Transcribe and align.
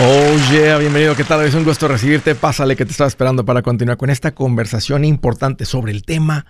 Oh 0.00 0.36
yeah, 0.50 0.78
bienvenido, 0.78 1.14
¿qué 1.14 1.22
tal? 1.22 1.44
Es 1.44 1.54
un 1.54 1.64
gusto 1.64 1.86
recibirte. 1.86 2.34
Pásale 2.34 2.76
que 2.76 2.86
te 2.86 2.92
estaba 2.92 3.08
esperando 3.08 3.44
para 3.44 3.60
continuar 3.60 3.98
con 3.98 4.08
esta 4.08 4.34
conversación 4.34 5.04
importante 5.04 5.66
sobre 5.66 5.92
el 5.92 6.02
tema 6.02 6.46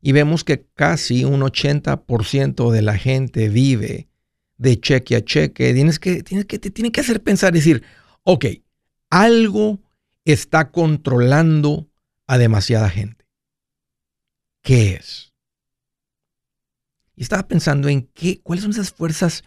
y 0.00 0.12
vemos 0.12 0.44
que 0.44 0.66
casi 0.74 1.24
un 1.24 1.40
80% 1.40 2.70
de 2.70 2.82
la 2.82 2.96
gente 2.96 3.48
vive 3.48 4.08
de 4.56 4.80
cheque 4.80 5.16
a 5.16 5.24
cheque, 5.24 5.72
tienes 5.74 5.98
que, 5.98 6.22
tienes 6.22 6.46
que, 6.46 6.58
te 6.58 6.70
tiene 6.70 6.92
que 6.92 7.00
hacer 7.00 7.22
pensar, 7.22 7.52
decir, 7.52 7.82
ok, 8.24 8.46
algo 9.10 9.80
está 10.24 10.70
controlando 10.70 11.88
a 12.26 12.38
demasiada 12.38 12.88
gente. 12.88 13.26
¿Qué 14.62 14.94
es? 14.94 15.32
Y 17.16 17.22
estaba 17.22 17.48
pensando 17.48 17.88
en 17.88 18.02
qué, 18.14 18.40
cuáles 18.42 18.62
son 18.62 18.72
esas 18.72 18.92
fuerzas 18.92 19.44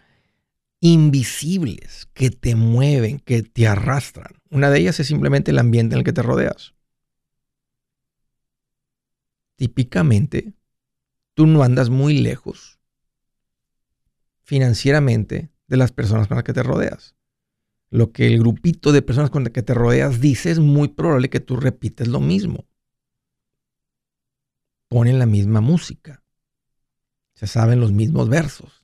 invisibles 0.80 2.08
que 2.14 2.30
te 2.30 2.56
mueven, 2.56 3.20
que 3.20 3.42
te 3.42 3.68
arrastran. 3.68 4.34
Una 4.50 4.70
de 4.70 4.80
ellas 4.80 5.00
es 5.00 5.08
simplemente 5.08 5.52
el 5.52 5.60
ambiente 5.60 5.96
en 5.96 6.00
el 6.00 6.06
que 6.06 6.14
te 6.14 6.22
rodeas 6.22 6.74
típicamente 9.64 10.54
tú 11.36 11.48
no 11.48 11.64
andas 11.64 11.90
muy 11.90 12.20
lejos 12.20 12.82
financieramente 14.42 15.52
de 15.68 15.78
las 15.78 15.94
personas 15.94 16.28
con 16.28 16.36
las 16.36 16.44
que 16.44 16.52
te 16.52 16.64
rodeas. 16.64 17.16
Lo 17.90 18.12
que 18.12 18.28
el 18.28 18.40
grupito 18.40 18.92
de 18.92 19.02
personas 19.02 19.30
con 19.30 19.46
las 19.46 19.54
que 19.54 19.64
te 19.64 19.74
rodeas 19.74 20.20
dice 20.20 20.52
es 20.52 20.60
muy 20.60 20.90
probable 20.90 21.30
que 21.30 21.40
tú 21.40 21.56
repites 21.56 22.10
lo 22.10 22.20
mismo. 22.20 22.66
Ponen 24.90 25.18
la 25.18 25.28
misma 25.28 25.62
música. 25.62 26.22
Se 27.34 27.48
saben 27.48 27.80
los 27.80 27.94
mismos 27.94 28.28
versos. 28.28 28.84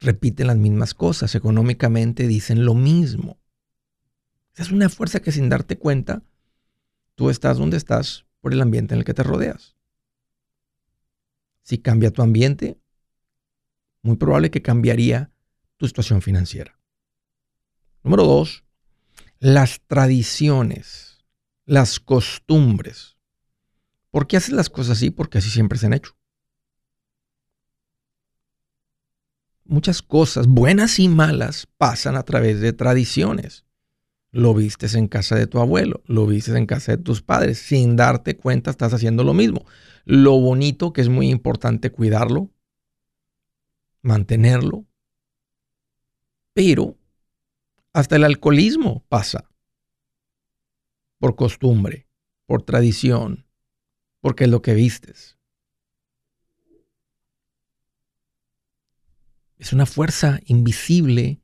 Repiten 0.00 0.48
las 0.48 0.58
mismas 0.58 0.92
cosas. 0.92 1.34
Económicamente 1.34 2.26
dicen 2.26 2.66
lo 2.66 2.74
mismo. 2.74 3.38
Es 4.54 4.70
una 4.70 4.90
fuerza 4.90 5.20
que 5.20 5.32
sin 5.32 5.48
darte 5.48 5.78
cuenta, 5.78 6.22
tú 7.14 7.30
estás 7.30 7.56
donde 7.56 7.78
estás 7.78 8.26
por 8.42 8.52
el 8.52 8.60
ambiente 8.60 8.92
en 8.92 8.98
el 8.98 9.04
que 9.06 9.14
te 9.14 9.22
rodeas. 9.22 9.76
Si 11.62 11.78
cambia 11.78 12.10
tu 12.10 12.20
ambiente, 12.22 12.78
muy 14.02 14.16
probable 14.16 14.50
que 14.50 14.60
cambiaría 14.60 15.30
tu 15.78 15.86
situación 15.86 16.20
financiera. 16.20 16.78
Número 18.02 18.24
dos, 18.24 18.64
las 19.38 19.80
tradiciones, 19.86 21.24
las 21.64 22.00
costumbres. 22.00 23.16
¿Por 24.10 24.26
qué 24.26 24.36
haces 24.36 24.52
las 24.52 24.68
cosas 24.68 24.98
así? 24.98 25.10
Porque 25.10 25.38
así 25.38 25.48
siempre 25.48 25.78
se 25.78 25.86
han 25.86 25.94
hecho. 25.94 26.16
Muchas 29.64 30.02
cosas, 30.02 30.48
buenas 30.48 30.98
y 30.98 31.08
malas, 31.08 31.68
pasan 31.78 32.16
a 32.16 32.24
través 32.24 32.60
de 32.60 32.72
tradiciones. 32.72 33.64
Lo 34.32 34.54
vistes 34.54 34.94
en 34.94 35.08
casa 35.08 35.36
de 35.36 35.46
tu 35.46 35.60
abuelo, 35.60 36.02
lo 36.06 36.26
vistes 36.26 36.54
en 36.54 36.64
casa 36.64 36.96
de 36.96 37.02
tus 37.02 37.20
padres. 37.20 37.58
Sin 37.58 37.96
darte 37.96 38.36
cuenta 38.36 38.70
estás 38.70 38.94
haciendo 38.94 39.24
lo 39.24 39.34
mismo. 39.34 39.66
Lo 40.04 40.40
bonito 40.40 40.94
que 40.94 41.02
es 41.02 41.10
muy 41.10 41.28
importante 41.28 41.92
cuidarlo, 41.92 42.50
mantenerlo. 44.00 44.86
Pero 46.54 46.96
hasta 47.92 48.16
el 48.16 48.24
alcoholismo 48.24 49.04
pasa 49.08 49.50
por 51.18 51.36
costumbre, 51.36 52.08
por 52.46 52.62
tradición, 52.62 53.46
porque 54.20 54.44
es 54.44 54.50
lo 54.50 54.62
que 54.62 54.74
vistes. 54.74 55.38
Es 59.58 59.72
una 59.72 59.86
fuerza 59.86 60.40
invisible 60.46 61.42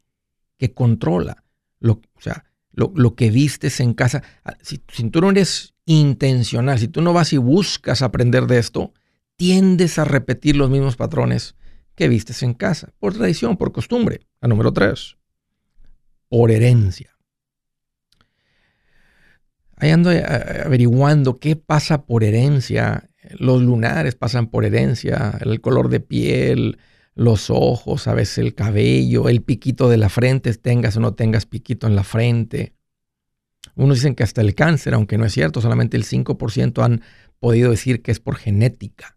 que 0.56 0.72
controla. 0.72 1.44
Lo, 1.78 2.00
o 2.14 2.20
sea, 2.20 2.47
lo, 2.78 3.14
que 3.14 3.30
vistes 3.30 3.80
en 3.80 3.94
casa. 3.94 4.22
Ah, 4.44 4.56
si, 4.62 4.78
tú 4.78 5.20
no 5.20 5.30
eres 5.30 5.74
intencional, 5.86 6.78
si 6.78 6.88
tú 6.88 7.02
no 7.02 7.12
vas 7.12 7.32
y 7.32 7.38
buscas 7.38 8.02
aprender 8.02 8.46
de 8.46 8.58
esto, 8.58 8.92
tiendes 9.36 9.98
a 9.98 10.04
repetir 10.04 10.56
los 10.56 10.70
mismos 10.70 10.96
patrones 10.96 11.56
que 11.94 12.08
vistes 12.08 12.42
en 12.42 12.54
casa, 12.54 12.92
por 12.98 13.14
tradición, 13.14 13.56
por 13.56 13.72
costumbre. 13.72 14.20
La 14.40 14.48
número 14.48 14.72
tres, 14.72 15.16
por 16.28 16.50
herencia. 16.50 17.16
Ahí 19.76 19.90
ando 19.90 20.12
eh, 20.12 20.24
averiguando 20.64 21.38
qué 21.38 21.56
pasa 21.56 22.04
por 22.04 22.24
herencia. 22.24 23.10
Los 23.38 23.62
lunares 23.62 24.14
pasan 24.14 24.48
por 24.48 24.64
herencia, 24.64 25.38
el 25.40 25.60
color 25.60 25.88
de 25.88 26.00
piel, 26.00 26.78
los 27.18 27.50
ojos, 27.50 28.06
a 28.06 28.14
veces 28.14 28.38
el 28.38 28.54
cabello, 28.54 29.28
el 29.28 29.42
piquito 29.42 29.88
de 29.88 29.96
la 29.96 30.08
frente, 30.08 30.54
tengas 30.54 30.96
o 30.96 31.00
no 31.00 31.14
tengas 31.14 31.46
piquito 31.46 31.88
en 31.88 31.96
la 31.96 32.04
frente. 32.04 32.74
Unos 33.74 33.96
dicen 33.96 34.14
que 34.14 34.22
hasta 34.22 34.40
el 34.40 34.54
cáncer, 34.54 34.94
aunque 34.94 35.18
no 35.18 35.24
es 35.24 35.32
cierto, 35.32 35.60
solamente 35.60 35.96
el 35.96 36.04
5% 36.04 36.80
han 36.84 37.02
podido 37.40 37.72
decir 37.72 38.02
que 38.02 38.12
es 38.12 38.20
por 38.20 38.36
genética. 38.36 39.16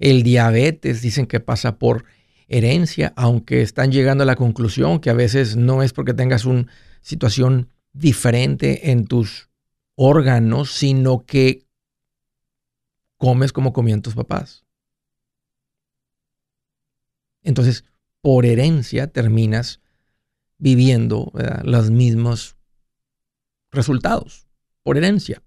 El 0.00 0.24
diabetes 0.24 1.02
dicen 1.02 1.26
que 1.26 1.38
pasa 1.38 1.78
por 1.78 2.04
herencia, 2.48 3.12
aunque 3.14 3.62
están 3.62 3.92
llegando 3.92 4.24
a 4.24 4.26
la 4.26 4.34
conclusión 4.34 4.98
que 4.98 5.10
a 5.10 5.14
veces 5.14 5.54
no 5.54 5.84
es 5.84 5.92
porque 5.92 6.14
tengas 6.14 6.44
una 6.44 6.66
situación 7.00 7.68
diferente 7.92 8.90
en 8.90 9.06
tus 9.06 9.50
órganos, 9.94 10.72
sino 10.72 11.24
que 11.26 11.64
comes 13.18 13.52
como 13.52 13.72
comían 13.72 14.02
tus 14.02 14.16
papás. 14.16 14.61
Entonces, 17.42 17.84
por 18.20 18.46
herencia 18.46 19.08
terminas 19.08 19.80
viviendo 20.58 21.32
los 21.64 21.90
mismos 21.90 22.56
resultados, 23.70 24.46
por 24.82 24.96
herencia. 24.96 25.42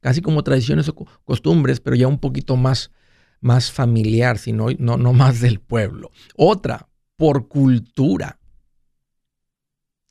Casi 0.00 0.20
como 0.20 0.44
tradiciones 0.44 0.88
o 0.90 0.94
costumbres, 1.24 1.80
pero 1.80 1.96
ya 1.96 2.06
un 2.06 2.18
poquito 2.18 2.56
más, 2.56 2.90
más 3.40 3.72
familiar, 3.72 4.38
sino 4.38 4.66
no, 4.78 4.98
no 4.98 5.14
más 5.14 5.40
del 5.40 5.60
pueblo. 5.60 6.10
Otra, 6.36 6.88
por 7.16 7.48
cultura. 7.48 8.38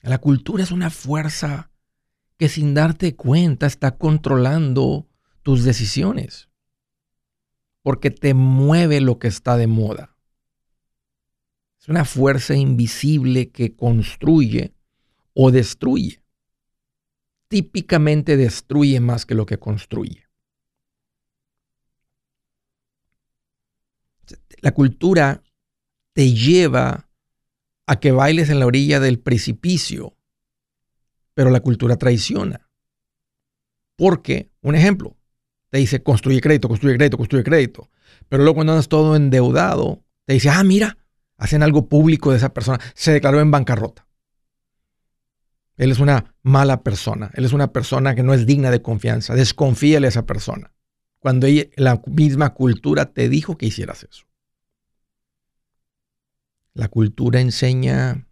La 0.01 0.17
cultura 0.17 0.63
es 0.63 0.71
una 0.71 0.89
fuerza 0.89 1.69
que 2.37 2.49
sin 2.49 2.73
darte 2.73 3.15
cuenta 3.15 3.67
está 3.67 3.97
controlando 3.97 5.07
tus 5.43 5.63
decisiones, 5.63 6.49
porque 7.83 8.09
te 8.09 8.33
mueve 8.33 9.01
lo 9.01 9.19
que 9.19 9.27
está 9.27 9.55
de 9.55 9.67
moda. 9.67 10.12
Es 11.83 11.89
una 11.89 12.05
fuerza 12.05 12.55
invisible 12.55 13.51
que 13.51 13.75
construye 13.75 14.73
o 15.33 15.51
destruye. 15.51 16.23
Típicamente 17.49 18.37
destruye 18.37 19.01
más 19.01 19.25
que 19.25 19.35
lo 19.35 19.45
que 19.45 19.59
construye. 19.59 20.25
La 24.61 24.73
cultura 24.73 25.43
te 26.13 26.31
lleva 26.31 27.09
a 27.85 27.99
que 27.99 28.13
bailes 28.13 28.49
en 28.49 28.59
la 28.59 28.65
orilla 28.65 29.01
del 29.01 29.19
precipicio, 29.19 30.15
pero 31.33 31.49
la 31.49 31.59
cultura 31.59 31.97
traiciona. 31.97 32.69
Porque, 33.97 34.53
un 34.61 34.75
ejemplo, 34.75 35.17
te 35.69 35.79
dice 35.79 36.01
construye 36.01 36.39
crédito, 36.39 36.69
construye 36.69 36.95
crédito, 36.95 37.17
construye 37.17 37.43
crédito, 37.43 37.91
pero 38.29 38.43
luego 38.43 38.55
cuando 38.55 38.71
andas 38.71 38.87
todo 38.87 39.17
endeudado, 39.17 40.01
te 40.23 40.35
dice, 40.35 40.49
ah, 40.49 40.63
mira, 40.63 40.97
hacen 41.37 41.63
algo 41.63 41.87
público 41.89 42.31
de 42.31 42.37
esa 42.37 42.53
persona, 42.53 42.79
se 42.93 43.11
declaró 43.11 43.41
en 43.41 43.51
bancarrota. 43.51 44.07
Él 45.75 45.91
es 45.91 45.99
una 45.99 46.35
mala 46.43 46.83
persona, 46.83 47.31
él 47.33 47.45
es 47.45 47.53
una 47.53 47.71
persona 47.71 48.15
que 48.15 48.23
no 48.23 48.33
es 48.33 48.45
digna 48.45 48.69
de 48.71 48.81
confianza, 48.81 49.33
desconfíale 49.33 50.07
a 50.07 50.09
esa 50.09 50.25
persona 50.25 50.73
cuando 51.23 51.47
la 51.77 52.01
misma 52.05 52.53
cultura 52.53 53.13
te 53.13 53.29
dijo 53.29 53.57
que 53.57 53.67
hicieras 53.67 54.03
eso. 54.03 54.25
La 56.73 56.89
cultura 56.89 57.39
enseña 57.39 58.27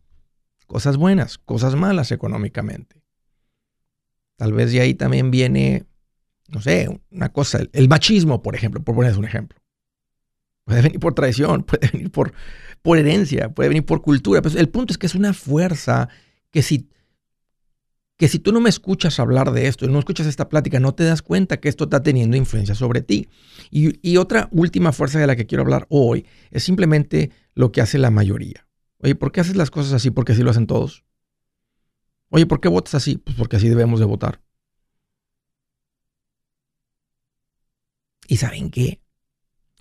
cosas 0.67 0.97
buenas, 0.97 1.37
cosas 1.37 1.75
malas 1.75 2.11
económicamente. 2.11 3.01
Tal 4.35 4.51
vez 4.51 4.73
de 4.73 4.81
ahí 4.81 4.93
también 4.93 5.31
viene, 5.31 5.85
no 6.49 6.59
sé, 6.59 6.89
una 7.11 7.31
cosa, 7.31 7.61
el 7.71 7.87
machismo, 7.87 8.41
por 8.41 8.55
ejemplo, 8.55 8.83
por 8.83 8.93
poner 8.93 9.17
un 9.17 9.23
ejemplo. 9.23 9.60
Puede 10.71 10.83
venir 10.83 10.99
por 11.01 11.13
traición, 11.13 11.63
puede 11.67 11.89
venir 11.91 12.11
por, 12.11 12.31
por 12.81 12.97
herencia, 12.97 13.49
puede 13.49 13.67
venir 13.67 13.85
por 13.85 14.01
cultura. 14.01 14.41
Pero 14.41 14.57
el 14.57 14.69
punto 14.69 14.93
es 14.93 14.97
que 14.97 15.05
es 15.05 15.15
una 15.15 15.33
fuerza 15.33 16.07
que 16.49 16.61
si 16.61 16.87
que 18.15 18.29
si 18.29 18.39
tú 18.39 18.53
no 18.53 18.61
me 18.61 18.69
escuchas 18.69 19.19
hablar 19.19 19.51
de 19.51 19.67
esto, 19.67 19.87
no 19.87 19.99
escuchas 19.99 20.27
esta 20.27 20.47
plática, 20.47 20.79
no 20.79 20.93
te 20.93 21.03
das 21.03 21.23
cuenta 21.23 21.59
que 21.59 21.67
esto 21.67 21.85
está 21.85 22.03
teniendo 22.03 22.37
influencia 22.37 22.75
sobre 22.75 23.01
ti. 23.01 23.27
Y, 23.71 24.15
otra 24.17 24.47
última 24.51 24.91
fuerza 24.91 25.19
de 25.19 25.25
la 25.25 25.35
que 25.35 25.47
quiero 25.47 25.63
hablar 25.63 25.87
hoy 25.89 26.27
es 26.51 26.63
simplemente 26.63 27.31
lo 27.55 27.71
que 27.71 27.81
hace 27.81 27.97
la 27.97 28.11
mayoría. 28.11 28.67
Oye, 28.99 29.15
¿por 29.15 29.31
qué 29.31 29.41
haces 29.41 29.55
las 29.55 29.71
cosas 29.71 29.93
así? 29.93 30.11
Porque 30.11 30.33
así 30.33 30.43
lo 30.43 30.51
hacen 30.51 30.67
todos. 30.67 31.03
Oye, 32.29 32.45
¿por 32.45 32.61
qué 32.61 32.69
votas 32.69 32.93
así? 32.93 33.17
Pues 33.17 33.35
porque 33.35 33.55
así 33.55 33.67
debemos 33.67 33.99
de 33.99 34.05
votar. 34.05 34.39
Y 38.27 38.37
saben 38.37 38.69
qué? 38.69 39.00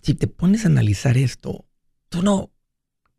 Si 0.02 0.14
te 0.14 0.26
pones 0.26 0.64
a 0.64 0.68
analizar 0.68 1.16
esto, 1.16 1.66
tú 2.08 2.22
no 2.22 2.50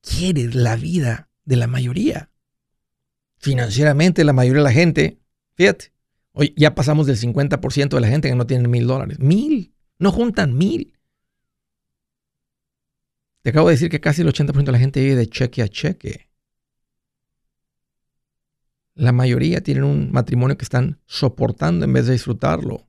quieres 0.01 0.55
la 0.55 0.75
vida 0.75 1.29
de 1.45 1.55
la 1.55 1.67
mayoría 1.67 2.31
financieramente 3.41 4.23
la 4.23 4.33
mayoría 4.33 4.61
de 4.61 4.67
la 4.67 4.71
gente, 4.71 5.19
fíjate, 5.55 5.91
hoy 6.31 6.53
ya 6.55 6.75
pasamos 6.75 7.07
del 7.07 7.17
50% 7.17 7.89
de 7.89 8.01
la 8.01 8.07
gente 8.07 8.29
que 8.29 8.35
no 8.35 8.45
tiene 8.45 8.67
mil 8.67 8.87
dólares. 8.87 9.19
Mil, 9.19 9.73
no 9.97 10.11
juntan 10.11 10.55
mil. 10.57 10.93
Te 13.41 13.49
acabo 13.49 13.67
de 13.67 13.73
decir 13.73 13.89
que 13.89 13.99
casi 13.99 14.21
el 14.21 14.27
80% 14.31 14.63
de 14.63 14.71
la 14.71 14.77
gente 14.77 15.01
vive 15.01 15.15
de 15.15 15.27
cheque 15.27 15.63
a 15.63 15.67
cheque. 15.67 16.29
La 18.93 19.11
mayoría 19.11 19.61
tienen 19.61 19.83
un 19.83 20.11
matrimonio 20.11 20.57
que 20.57 20.63
están 20.63 20.99
soportando 21.07 21.85
en 21.85 21.93
vez 21.93 22.05
de 22.05 22.13
disfrutarlo. 22.13 22.87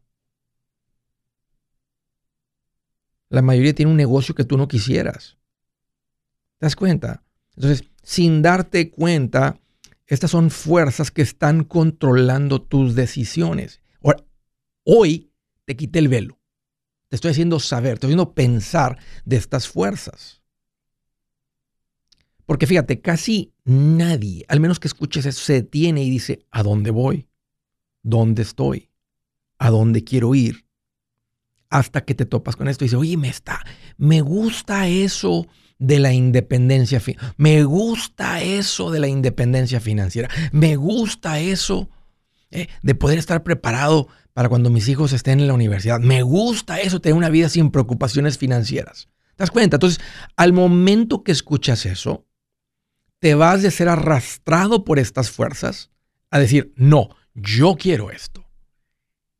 La 3.32 3.40
mayoría 3.40 3.75
tiene 3.75 3.90
un 3.90 3.96
negocio 3.96 4.34
que 4.34 4.44
tú 4.44 4.58
no 4.58 4.69
quisieras. 4.69 5.38
¿Te 6.58 6.67
das 6.67 6.76
cuenta? 6.76 7.25
Entonces, 7.56 7.88
sin 8.02 8.43
darte 8.43 8.90
cuenta, 8.90 9.58
estas 10.06 10.31
son 10.31 10.50
fuerzas 10.50 11.11
que 11.11 11.23
están 11.23 11.64
controlando 11.64 12.61
tus 12.61 12.94
decisiones. 12.94 13.81
hoy 14.84 15.32
te 15.64 15.76
quité 15.76 16.00
el 16.00 16.08
velo. 16.08 16.38
Te 17.08 17.17
estoy 17.17 17.31
haciendo 17.31 17.58
saber, 17.58 17.93
te 17.93 18.06
estoy 18.06 18.08
haciendo 18.08 18.34
pensar 18.34 18.99
de 19.25 19.37
estas 19.37 19.67
fuerzas. 19.67 20.43
Porque 22.44 22.67
fíjate, 22.67 23.00
casi 23.00 23.55
nadie, 23.64 24.44
al 24.49 24.61
menos 24.61 24.79
que 24.79 24.88
escuches 24.88 25.25
eso, 25.25 25.40
se 25.40 25.55
detiene 25.55 26.05
y 26.05 26.11
dice, 26.11 26.44
¿a 26.50 26.62
dónde 26.62 26.90
voy? 26.90 27.29
¿Dónde 28.02 28.43
estoy? 28.43 28.90
¿A 29.56 29.70
dónde 29.70 30.05
quiero 30.05 30.34
ir? 30.34 30.62
Hasta 31.72 32.04
que 32.04 32.14
te 32.14 32.26
topas 32.26 32.54
con 32.54 32.69
esto 32.69 32.84
y 32.84 32.86
dices, 32.86 32.98
oye, 32.98 33.16
me 33.16 33.28
está, 33.28 33.64
me 33.96 34.20
gusta 34.20 34.88
eso 34.88 35.46
de 35.78 35.98
la 35.98 36.12
independencia. 36.12 37.00
Me 37.36 37.64
gusta 37.64 38.42
eso 38.42 38.90
de 38.90 39.00
la 39.00 39.08
independencia 39.08 39.80
financiera. 39.80 40.28
Me 40.52 40.76
gusta 40.76 41.40
eso 41.40 41.88
eh, 42.50 42.69
de 42.82 42.94
poder 42.94 43.19
estar 43.19 43.42
preparado 43.42 44.08
para 44.32 44.48
cuando 44.48 44.70
mis 44.70 44.86
hijos 44.88 45.12
estén 45.12 45.40
en 45.40 45.48
la 45.48 45.54
universidad. 45.54 45.98
Me 45.98 46.22
gusta 46.22 46.80
eso, 46.80 47.00
tener 47.00 47.16
una 47.16 47.30
vida 47.30 47.48
sin 47.48 47.70
preocupaciones 47.70 48.38
financieras. 48.38 49.08
¿Te 49.34 49.42
das 49.44 49.50
cuenta? 49.50 49.76
Entonces, 49.76 50.00
al 50.36 50.52
momento 50.52 51.24
que 51.24 51.32
escuchas 51.32 51.86
eso, 51.86 52.26
te 53.19 53.34
vas 53.34 53.62
de 53.62 53.70
ser 53.70 53.88
arrastrado 53.88 54.84
por 54.84 54.98
estas 54.98 55.30
fuerzas 55.30 55.90
a 56.30 56.38
decir, 56.38 56.72
no, 56.76 57.08
yo 57.34 57.76
quiero 57.76 58.10
esto. 58.10 58.44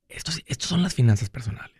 Estos, 0.09 0.41
estos 0.47 0.69
son 0.69 0.83
las 0.83 0.95
finanzas 0.95 1.31
personales. 1.31 1.72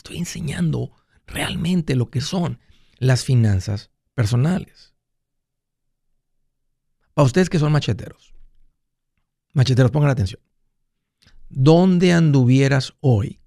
Estoy 0.00 0.16
enseñando 0.16 0.92
realmente 1.26 1.94
lo 1.94 2.08
que 2.08 2.22
son 2.22 2.58
las 2.96 3.22
finanzas 3.22 3.90
personales. 4.14 4.94
Para 7.12 7.26
ustedes 7.26 7.50
que 7.50 7.58
son 7.58 7.70
macheteros, 7.70 8.34
macheteros, 9.52 9.90
pongan 9.90 10.08
atención. 10.08 10.40
¿Dónde 11.50 12.14
anduvieras 12.14 12.94
hoy 13.00 13.42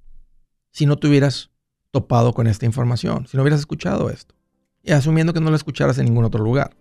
si 0.70 0.86
no 0.86 1.00
te 1.00 1.08
hubieras 1.08 1.50
topado 1.90 2.36
con 2.36 2.46
esta 2.46 2.68
información, 2.68 3.26
si 3.26 3.36
no 3.36 3.42
hubieras 3.42 3.62
escuchado 3.62 4.12
esto? 4.12 4.36
Y 4.84 4.92
asumiendo 4.92 5.34
que 5.34 5.42
no 5.42 5.50
lo 5.50 5.56
escucharas 5.56 5.98
en 5.98 6.06
ningún 6.06 6.26
otro 6.26 6.44
lugar. 6.44 6.78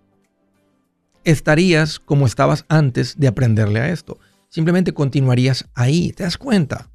Estarías 1.25 1.99
como 1.99 2.27
estabas 2.27 2.67
antes 2.69 3.19
de 3.19 3.27
aprenderle 3.27 3.81
a 3.81 3.89
esto. 3.89 4.19
Simplemente 4.51 4.93
continuarías 4.93 5.67
ahí. 5.73 6.13
¿Te 6.13 6.25
das 6.25 6.37
cuenta? 6.37 6.92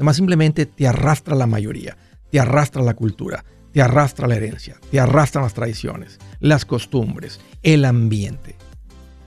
Además, 0.00 0.16
simplemente 0.16 0.64
te 0.64 0.88
arrastra 0.88 1.36
la 1.36 1.46
mayoría, 1.46 1.94
te 2.30 2.40
arrastra 2.40 2.80
la 2.80 2.94
cultura, 2.94 3.44
te 3.70 3.82
arrastra 3.82 4.26
la 4.26 4.34
herencia, 4.34 4.80
te 4.90 4.98
arrastran 4.98 5.44
las 5.44 5.52
tradiciones, 5.52 6.18
las 6.40 6.64
costumbres, 6.64 7.38
el 7.62 7.84
ambiente. 7.84 8.56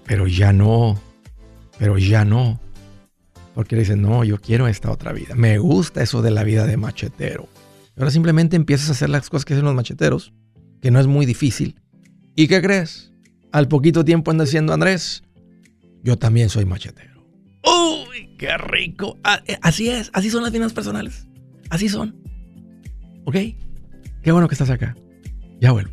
Pero 0.08 0.26
ya 0.26 0.52
no, 0.52 1.00
pero 1.78 2.00
ya 2.00 2.26
no. 2.26 2.60
Porque 3.54 3.76
le 3.76 3.84
dicen, 3.84 4.02
no, 4.02 4.24
yo 4.24 4.40
quiero 4.40 4.68
esta 4.68 4.90
otra 4.90 5.14
vida. 5.14 5.36
Me 5.36 5.60
gusta 5.60 6.02
eso 6.02 6.24
de 6.24 6.32
la 6.32 6.44
vida 6.44 6.66
de 6.66 6.76
machetero. 6.76 7.48
ahora 7.96 8.10
simplemente 8.10 8.56
empiezas 8.56 8.90
a 8.90 8.94
hacer 8.94 9.10
las 9.10 9.30
cosas 9.30 9.46
que 9.46 9.54
hacen 9.54 9.66
los 9.66 9.76
macheteros, 9.76 10.34
que 10.82 10.90
no 10.90 11.00
es 11.00 11.06
muy 11.06 11.28
difícil. 11.28 11.80
¿Y 12.36 12.48
qué 12.48 12.64
crees? 12.64 13.12
Al 13.52 13.68
poquito 13.68 14.04
tiempo 14.04 14.32
andas 14.32 14.48
diciendo, 14.48 14.74
Andrés, 14.74 15.22
yo 16.02 16.18
también 16.18 16.50
soy 16.50 16.66
machetero. 16.66 17.24
¡Uy, 17.64 17.93
qué 18.44 18.58
rico! 18.58 19.18
Ah, 19.24 19.40
eh, 19.48 19.58
así 19.62 19.88
es, 19.88 20.12
así 20.14 20.30
son 20.30 20.44
las 20.44 20.52
finanzas 20.52 20.74
personales. 20.74 21.26
Así 21.70 21.88
son. 21.88 22.14
¿Ok? 23.24 23.36
Qué 24.22 24.32
bueno 24.34 24.50
que 24.50 24.56
estás 24.56 24.70
acá. 24.70 24.96
Ya 25.62 25.72
vuelvo. 25.72 25.92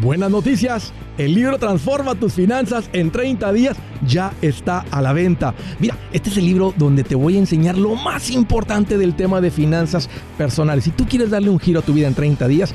Buenas 0.00 0.30
noticias. 0.32 0.92
El 1.16 1.34
libro 1.34 1.58
Transforma 1.58 2.16
tus 2.16 2.32
finanzas 2.32 2.90
en 2.92 3.12
30 3.12 3.52
días 3.52 3.76
ya 4.04 4.32
está 4.42 4.84
a 4.90 5.00
la 5.00 5.12
venta. 5.12 5.54
Mira, 5.78 5.96
este 6.12 6.30
es 6.30 6.38
el 6.38 6.46
libro 6.46 6.74
donde 6.76 7.04
te 7.04 7.14
voy 7.14 7.36
a 7.36 7.38
enseñar 7.38 7.78
lo 7.78 7.94
más 7.94 8.30
importante 8.30 8.98
del 8.98 9.14
tema 9.14 9.40
de 9.40 9.52
finanzas 9.52 10.10
personales. 10.36 10.84
Si 10.84 10.90
tú 10.90 11.06
quieres 11.06 11.30
darle 11.30 11.50
un 11.50 11.60
giro 11.60 11.80
a 11.80 11.82
tu 11.82 11.92
vida 11.92 12.08
en 12.08 12.14
30 12.14 12.48
días, 12.48 12.74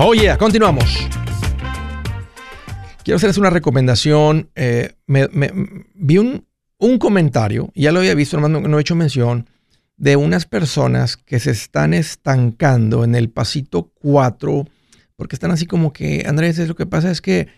Oye, 0.00 0.32
continuamos. 0.38 0.96
Quiero 3.02 3.16
hacerles 3.16 3.36
una 3.36 3.50
recomendación. 3.50 4.48
Eh, 4.54 4.92
vi 5.94 6.18
un, 6.18 6.46
comentario, 7.00 7.72
ya 7.74 7.90
lo 7.90 7.98
había 7.98 8.14
visto, 8.14 8.38
no, 8.38 8.48
no 8.48 8.78
he 8.78 8.80
hecho 8.80 8.94
mención, 8.94 9.50
de 9.96 10.14
unas 10.14 10.46
personas 10.46 11.16
que 11.16 11.40
se 11.40 11.50
están 11.50 11.94
estancando 11.94 13.02
en 13.02 13.16
el 13.16 13.28
pasito 13.28 13.90
4, 14.00 14.66
porque 15.16 15.34
están 15.34 15.50
así 15.50 15.66
como 15.66 15.92
que, 15.92 16.24
Andrés, 16.28 16.58
lo 16.68 16.76
que 16.76 16.86
pasa 16.86 17.10
es 17.10 17.20
que 17.20 17.48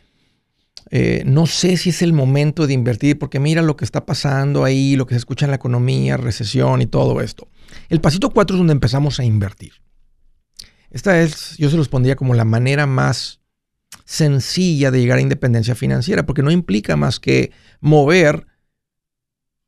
eh, 0.91 1.23
no 1.27 1.45
sé 1.45 1.77
si 1.77 1.91
es 1.91 2.01
el 2.01 2.15
momento 2.15 2.67
de 2.67 2.73
invertir, 2.73 3.19
porque 3.19 3.39
mira 3.39 3.61
lo 3.61 3.77
que 3.77 3.85
está 3.85 4.07
pasando 4.07 4.65
ahí, 4.65 4.97
lo 4.97 5.07
que 5.07 5.15
se 5.15 5.19
escucha 5.19 5.45
en 5.45 5.51
la 5.51 5.57
economía, 5.57 6.17
recesión 6.17 6.81
y 6.81 6.87
todo 6.87 7.21
esto. 7.21 7.49
El 7.91 8.01
pasito 8.01 8.31
4 8.31 8.57
es 8.57 8.59
donde 8.59 8.73
empezamos 8.73 9.21
a 9.21 9.25
invertir. 9.25 9.73
Esta 10.91 11.21
es, 11.21 11.57
yo 11.57 11.71
se 11.71 11.77
los 11.77 11.89
pondría 11.89 12.17
como 12.17 12.35
la 12.35 12.45
manera 12.45 12.87
más 12.87 13.41
sencilla 14.05 14.91
de 14.91 15.01
llegar 15.01 15.19
a 15.19 15.23
independencia 15.23 15.75
financiera, 15.75 16.27
porque 16.27 16.43
no 16.43 16.51
implica 16.51 16.97
más 16.97 17.21
que 17.21 17.53
mover 17.81 18.47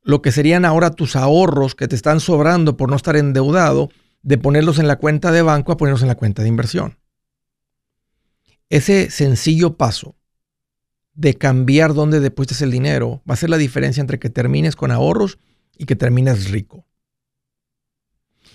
lo 0.01 0.21
que 0.21 0.31
serían 0.31 0.65
ahora 0.65 0.91
tus 0.91 1.15
ahorros 1.15 1.75
que 1.75 1.87
te 1.87 1.95
están 1.95 2.19
sobrando 2.19 2.75
por 2.75 2.89
no 2.89 2.95
estar 2.95 3.15
endeudado, 3.15 3.89
de 4.21 4.37
ponerlos 4.37 4.79
en 4.79 4.87
la 4.87 4.97
cuenta 4.97 5.31
de 5.31 5.41
banco 5.41 5.71
a 5.71 5.77
ponerlos 5.77 6.01
en 6.01 6.07
la 6.07 6.15
cuenta 6.15 6.41
de 6.41 6.49
inversión. 6.49 6.97
Ese 8.69 9.09
sencillo 9.11 9.77
paso 9.77 10.15
de 11.13 11.35
cambiar 11.35 11.93
dónde 11.93 12.19
depositas 12.19 12.61
el 12.61 12.71
dinero 12.71 13.21
va 13.29 13.35
a 13.35 13.37
ser 13.37 13.49
la 13.49 13.57
diferencia 13.57 14.01
entre 14.01 14.19
que 14.19 14.29
termines 14.29 14.75
con 14.75 14.91
ahorros 14.91 15.39
y 15.77 15.85
que 15.85 15.95
termines 15.95 16.49
rico. 16.49 16.85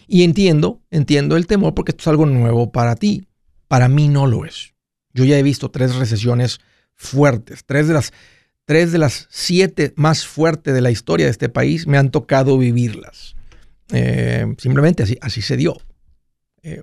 Y 0.09 0.25
entiendo, 0.25 0.81
entiendo 0.91 1.37
el 1.37 1.47
temor 1.47 1.75
porque 1.75 1.93
esto 1.93 2.03
es 2.03 2.09
algo 2.09 2.27
nuevo 2.27 2.73
para 2.73 2.97
ti. 2.97 3.29
Para 3.69 3.89
mí 3.89 4.09
no 4.09 4.27
lo 4.27 4.47
es. 4.47 4.75
Yo 5.13 5.25
ya 5.25 5.39
he 5.39 5.43
visto 5.43 5.71
tres 5.71 5.95
recesiones 5.97 6.61
fuertes, 6.95 7.65
tres 7.67 7.87
de 7.87 7.95
las, 7.95 8.13
tres 8.65 8.91
de 8.91 8.99
las 8.99 9.29
siete 9.31 9.93
más 9.97 10.27
fuertes 10.27 10.75
de 10.75 10.81
la 10.81 10.91
historia 10.91 11.27
de 11.27 11.33
este 11.33 11.51
país 11.51 11.87
me 11.87 11.99
han 11.99 12.11
tocado 12.11 12.57
vivirlas. 12.57 13.37
Eh, 13.93 14.47
simplemente 14.57 15.03
así, 15.03 15.19
así 15.21 15.43
se 15.43 15.59
dio. 15.59 15.77
Eh, 16.63 16.83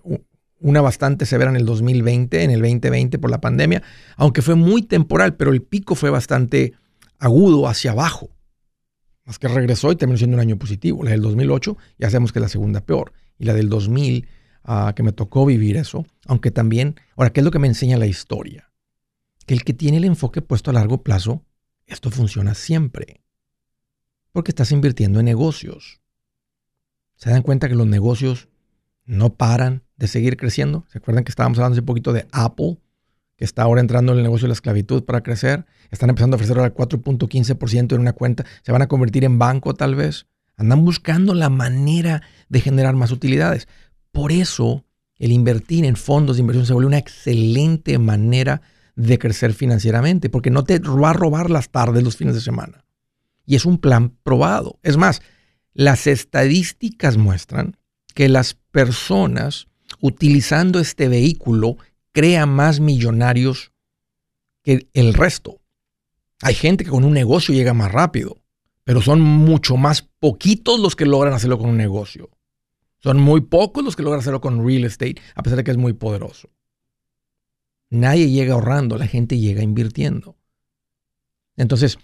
una 0.60 0.82
bastante 0.82 1.26
severa 1.26 1.50
en 1.50 1.58
el 1.58 1.66
2020, 1.66 2.44
en 2.44 2.52
el 2.52 2.62
2020 2.62 3.18
por 3.20 3.30
la 3.30 3.42
pandemia, 3.42 3.84
aunque 4.18 4.42
fue 4.42 4.56
muy 4.56 4.84
temporal, 4.84 5.36
pero 5.36 5.52
el 5.52 5.62
pico 5.62 5.96
fue 5.96 6.10
bastante 6.10 6.74
agudo 7.20 7.68
hacia 7.68 7.92
abajo. 7.92 8.30
Más 9.26 9.40
que 9.40 9.48
regresó 9.48 9.92
y 9.92 9.96
terminó 9.96 10.18
siendo 10.18 10.36
un 10.36 10.42
año 10.42 10.58
positivo. 10.58 11.04
La 11.04 11.12
del 11.12 11.22
2008 11.22 11.78
ya 11.98 12.10
sabemos 12.10 12.32
que 12.32 12.40
es 12.40 12.44
la 12.44 12.50
segunda 12.50 12.82
peor. 12.86 13.14
Y 13.38 13.46
la 13.46 13.54
del 13.54 13.70
2000, 13.70 14.28
ah, 14.64 14.94
que 14.96 15.04
me 15.04 15.12
tocó 15.12 15.46
vivir 15.46 15.78
eso, 15.78 16.06
aunque 16.28 16.52
también, 16.52 16.96
ahora, 17.16 17.32
¿qué 17.34 17.42
es 17.42 17.44
lo 17.44 17.52
que 17.52 17.60
me 17.60 17.68
enseña 17.68 17.98
la 17.98 18.06
historia? 18.06 18.72
Que 19.46 19.56
el 19.56 19.64
que 19.64 19.74
tiene 19.74 19.98
el 19.98 20.06
enfoque 20.06 20.42
puesto 20.42 20.70
a 20.70 20.74
largo 20.74 21.04
plazo, 21.04 21.44
esto 21.88 22.12
funciona 22.12 22.54
siempre. 22.54 23.22
Porque 24.32 24.52
estás 24.52 24.72
invirtiendo 24.72 25.20
en 25.20 25.26
negocios. 25.26 26.02
¿Se 27.16 27.30
dan 27.30 27.42
cuenta 27.42 27.68
que 27.68 27.76
los 27.76 27.88
negocios 27.88 28.48
no 29.06 29.34
paran 29.36 29.84
de 29.98 30.08
seguir 30.08 30.38
creciendo? 30.38 30.86
¿Se 30.90 31.00
acuerdan 31.00 31.24
que 31.24 31.32
estábamos 31.32 31.58
hablando 31.58 31.76
hace 31.76 31.82
poquito 31.82 32.14
de 32.14 32.28
Apple? 32.32 32.78
Que 33.38 33.46
está 33.46 33.64
ahora 33.64 33.82
entrando 33.82 34.14
en 34.14 34.20
el 34.20 34.24
negocio 34.24 34.46
de 34.46 34.50
la 34.50 34.54
esclavitud 34.54 35.04
para 35.04 35.22
crecer. 35.22 35.66
Están 35.92 36.10
empezando 36.10 36.36
a 36.36 36.38
ofrecer 36.38 36.58
ahora 36.58 36.74
4.15% 36.74 37.94
en 37.94 38.02
una 38.02 38.14
cuenta. 38.14 38.46
Se 38.64 38.72
van 38.72 38.82
a 38.82 38.88
convertir 38.88 39.24
en 39.26 39.40
banco 39.40 39.74
tal 39.74 39.96
vez. 39.96 40.28
Andan 40.58 40.86
buscando 40.86 41.34
la 41.34 41.50
manera 41.50 42.22
de 42.48 42.62
generar 42.62 42.96
más 42.96 43.12
utilidades. 43.12 43.68
Por 44.12 44.32
eso 44.32 44.86
el 45.18 45.32
invertir 45.32 45.86
en 45.86 45.96
fondos 45.96 46.38
de 46.38 46.42
inversión 46.42 46.66
se 46.66 46.74
vuelve 46.74 46.88
una 46.88 46.98
excelente 46.98 47.98
manera 47.98 48.62
de 48.96 49.20
crecer 49.20 49.54
financieramente, 49.54 50.30
porque 50.30 50.50
no 50.50 50.64
te 50.64 50.80
va 50.80 51.10
a 51.10 51.14
robar 51.14 51.50
las 51.50 51.70
tardes 51.70 52.04
los 52.04 52.16
fines 52.16 52.36
de 52.36 52.42
semana. 52.42 52.86
Y 53.46 53.56
es 53.56 53.66
un 53.66 53.78
plan 53.78 54.16
probado. 54.24 54.80
Es 54.84 54.96
más, 54.96 55.22
las 55.74 56.08
estadísticas 56.08 57.18
muestran 57.18 57.78
que 58.14 58.30
las 58.30 58.54
personas 58.54 59.68
utilizando 60.00 60.80
este 60.80 61.10
vehículo 61.10 61.78
crea 62.16 62.46
más 62.46 62.80
millonarios 62.80 63.74
que 64.64 64.88
el 64.94 65.14
resto. 65.14 65.62
Hay 66.42 66.56
gente 66.56 66.86
que 66.86 66.90
con 66.90 67.04
un 67.04 67.14
negocio 67.14 67.54
llega 67.54 67.74
más 67.74 67.92
rápido, 67.92 68.42
pero 68.86 69.02
son 69.02 69.20
mucho 69.20 69.76
más 69.76 70.02
poquitos 70.02 70.80
los 70.80 70.96
que 70.96 71.06
logran 71.06 71.34
hacerlo 71.34 71.58
con 71.58 71.70
un 71.70 71.78
negocio. 71.78 72.30
Son 73.00 73.20
muy 73.20 73.42
pocos 73.42 73.84
los 73.84 73.98
que 73.98 74.02
logran 74.02 74.22
hacerlo 74.22 74.40
con 74.40 74.66
real 74.66 74.86
estate, 74.86 75.18
a 75.36 75.44
pesar 75.44 75.58
de 75.58 75.66
que 75.66 75.72
es 75.72 75.78
muy 75.78 75.92
poderoso. 75.92 76.50
Nadie 77.90 78.30
llega 78.30 78.54
ahorrando, 78.54 78.98
la 78.98 79.08
gente 79.08 79.38
llega 79.38 79.62
invirtiendo. 79.62 80.38
Entonces, 81.58 82.00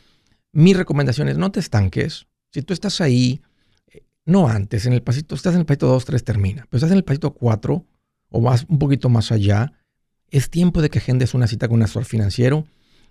mi 0.51 0.73
recomendación 0.73 1.29
es 1.29 1.37
no 1.37 1.53
te 1.53 1.61
estanques. 1.61 2.27
Si 2.51 2.61
tú 2.63 2.73
estás 2.73 2.99
ahí, 2.99 3.41
no 4.25 4.49
antes, 4.49 4.85
en 4.85 4.91
el 4.93 5.03
pasito, 5.03 5.35
estás 5.35 5.53
en 5.53 5.61
el 5.61 5.65
pasito 5.65 5.87
2, 5.87 6.03
3, 6.03 6.23
termina, 6.25 6.67
pero 6.69 6.79
estás 6.79 6.91
en 6.91 6.97
el 6.97 7.05
pasito 7.05 7.33
4 7.33 7.85
o 8.29 8.41
más, 8.41 8.65
un 8.67 8.77
poquito 8.77 9.07
más 9.07 9.31
allá, 9.31 9.73
es 10.31 10.49
tiempo 10.49 10.81
de 10.81 10.89
que 10.89 10.99
agendes 10.99 11.33
una 11.33 11.47
cita 11.47 11.67
con 11.67 11.77
un 11.77 11.83
asesor 11.83 12.05
financiero 12.05 12.65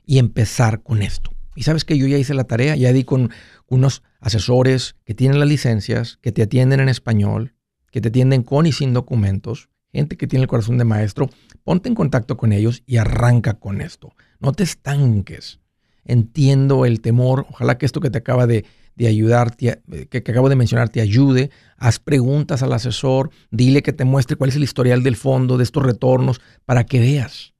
y 0.06 0.18
empezar 0.18 0.82
con 0.82 1.02
esto. 1.02 1.30
Y 1.54 1.62
sabes 1.62 1.84
que 1.84 1.98
yo 1.98 2.06
ya 2.06 2.18
hice 2.18 2.34
la 2.34 2.44
tarea, 2.44 2.74
ya 2.74 2.92
di 2.92 3.04
con 3.04 3.30
unos 3.68 4.02
asesores 4.20 4.96
que 5.04 5.14
tienen 5.14 5.38
las 5.38 5.48
licencias, 5.48 6.18
que 6.22 6.32
te 6.32 6.42
atienden 6.42 6.80
en 6.80 6.88
español, 6.88 7.54
que 7.92 8.00
te 8.00 8.08
atienden 8.08 8.42
con 8.42 8.66
y 8.66 8.72
sin 8.72 8.94
documentos, 8.94 9.68
gente 9.92 10.16
que 10.16 10.26
tiene 10.26 10.44
el 10.44 10.48
corazón 10.48 10.78
de 10.78 10.84
maestro. 10.84 11.28
Ponte 11.64 11.88
en 11.88 11.94
contacto 11.94 12.36
con 12.36 12.52
ellos 12.52 12.82
y 12.86 12.96
arranca 12.96 13.54
con 13.54 13.80
esto. 13.80 14.14
No 14.38 14.52
te 14.52 14.62
estanques. 14.62 15.60
Entiendo 16.04 16.86
el 16.86 17.00
temor. 17.00 17.46
Ojalá 17.50 17.76
que 17.76 17.86
esto 17.86 18.00
que 18.00 18.10
te 18.10 18.18
acaba 18.18 18.46
de, 18.46 18.64
de 18.96 19.06
ayudarte, 19.06 19.80
que, 20.10 20.18
acabo 20.18 20.48
de 20.48 20.56
mencionar, 20.56 20.88
te 20.88 21.00
ayude. 21.00 21.50
Haz 21.76 21.98
preguntas 21.98 22.62
al 22.62 22.72
asesor, 22.72 23.30
dile 23.50 23.82
que 23.82 23.92
te 23.92 24.04
muestre 24.04 24.36
cuál 24.36 24.50
es 24.50 24.56
el 24.56 24.62
historial 24.62 25.02
del 25.02 25.16
fondo, 25.16 25.56
de 25.56 25.64
estos 25.64 25.82
retornos, 25.82 26.40
para 26.64 26.84
que 26.84 27.00
veas. 27.00 27.54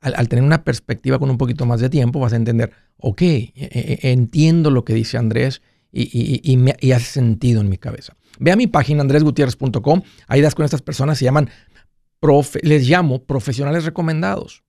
Al, 0.00 0.28
tener 0.28 0.44
una 0.44 0.62
perspectiva 0.62 1.18
con 1.18 1.30
un 1.30 1.38
poquito 1.38 1.66
más 1.66 1.80
de 1.80 1.88
tiempo, 1.88 2.20
vas 2.20 2.32
a 2.32 2.36
entender, 2.36 2.70
ok, 2.98 3.22
e, 3.22 3.52
e, 3.54 3.98
e, 4.02 4.12
entiendo 4.12 4.70
lo 4.70 4.84
que 4.84 4.94
dice 4.94 5.16
Andrés 5.16 5.62
y, 5.92 6.56
me, 6.58 6.76
hace 6.94 7.06
sentido 7.06 7.60
en 7.60 7.68
mi 7.68 7.78
cabeza. 7.78 8.14
Ve 8.38 8.52
a 8.52 8.56
mi 8.56 8.66
página 8.66 9.00
andresgutierrez.com, 9.00 10.02
ahí 10.26 10.40
das 10.42 10.54
con 10.54 10.64
estas 10.64 10.82
personas, 10.82 11.18
se 11.18 11.24
llaman, 11.24 11.48
les 12.62 12.88
llamo 12.88 13.24
profesionales 13.24 13.84
recomendados. 13.84 14.64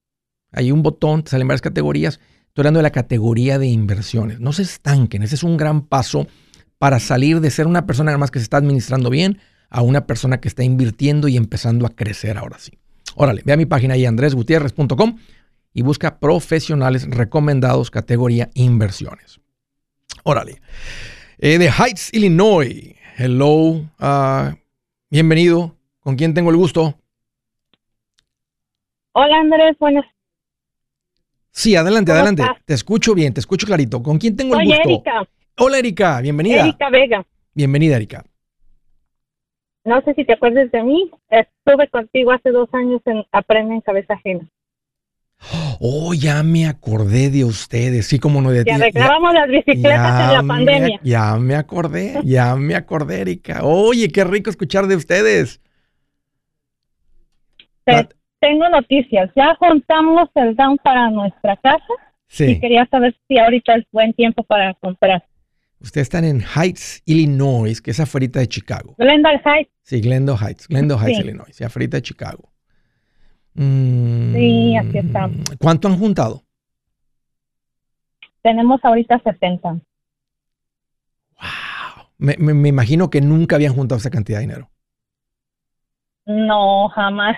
Hay 0.51 0.71
un 0.71 0.81
botón, 0.81 1.23
te 1.23 1.31
salen 1.31 1.47
varias 1.47 1.61
categorías 1.61 2.19
Estoy 2.57 2.63
hablando 2.63 2.79
de 2.79 2.83
la 2.85 2.89
categoría 2.89 3.59
de 3.59 3.67
inversiones. 3.67 4.39
No 4.39 4.51
se 4.51 4.63
estanquen. 4.63 5.21
Ese 5.21 5.35
es 5.35 5.43
un 5.43 5.57
gran 5.57 5.81
paso 5.81 6.25
para 6.79 6.99
salir 6.99 7.39
de 7.39 7.51
ser 7.51 7.67
una 7.67 7.85
persona 7.85 8.17
más 8.17 8.31
que 8.31 8.39
se 8.39 8.43
está 8.43 8.57
administrando 8.57 9.11
bien 9.11 9.37
a 9.69 9.83
una 9.83 10.07
persona 10.07 10.41
que 10.41 10.47
está 10.47 10.63
invirtiendo 10.63 11.27
y 11.27 11.37
empezando 11.37 11.85
a 11.85 11.91
crecer 11.91 12.35
ahora 12.35 12.57
sí. 12.57 12.71
Órale, 13.15 13.43
ve 13.45 13.53
a 13.53 13.57
mi 13.57 13.67
página 13.67 13.93
ahí, 13.93 14.07
andresgutierrez.com 14.07 15.19
y 15.71 15.83
busca 15.83 16.17
profesionales 16.17 17.07
recomendados 17.07 17.91
categoría 17.91 18.49
inversiones. 18.55 19.39
Órale. 20.23 20.59
Eh, 21.37 21.59
de 21.59 21.69
Heights, 21.69 22.11
Illinois. 22.11 22.95
Hello. 23.19 23.87
ah, 23.99 24.55
bienvenido. 25.11 25.75
¿Con 25.99 26.15
quién 26.15 26.33
tengo 26.33 26.49
el 26.49 26.57
gusto? 26.57 26.95
Hola 29.11 29.41
Andrés, 29.41 29.77
buenas. 29.77 30.05
Sí, 31.57 31.75
adelante, 31.75 32.11
¿Cómo 32.11 32.19
adelante. 32.19 32.43
estás? 32.43 32.65
Te 32.65 32.73
escucho 32.75 33.15
bien, 33.15 33.33
te 33.33 33.39
escucho 33.39 33.65
clarito. 33.65 34.03
¿Con 34.03 34.19
quién 34.19 34.35
tengo 34.35 34.59
el 34.59 34.67
Soy 34.67 34.75
gusto? 34.77 34.89
Erika, 34.91 35.27
Hola, 35.57 35.79
Erika. 35.79 36.21
Bienvenida. 36.21 36.61
Erika 36.61 36.89
Vega. 36.91 37.25
Bienvenida, 37.55 37.95
Erika. 37.95 38.23
No 39.83 39.99
sé 40.03 40.13
si 40.13 40.23
te 40.23 40.33
acuerdas 40.33 40.69
de 40.71 40.83
mí. 40.83 41.09
Estuve 41.31 41.87
contigo 41.89 42.31
hace 42.31 42.51
dos 42.51 42.69
años 42.73 43.01
en 43.05 43.23
Aprende 43.31 43.73
en 43.73 43.81
Cabeza 43.81 44.13
Ajena. 44.13 44.47
Oh, 45.79 46.13
ya 46.13 46.43
me 46.43 46.67
acordé 46.67 47.31
de 47.31 47.43
ustedes. 47.43 48.05
Sí, 48.05 48.19
como 48.19 48.39
no 48.39 48.51
de 48.51 48.59
ti. 48.63 48.69
Que 48.69 48.73
arreglábamos 48.75 49.33
las 49.33 49.47
bicicletas 49.49 50.27
en 50.27 50.33
la 50.33 50.41
me- 50.43 50.47
pandemia. 50.47 50.99
ya 51.03 51.35
me 51.37 51.55
acordé, 51.55 52.19
ya 52.23 52.55
me 52.55 52.75
acordé, 52.75 53.21
Erika. 53.21 53.63
Oye, 53.63 54.09
qué 54.09 54.23
rico 54.23 54.51
escuchar 54.51 54.85
de 54.85 54.95
ustedes. 54.95 55.59
Te-. 57.83 58.09
Tengo 58.39 58.67
noticias. 58.69 59.29
Ya 59.35 59.55
juntamos 59.55 60.29
el 60.35 60.55
down 60.55 60.77
para 60.77 61.09
nuestra 61.09 61.57
casa 61.57 61.83
y 62.29 62.33
Sí, 62.35 62.59
quería 62.59 62.85
saber 62.87 63.15
si 63.27 63.37
ahorita 63.39 63.75
es 63.75 63.85
buen 63.91 64.13
tiempo 64.13 64.43
para 64.43 64.73
comprar. 64.75 65.23
ustedes 65.79 66.05
están 66.07 66.25
en 66.25 66.41
Heights, 66.41 67.01
Illinois, 67.05 67.81
que 67.81 67.91
es 67.91 67.99
afuera 67.99 68.27
de 68.27 68.47
Chicago. 68.47 68.95
Glendale 68.97 69.41
Heights, 69.45 69.71
Sí, 69.83 70.01
Glendale 70.01 70.37
Heights, 70.41 70.67
Glendale 70.67 70.99
Heights, 71.01 71.17
Sí. 71.17 71.23
Illinois, 71.23 71.61
afuera 71.61 71.87
de 71.87 72.01
Chicago. 72.01 72.51
Mm, 73.53 74.33
Sí, 74.33 74.75
aquí 74.77 74.97
estamos. 74.99 75.37
¿Cuánto 75.59 75.87
han 75.87 75.97
juntado? 75.97 76.43
tenemos 78.41 78.79
ahorita 78.83 79.19
70. 79.19 79.69
Wow. 79.71 79.81
Me, 82.17 82.35
me- 82.37 82.53
me 82.53 82.69
imagino 82.69 83.09
que 83.09 83.19
nunca 83.21 83.55
habían 83.57 83.73
juntado 83.73 83.99
esa 83.99 84.09
cantidad 84.09 84.37
de 84.39 84.47
dinero. 84.47 84.69
No, 86.25 86.87
jamás. 86.89 87.37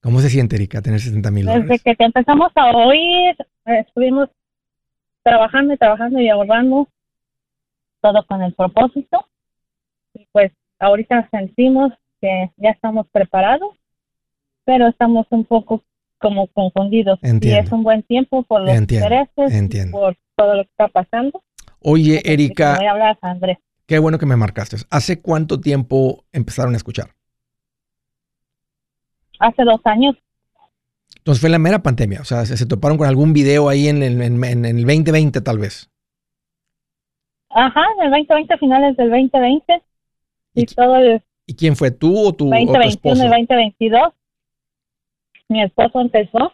¿Cómo 0.00 0.20
se 0.20 0.30
siente, 0.30 0.56
Erika, 0.56 0.80
tener 0.80 1.00
60 1.00 1.30
mil 1.30 1.46
Desde 1.46 1.58
dólares? 1.60 1.82
que 1.82 1.94
te 1.94 2.04
empezamos 2.04 2.52
a 2.54 2.70
oír, 2.70 3.36
estuvimos 3.64 4.28
trabajando 5.22 5.74
y 5.74 5.76
trabajando 5.76 6.20
y 6.20 6.28
ahorrando 6.28 6.88
todo 8.00 8.24
con 8.26 8.42
el 8.42 8.54
propósito. 8.54 9.26
Y 10.14 10.26
pues 10.32 10.52
ahorita 10.78 11.28
sentimos 11.30 11.92
que 12.20 12.50
ya 12.56 12.70
estamos 12.70 13.06
preparados, 13.10 13.74
pero 14.64 14.86
estamos 14.88 15.26
un 15.30 15.44
poco 15.44 15.82
como 16.18 16.46
confundidos. 16.48 17.18
Y 17.22 17.28
Entiendo. 17.28 17.60
es 17.66 17.72
un 17.72 17.82
buen 17.82 18.02
tiempo 18.04 18.42
por 18.44 18.60
los 18.62 18.70
Entiendo, 18.74 19.06
intereses, 19.06 19.52
y 19.52 19.56
entiendo. 19.58 19.98
por 19.98 20.16
todo 20.36 20.54
lo 20.56 20.64
que 20.64 20.70
está 20.70 20.88
pasando. 20.88 21.42
Oye, 21.80 22.22
Erika, 22.24 22.76
Voy 22.76 22.86
a 22.86 22.90
hablar 22.92 23.18
a 23.20 23.30
Andrés. 23.30 23.58
qué 23.86 23.98
bueno 23.98 24.18
que 24.18 24.26
me 24.26 24.36
marcaste. 24.36 24.76
¿Hace 24.90 25.20
cuánto 25.20 25.60
tiempo 25.60 26.24
empezaron 26.32 26.74
a 26.74 26.76
escuchar? 26.76 27.10
Hace 29.38 29.62
dos 29.64 29.80
años, 29.84 30.16
Entonces 31.16 31.40
fue 31.40 31.48
en 31.48 31.52
la 31.52 31.58
mera 31.58 31.82
pandemia. 31.82 32.20
O 32.20 32.24
sea, 32.24 32.44
se, 32.46 32.56
se 32.56 32.66
toparon 32.66 32.98
con 32.98 33.06
algún 33.06 33.32
video 33.32 33.68
ahí 33.68 33.88
en 33.88 34.02
el, 34.02 34.20
en- 34.22 34.42
en 34.44 34.64
el 34.64 34.84
2020 34.84 35.40
tal 35.40 35.58
vez. 35.58 35.90
ajá, 37.50 37.82
en 37.98 38.04
el 38.06 38.10
2020, 38.10 38.58
finales 38.58 38.96
del 38.96 39.10
2020 39.10 39.82
¿Y 40.54 40.62
y 40.62 40.66
todo 40.66 40.96
el 40.96 41.22
¿Y 41.46 41.54
quién 41.54 41.76
fue 41.76 41.90
tú 41.90 42.10
o 42.28 42.32
tu, 42.34 42.48
o 42.48 42.50
tu 42.50 42.66
2021 42.66 42.84
esposo? 42.88 43.24
y 43.24 43.28
2022. 43.28 44.12
Mi 45.48 45.62
esposo 45.62 46.00
empezó 46.00 46.52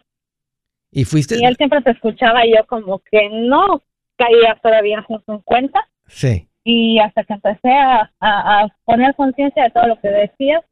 Y 0.91 1.03
fuiste. 1.03 1.37
y 1.37 1.43
él 1.45 1.55
siempre 1.57 1.81
te 1.81 1.91
escuchaba 1.91 2.45
y 2.45 2.51
yo 2.55 2.65
como 2.67 2.99
que 2.99 3.29
no 3.29 3.83
caía 4.15 4.57
todavía 4.63 5.05
en 5.27 5.39
cuenta 5.39 5.85
Sí. 6.07 6.47
y 6.63 6.99
hasta 6.99 7.23
que 7.25 7.33
empecé 7.33 7.71
a, 7.73 8.09
a- 8.21 8.61
a 8.63 8.67
poner 8.85 9.13
conciencia 9.15 9.63
de 9.63 9.71
todo 9.71 9.87
lo 9.87 9.99
que 9.99 10.07
decías 10.07 10.63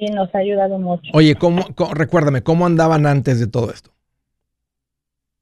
y 0.00 0.06
nos 0.10 0.34
ha 0.34 0.38
ayudado 0.38 0.78
mucho. 0.78 1.02
Oye, 1.12 1.34
¿cómo, 1.36 1.62
co- 1.74 1.92
recuérdame, 1.92 2.42
¿cómo 2.42 2.64
andaban 2.66 3.06
antes 3.06 3.38
de 3.38 3.46
todo 3.46 3.70
esto? 3.70 3.90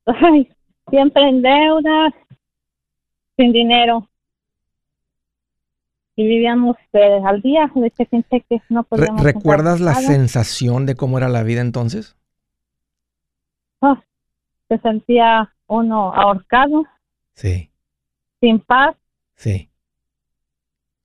Ay, 0.06 0.48
siempre 0.90 1.22
en 1.28 1.42
deudas, 1.42 2.12
sin 3.36 3.52
dinero. 3.52 4.08
Y 6.16 6.26
vivíamos 6.26 6.76
eh, 6.94 7.20
al 7.24 7.40
día 7.40 7.70
de 7.72 7.90
que 7.92 8.04
sin 8.06 8.24
cheques 8.24 8.62
no 8.68 8.82
podíamos 8.82 9.22
¿Recuerdas 9.22 9.80
la 9.80 9.92
nada. 9.92 10.02
sensación 10.06 10.84
de 10.86 10.96
cómo 10.96 11.18
era 11.18 11.28
la 11.28 11.44
vida 11.44 11.60
entonces? 11.60 12.16
Ah, 13.80 14.02
se 14.68 14.78
sentía 14.78 15.54
uno 15.68 16.12
ahorcado, 16.12 16.82
Sí, 17.34 17.70
sin 18.40 18.58
paz, 18.58 18.96
sí. 19.36 19.70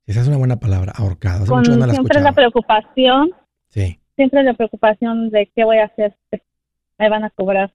Esa 0.08 0.22
es 0.22 0.28
una 0.28 0.38
buena 0.38 0.60
palabra, 0.60 0.92
ahorcado. 0.96 1.44
Hace 1.44 1.52
con 1.52 1.60
mucho 1.60 1.72
que 1.74 1.78
no 1.78 1.86
la 1.86 1.94
siempre 1.94 2.20
la 2.22 2.32
escuchaba. 2.32 2.36
preocupación, 2.36 3.32
Sí. 3.74 4.00
siempre 4.16 4.44
la 4.44 4.54
preocupación 4.54 5.30
de 5.32 5.50
qué 5.56 5.64
voy 5.64 5.78
a 5.80 5.86
hacer, 5.86 6.16
me 7.00 7.10
van 7.10 7.24
a 7.24 7.30
cobrar. 7.32 7.74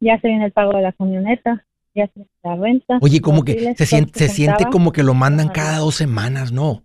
Ya 0.00 0.20
se 0.20 0.28
viene 0.28 0.44
el 0.46 0.52
pago 0.52 0.76
de 0.76 0.82
la 0.82 0.92
camioneta, 0.92 1.64
ya 1.94 2.06
se 2.06 2.12
viene 2.16 2.30
la 2.44 2.56
renta. 2.56 2.98
Oye, 3.00 3.20
como 3.20 3.44
que 3.44 3.74
se 3.74 3.86
siente, 3.86 4.18
se 4.18 4.28
siente 4.28 4.66
como 4.66 4.92
que 4.92 5.02
lo 5.02 5.14
mandan 5.14 5.48
cada 5.48 5.78
dos 5.78 5.96
semanas, 5.96 6.52
¿no? 6.52 6.84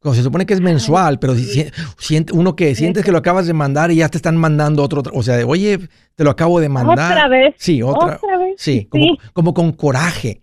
Como 0.00 0.14
se 0.14 0.22
supone 0.22 0.44
que 0.44 0.52
es 0.54 0.60
mensual, 0.60 1.18
pero 1.18 1.34
si, 1.34 1.44
si- 1.44 1.70
siente, 1.98 2.32
uno 2.34 2.54
que 2.56 2.74
sientes 2.74 3.04
que 3.04 3.12
lo 3.12 3.18
acabas 3.18 3.46
de 3.46 3.54
mandar 3.54 3.90
y 3.90 3.96
ya 3.96 4.08
te 4.10 4.18
están 4.18 4.36
mandando 4.36 4.82
otro, 4.82 5.02
o 5.12 5.22
sea, 5.22 5.36
de, 5.36 5.44
oye, 5.44 5.78
te 6.14 6.24
lo 6.24 6.30
acabo 6.30 6.60
de 6.60 6.68
mandar. 6.68 7.12
Otra 7.12 7.28
vez, 7.28 7.54
Sí, 7.58 7.82
otra. 7.82 8.16
otra 8.16 8.36
vez. 8.38 8.54
Sí, 8.58 8.84
como, 8.86 9.16
como 9.32 9.54
con 9.54 9.72
coraje. 9.72 10.42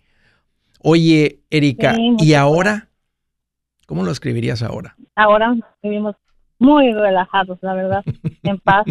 Oye, 0.80 1.40
Erika, 1.50 1.94
Sí, 1.94 2.16
¿y 2.18 2.34
ahora? 2.34 2.88
¿Cómo 3.86 4.02
lo 4.04 4.10
escribirías 4.10 4.62
ahora? 4.62 4.96
Ahora 5.14 5.54
vivimos 5.82 6.16
muy 6.62 6.92
relajados, 6.92 7.58
la 7.62 7.74
verdad, 7.74 8.04
en 8.42 8.58
paz. 8.58 8.84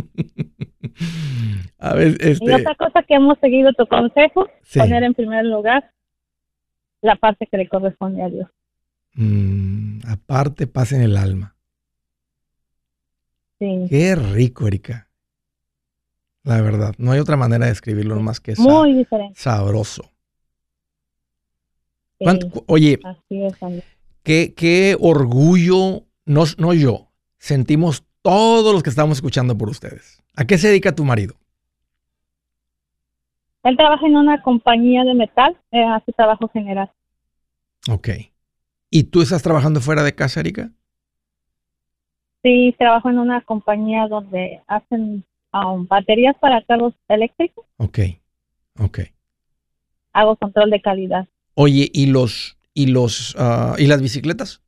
A 1.79 1.93
ver, 1.95 2.17
Y 2.21 2.31
este. 2.31 2.53
otra 2.55 2.75
cosa 2.75 3.03
que 3.03 3.15
hemos 3.15 3.39
seguido 3.39 3.71
tu 3.73 3.87
consejo, 3.87 4.47
Sí. 4.63 4.79
poner 4.79 5.03
en 5.03 5.13
primer 5.13 5.45
lugar 5.45 5.91
la 7.01 7.15
parte 7.15 7.47
que 7.47 7.57
le 7.57 7.67
corresponde 7.67 8.21
a 8.23 8.29
Dios. 8.29 8.49
mm, 9.15 10.01
aparte, 10.07 10.67
paz 10.67 10.91
en 10.93 11.01
el 11.01 11.17
alma. 11.17 11.55
Sí, 13.59 13.85
Qué 13.89 14.15
rico, 14.15 14.67
Erika. 14.67 15.07
La 16.43 16.59
verdad, 16.61 16.95
no 16.97 17.11
hay 17.11 17.19
otra 17.19 17.37
manera 17.37 17.67
de 17.67 17.71
escribirlo 17.71 18.19
más 18.19 18.39
que 18.39 18.55
sa- 18.55 18.63
muy 18.63 18.93
diferente. 18.93 19.39
sabroso. 19.39 20.03
Sí, 22.17 22.25
¿Cuánto- 22.25 22.49
cu- 22.49 22.63
oye, 22.67 22.99
así 23.03 23.43
es, 23.43 23.53
qué, 24.23 24.53
qué 24.55 24.95
orgullo, 24.99 26.05
no, 26.25 26.43
no 26.57 26.73
yo, 26.73 27.10
sentimos 27.41 28.05
todos 28.21 28.71
los 28.71 28.83
que 28.83 28.91
estamos 28.91 29.17
escuchando 29.17 29.57
por 29.57 29.67
ustedes. 29.67 30.23
¿A 30.35 30.45
qué 30.45 30.59
se 30.59 30.67
dedica 30.67 30.95
tu 30.95 31.03
marido? 31.03 31.35
Él 33.63 33.75
trabaja 33.75 34.05
en 34.05 34.15
una 34.15 34.41
compañía 34.43 35.03
de 35.03 35.15
metal, 35.15 35.57
eh, 35.71 35.83
hace 35.83 36.13
trabajo 36.13 36.47
general. 36.49 36.91
Ok. 37.89 38.09
¿Y 38.91 39.05
tú 39.05 39.21
estás 39.21 39.41
trabajando 39.41 39.81
fuera 39.81 40.03
de 40.03 40.13
casa, 40.13 40.39
Erika? 40.39 40.69
Sí, 42.43 42.75
trabajo 42.77 43.09
en 43.09 43.17
una 43.17 43.41
compañía 43.41 44.07
donde 44.07 44.61
hacen 44.67 45.25
um, 45.51 45.87
baterías 45.87 46.35
para 46.39 46.63
carros 46.63 46.93
eléctricos. 47.07 47.65
Ok, 47.77 47.99
ok. 48.79 48.99
Hago 50.13 50.35
control 50.35 50.69
de 50.69 50.81
calidad. 50.81 51.27
Oye, 51.55 51.89
¿y 51.91 52.07
los 52.07 52.57
y 52.73 52.87
los 52.87 53.35
ah, 53.37 53.75
y 53.77 53.87
las 53.87 54.01
bicicletas? 54.01 54.61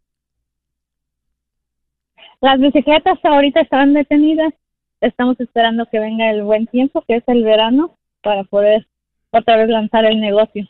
Las 2.44 2.60
bicicletas 2.60 3.18
ahorita 3.24 3.62
están 3.62 3.94
detenidas. 3.94 4.54
Estamos 5.00 5.40
esperando 5.40 5.86
que 5.90 5.98
venga 5.98 6.30
el 6.30 6.44
buen 6.44 6.68
tiempo, 6.68 7.02
que 7.08 7.16
es 7.16 7.24
el 7.28 7.42
verano, 7.46 7.98
para 8.22 8.44
poder 8.44 8.86
otra 9.32 9.56
vez 9.56 9.70
lanzar 9.70 10.04
el 10.04 10.20
negocio. 10.20 10.68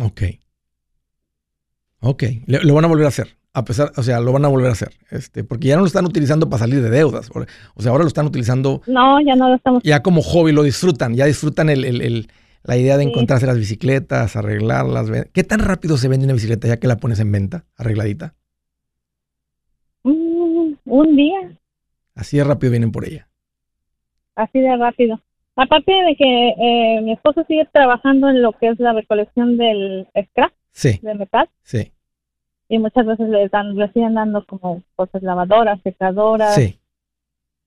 Ok. 0.00 0.22
Ok. 2.02 2.22
Le- 2.46 2.62
lo 2.62 2.74
van 2.74 2.84
a 2.84 2.88
volver 2.88 3.06
a 3.06 3.08
hacer. 3.08 3.28
A 3.52 3.64
pesar, 3.64 3.90
o 3.96 4.02
sea, 4.04 4.20
lo 4.20 4.32
van 4.32 4.44
a 4.44 4.48
volver 4.48 4.68
a 4.68 4.72
hacer. 4.74 4.92
Este, 5.10 5.42
porque 5.42 5.66
ya 5.66 5.74
no 5.74 5.80
lo 5.80 5.88
están 5.88 6.06
utilizando 6.06 6.48
para 6.48 6.60
salir 6.60 6.80
de 6.82 6.88
deudas. 6.90 7.30
O 7.74 7.82
sea, 7.82 7.90
ahora 7.90 8.04
lo 8.04 8.08
están 8.08 8.26
utilizando 8.26 8.80
No, 8.86 9.20
ya 9.20 9.34
no 9.34 9.48
lo 9.48 9.56
estamos. 9.56 9.82
ya 9.82 10.02
como 10.04 10.22
hobby, 10.22 10.52
lo 10.52 10.62
disfrutan. 10.62 11.14
Ya 11.16 11.26
disfrutan 11.26 11.68
el, 11.68 11.84
el- 11.84 12.00
el- 12.00 12.28
la 12.62 12.76
idea 12.76 12.96
de 12.96 13.02
Sí. 13.02 13.10
encontrarse 13.10 13.46
las 13.46 13.58
bicicletas, 13.58 14.36
arreglarlas. 14.36 15.10
¿Qué 15.32 15.42
tan 15.42 15.58
rápido 15.58 15.96
se 15.96 16.06
vende 16.06 16.26
una 16.26 16.34
bicicleta 16.34 16.68
ya 16.68 16.76
que 16.78 16.86
la 16.86 16.96
pones 16.96 17.18
en 17.18 17.32
venta, 17.32 17.64
arregladita? 17.76 18.34
Un 20.94 21.16
día, 21.16 21.40
Así 22.14 22.36
de 22.36 22.44
rápido 22.44 22.70
vienen 22.72 22.92
por 22.92 23.06
ella. 23.06 23.26
así 24.36 24.60
de 24.60 24.76
rápido. 24.76 25.18
Aparte 25.56 25.90
de 25.90 26.14
que 26.16 26.48
eh, 26.50 27.00
mi 27.02 27.12
esposo 27.12 27.44
sigue 27.48 27.66
trabajando 27.72 28.28
en 28.28 28.42
lo 28.42 28.52
que 28.52 28.68
es 28.68 28.78
la 28.78 28.92
recolección 28.92 29.56
del 29.56 30.06
scrap 30.30 30.52
Sí, 30.72 30.98
de 31.02 31.14
metal 31.14 31.48
sí, 31.62 31.92
y 32.68 32.78
muchas 32.78 33.06
veces 33.06 33.28
le 33.30 33.48
dan, 33.48 33.74
le 33.76 33.90
siguen 33.92 34.14
dando 34.14 34.44
como 34.44 34.82
cosas 34.94 35.22
lavadoras, 35.22 35.80
secadoras, 35.82 36.54
sí. 36.54 36.78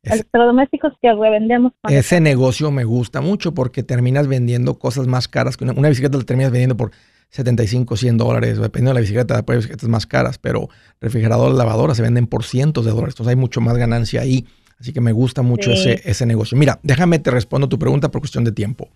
electrodomésticos 0.03 0.93
que 1.01 1.11
revendemos. 1.13 1.73
Ese 1.89 2.19
negocio 2.21 2.69
me 2.69 2.83
gusta 2.83 3.21
mucho 3.21 3.53
porque 3.55 3.81
terminas 3.81 4.27
vendiendo 4.27 4.77
cosas 4.77 5.07
más 5.07 5.27
caras. 5.27 5.57
que 5.57 5.63
Una, 5.65 5.89
bicicleta 5.89 6.17
la 6.17 6.23
terminas 6.25 6.51
vendiendo 6.51 6.77
por 6.77 6.91
75, 7.29 7.97
100 7.97 8.17
dólares, 8.17 8.57
dependiendo 8.57 8.91
de 8.91 8.95
la 8.95 9.01
bicicleta, 9.01 9.35
después 9.35 9.57
bicicletas 9.57 9.89
más 9.89 10.05
caras, 10.05 10.37
pero 10.37 10.69
refrigeradores, 11.01 11.57
lavadoras 11.57 11.97
se 11.97 12.03
venden 12.03 12.27
por 12.27 12.43
cientos 12.43 12.85
de 12.85 12.91
dólares. 12.91 13.13
Entonces 13.13 13.31
hay 13.31 13.35
mucho 13.35 13.61
más 13.61 13.77
ganancia 13.77 14.21
ahí. 14.21 14.45
Así 14.79 14.93
que 14.93 15.01
me 15.01 15.11
gusta 15.11 15.41
mucho 15.41 15.71
ese, 15.71 16.01
ese 16.05 16.25
negocio. 16.25 16.57
Mira, 16.57 16.79
déjame 16.83 17.19
te 17.19 17.31
respondo 17.31 17.69
tu 17.69 17.79
pregunta 17.79 18.11
por 18.11 18.21
cuestión 18.21 18.43
de 18.43 18.51
tiempo. 18.51 18.89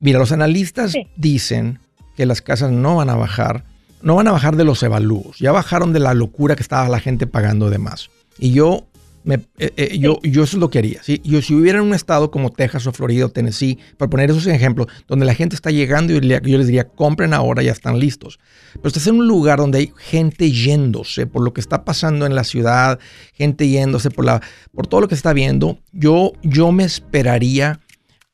Mira, 0.00 0.18
los 0.18 0.32
analistas 0.32 0.94
dicen 1.16 1.80
que 2.16 2.26
las 2.26 2.42
casas 2.42 2.70
no 2.70 2.96
van 2.96 3.10
a 3.10 3.16
bajar, 3.16 3.64
no 4.02 4.14
van 4.16 4.28
a 4.28 4.32
bajar 4.32 4.56
de 4.56 4.64
los 4.64 4.82
evalúos. 4.82 5.38
Ya 5.38 5.52
bajaron 5.52 5.92
de 5.92 6.00
la 6.00 6.14
locura 6.14 6.56
que 6.56 6.62
estaba 6.62 6.88
la 6.88 7.00
gente 7.00 7.26
pagando 7.26 7.70
de 7.70 7.78
más. 7.78 8.10
Y 8.38 8.52
yo 8.52 8.86
eh, 9.26 9.72
eh, 9.76 9.98
yo, 9.98 10.18
yo 10.22 10.44
eso 10.44 10.56
es 10.56 10.60
lo 10.60 10.68
que 10.68 10.78
haría. 10.78 11.02
¿sí? 11.02 11.20
Yo, 11.24 11.40
si 11.40 11.54
hubiera 11.54 11.78
en 11.78 11.84
un 11.86 11.94
estado 11.94 12.30
como 12.30 12.50
Texas 12.50 12.86
o 12.86 12.92
Florida 12.92 13.26
o 13.26 13.28
Tennessee, 13.30 13.78
para 13.96 14.10
poner 14.10 14.30
esos 14.30 14.46
ejemplos, 14.46 14.88
donde 15.08 15.24
la 15.24 15.34
gente 15.34 15.56
está 15.56 15.70
llegando, 15.70 16.12
y 16.12 16.20
yo 16.20 16.58
les 16.58 16.66
diría, 16.66 16.88
compren 16.88 17.32
ahora, 17.32 17.62
ya 17.62 17.72
están 17.72 17.98
listos. 17.98 18.38
Pero 18.74 18.88
estás 18.88 19.06
en 19.06 19.16
un 19.16 19.26
lugar 19.26 19.58
donde 19.58 19.78
hay 19.78 19.92
gente 19.96 20.50
yéndose 20.50 21.26
por 21.26 21.42
lo 21.42 21.54
que 21.54 21.60
está 21.60 21.84
pasando 21.84 22.26
en 22.26 22.34
la 22.34 22.44
ciudad, 22.44 22.98
gente 23.32 23.68
yéndose 23.68 24.10
por, 24.10 24.24
la, 24.24 24.42
por 24.72 24.86
todo 24.86 25.00
lo 25.00 25.08
que 25.08 25.14
está 25.14 25.32
viendo, 25.32 25.78
yo, 25.92 26.32
yo 26.42 26.70
me 26.72 26.84
esperaría 26.84 27.80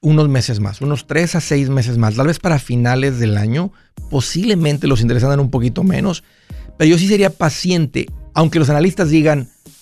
unos 0.02 0.28
meses 0.28 0.60
más, 0.60 0.80
unos 0.80 1.06
tres 1.06 1.34
a 1.34 1.40
seis 1.40 1.68
meses 1.68 1.98
más, 1.98 2.16
tal 2.16 2.26
vez 2.26 2.38
para 2.38 2.58
finales 2.58 3.18
del 3.18 3.36
año, 3.36 3.70
posiblemente 4.08 4.86
los 4.86 5.02
intereses 5.02 5.24
andan 5.24 5.40
un 5.40 5.50
poquito 5.50 5.84
menos, 5.84 6.24
pero 6.78 6.90
yo 6.90 6.98
sí 6.98 7.06
sería 7.06 7.30
paciente, 7.30 8.06
aunque 8.32 8.58
los 8.58 8.70
analistas 8.70 9.10
digan, 9.10 9.50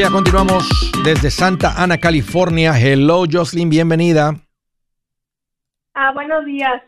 Oye, 0.00 0.10
continuamos 0.10 0.64
desde 1.04 1.30
Santa 1.30 1.74
Ana, 1.76 1.98
California. 1.98 2.72
Hello, 2.72 3.24
Jocelyn, 3.30 3.68
bienvenida. 3.68 4.32
Ah, 5.92 6.12
buenos 6.14 6.42
días. 6.46 6.82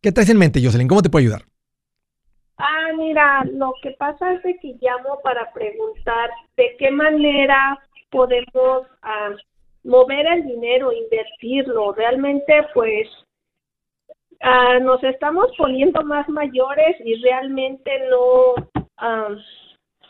¿Qué 0.00 0.10
traes 0.10 0.30
en 0.30 0.38
mente, 0.38 0.62
Jocelyn? 0.64 0.88
¿Cómo 0.88 1.02
te 1.02 1.10
puedo 1.10 1.24
ayudar? 1.24 1.42
Ah, 2.56 2.88
mira, 2.96 3.44
lo 3.52 3.74
que 3.82 3.90
pasa 3.98 4.32
es 4.32 4.40
que 4.62 4.78
llamo 4.80 5.20
para 5.22 5.52
preguntar 5.52 6.30
de 6.56 6.74
qué 6.78 6.90
manera 6.90 7.78
podemos 8.08 8.86
ah, 9.02 9.32
mover 9.82 10.26
el 10.26 10.44
dinero, 10.44 10.90
invertirlo. 10.90 11.92
Realmente, 11.92 12.66
pues, 12.72 13.06
ah, 14.40 14.78
nos 14.80 15.04
estamos 15.04 15.48
poniendo 15.58 16.02
más 16.04 16.26
mayores 16.30 16.96
y 17.04 17.16
realmente 17.16 17.90
no, 18.08 18.54
ah, 18.96 19.36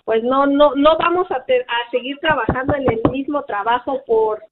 pues 0.05 0.23
no, 0.23 0.47
no, 0.47 0.75
no 0.75 0.97
vamos 0.99 1.31
a, 1.31 1.37
a 1.37 1.91
seguir 1.91 2.19
trabajando 2.19 2.75
en 2.77 2.91
el 2.91 3.01
mismo 3.11 3.43
trabajo 3.45 4.03
por, 4.07 4.43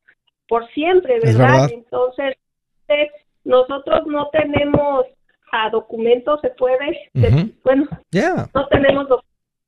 por 0.48 0.68
siempre, 0.70 1.20
¿verdad? 1.20 1.70
Entonces, 1.70 2.36
nosotros 3.44 4.06
no 4.06 4.28
tenemos 4.30 5.06
a 5.52 5.68
documentos, 5.70 6.40
se 6.40 6.50
puede, 6.50 7.10
bueno, 7.62 7.86
no 8.54 8.68
tenemos 8.68 9.06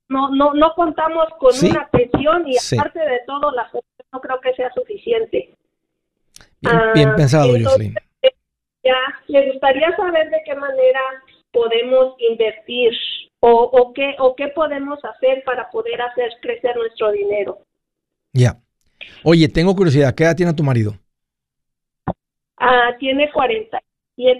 no, 0.07 0.29
no, 0.29 0.53
no 0.53 0.73
contamos 0.75 1.25
con 1.39 1.51
una 1.67 1.87
pensión 1.89 2.47
y 2.47 2.55
aparte 2.57 2.99
de 2.99 3.21
todo 3.25 3.51
la 3.51 3.69
no 4.11 4.21
creo 4.21 4.39
que 4.39 4.53
sea 4.53 4.71
suficiente. 4.73 5.49
Bien, 6.93 7.09
ah, 7.09 7.15
pensado, 7.15 7.49
Jocelyn. 7.51 7.95
Ya, 8.83 8.95
me 9.29 9.51
gustaría 9.51 9.95
saber 9.95 10.29
de 10.29 10.41
qué 10.45 10.55
manera 10.55 11.01
podemos 11.51 12.15
invertir 12.19 12.93
o, 13.47 13.69
o, 13.71 13.93
qué, 13.93 14.15
o 14.17 14.35
qué 14.35 14.47
podemos 14.47 14.97
hacer 15.05 15.43
para 15.45 15.69
poder 15.69 16.01
hacer 16.01 16.31
crecer 16.41 16.75
nuestro 16.75 17.11
dinero. 17.11 17.59
Ya. 18.33 18.57
Oye, 19.23 19.47
tengo 19.49 19.75
curiosidad, 19.75 20.15
¿qué 20.15 20.23
edad 20.23 20.35
tiene 20.35 20.53
tu 20.53 20.63
marido? 20.63 20.97
Ah, 22.57 22.89
tiene 22.99 23.31
40, 23.31 23.79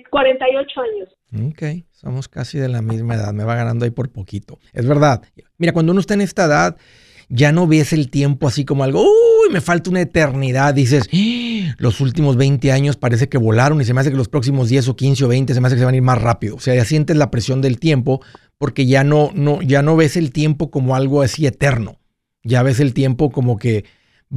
48 0.10 0.82
años. 0.82 1.50
Ok, 1.52 1.86
somos 1.92 2.28
casi 2.28 2.58
de 2.58 2.68
la 2.68 2.82
misma 2.82 3.14
edad, 3.14 3.32
me 3.32 3.44
va 3.44 3.54
ganando 3.54 3.86
ahí 3.86 3.92
por 3.92 4.12
poquito. 4.12 4.58
Es 4.74 4.88
verdad. 4.88 5.22
Mira, 5.60 5.72
cuando 5.72 5.92
uno 5.92 6.02
está 6.02 6.16
en 6.16 6.22
esta 6.22 6.46
edad, 6.46 6.76
ya 7.30 7.52
no 7.52 7.68
ves 7.68 7.94
el 7.94 8.10
tiempo 8.10 8.48
así 8.48 8.66
como 8.66 8.84
algo, 8.84 9.04
uy, 9.04 9.52
me 9.52 9.62
falta 9.62 9.90
una 9.90 10.02
eternidad. 10.02 10.74
Dices, 10.74 11.10
¡Ah! 11.14 11.76
los 11.78 12.02
últimos 12.02 12.38
20 12.38 12.72
años 12.72 12.98
parece 12.98 13.30
que 13.30 13.38
volaron 13.38 13.82
y 13.82 13.86
se 13.86 13.94
me 13.94 14.02
hace 14.02 14.12
que 14.12 14.18
los 14.18 14.30
próximos 14.30 14.70
10 14.70 14.90
o 14.90 14.96
15 14.96 15.26
o 15.26 15.28
20 15.28 15.54
se 15.54 15.62
me 15.62 15.68
hace 15.68 15.76
que 15.76 15.80
se 15.80 15.86
van 15.86 15.94
a 15.94 15.98
ir 15.98 16.04
más 16.04 16.22
rápido. 16.22 16.56
O 16.56 16.60
sea, 16.60 16.76
ya 16.76 16.86
sientes 16.86 17.16
la 17.18 17.32
presión 17.32 17.62
del 17.62 17.80
tiempo 17.80 18.22
porque 18.58 18.86
ya 18.86 19.04
no, 19.04 19.32
no, 19.34 19.62
ya 19.62 19.82
no 19.82 19.96
ves 19.96 20.18
el 20.18 20.32
tiempo 20.32 20.72
como 20.72 20.96
algo 20.96 21.22
así 21.22 21.46
eterno. 21.46 22.00
Ya 22.44 22.64
ves 22.64 22.80
el 22.80 22.94
tiempo 22.94 23.32
como 23.32 23.58
que 23.58 23.86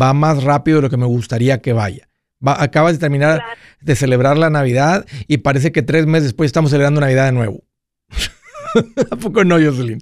va 0.01 0.13
más 0.13 0.43
rápido 0.43 0.79
de 0.79 0.83
lo 0.83 0.91
que 0.91 0.97
me 0.97 1.07
gustaría 1.07 1.61
que 1.61 1.73
vaya 1.73 2.09
acabas 2.47 2.95
de 2.95 2.99
terminar 2.99 3.43
de 3.81 3.97
celebrar 3.97 4.39
la 4.39 4.51
Navidad 4.51 5.07
y 5.27 5.39
parece 5.39 5.73
que 5.73 5.83
tres 5.83 6.07
meses 6.07 6.25
después 6.25 6.49
estamos 6.49 6.71
celebrando 6.71 7.01
Navidad 7.01 7.27
de 7.27 7.33
nuevo. 7.33 7.65
¿A 9.11 9.17
poco 9.17 9.45
no, 9.45 9.57
Jocelyn? 9.57 10.01